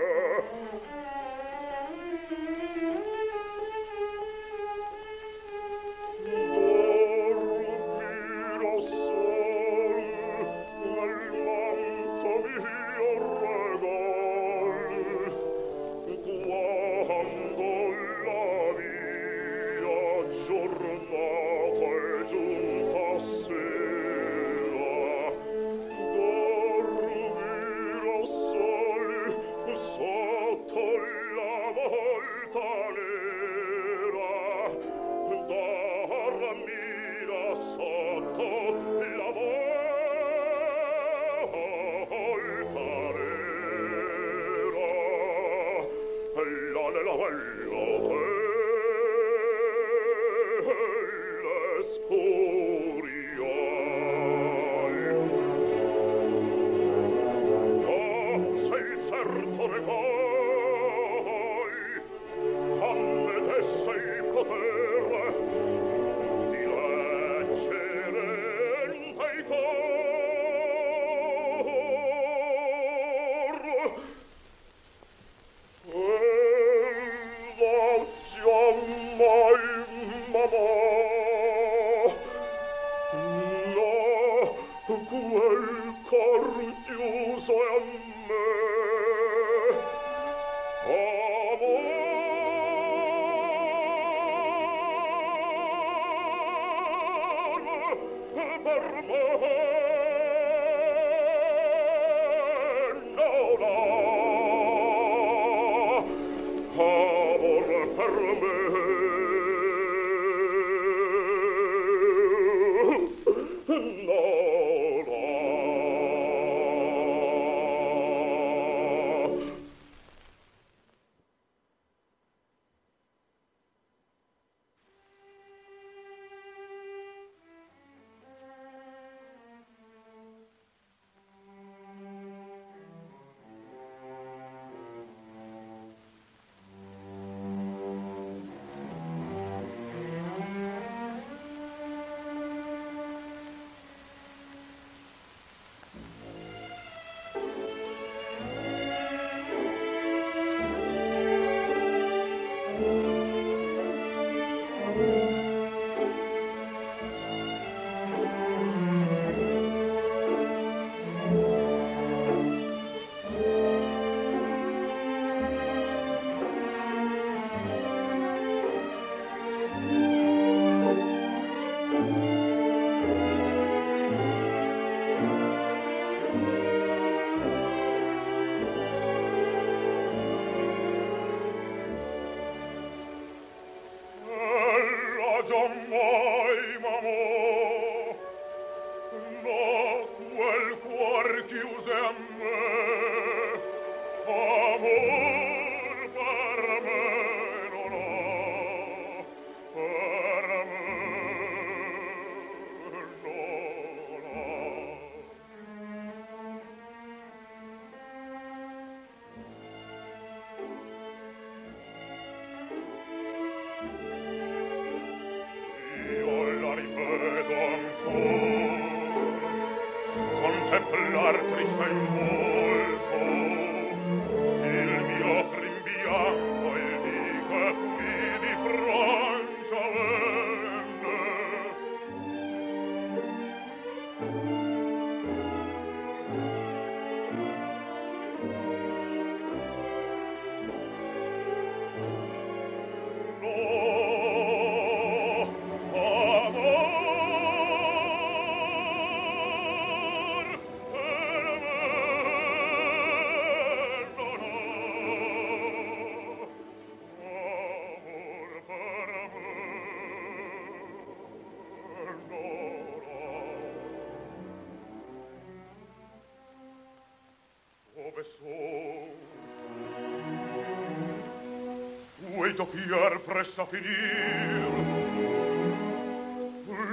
cui 272.41 272.55
dopier 272.55 273.21
pressa 273.27 273.67
finir? 273.67 274.65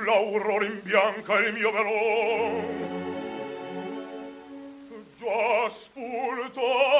L'auror 0.03 0.63
in 0.65 0.81
bianca 0.83 1.39
il 1.39 1.53
mio 1.53 1.71
velo 1.71 2.65
già 5.17 5.71
spultor 5.83 6.96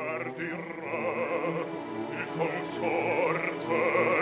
perdirà 0.00 0.56
il 2.10 2.26
consorte. 2.36 4.19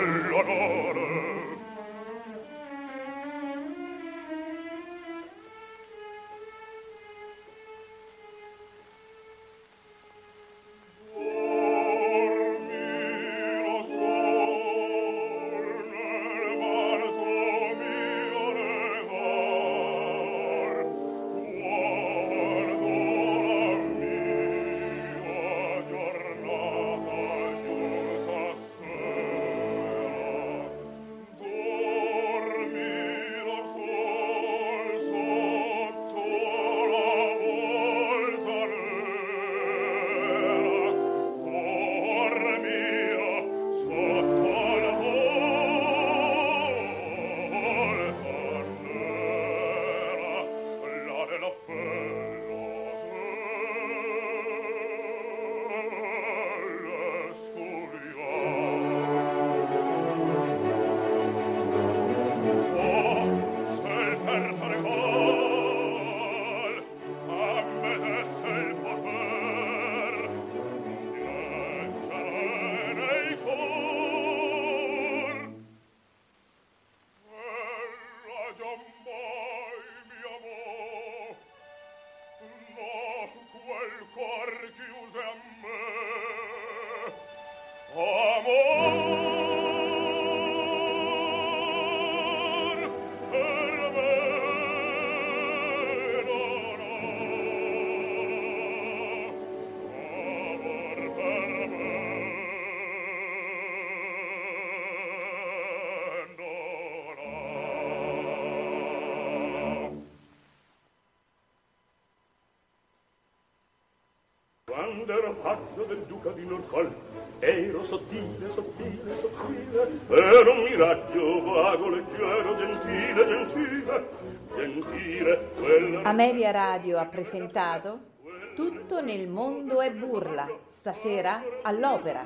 quando 115.09 115.25
ero 115.25 115.33
pazzo 115.41 115.83
del 115.85 116.03
duca 116.07 116.29
di 116.29 116.45
Norfolk 116.45 116.93
ero 117.39 117.83
sottile, 117.83 118.47
sottile, 118.47 119.15
sottile 119.15 119.89
ero 120.07 120.51
un 120.51 120.63
miraggio 120.63 121.43
vago, 121.43 121.89
leggero, 121.89 122.55
gentile, 122.55 123.25
gentile 123.25 124.09
gentile 124.53 125.49
quella... 125.57 126.01
Ameria 126.03 126.51
Radio 126.51 126.99
ha 126.99 127.05
presentato 127.05 128.07
Tutto 128.53 129.01
nel 129.01 129.27
mondo 129.27 129.81
è 129.81 129.91
burla 129.91 130.47
stasera 130.67 131.41
all'opera 131.63 132.23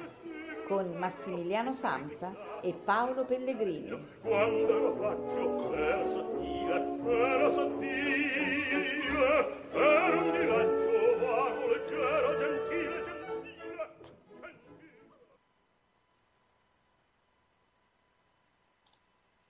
con 0.68 0.94
Massimiliano 0.98 1.74
Samsa 1.74 2.34
e 2.62 2.74
Paolo 2.74 3.26
Pellegrini. 3.26 3.96
Quando 4.22 4.78
lo 4.80 4.96
faccio, 4.96 5.74
era 5.74 6.08
sottile, 6.08 7.00
era 7.06 7.50
sottile, 7.50 8.88
era 9.74 10.18
un 10.18 10.30
miraggio 10.32 10.73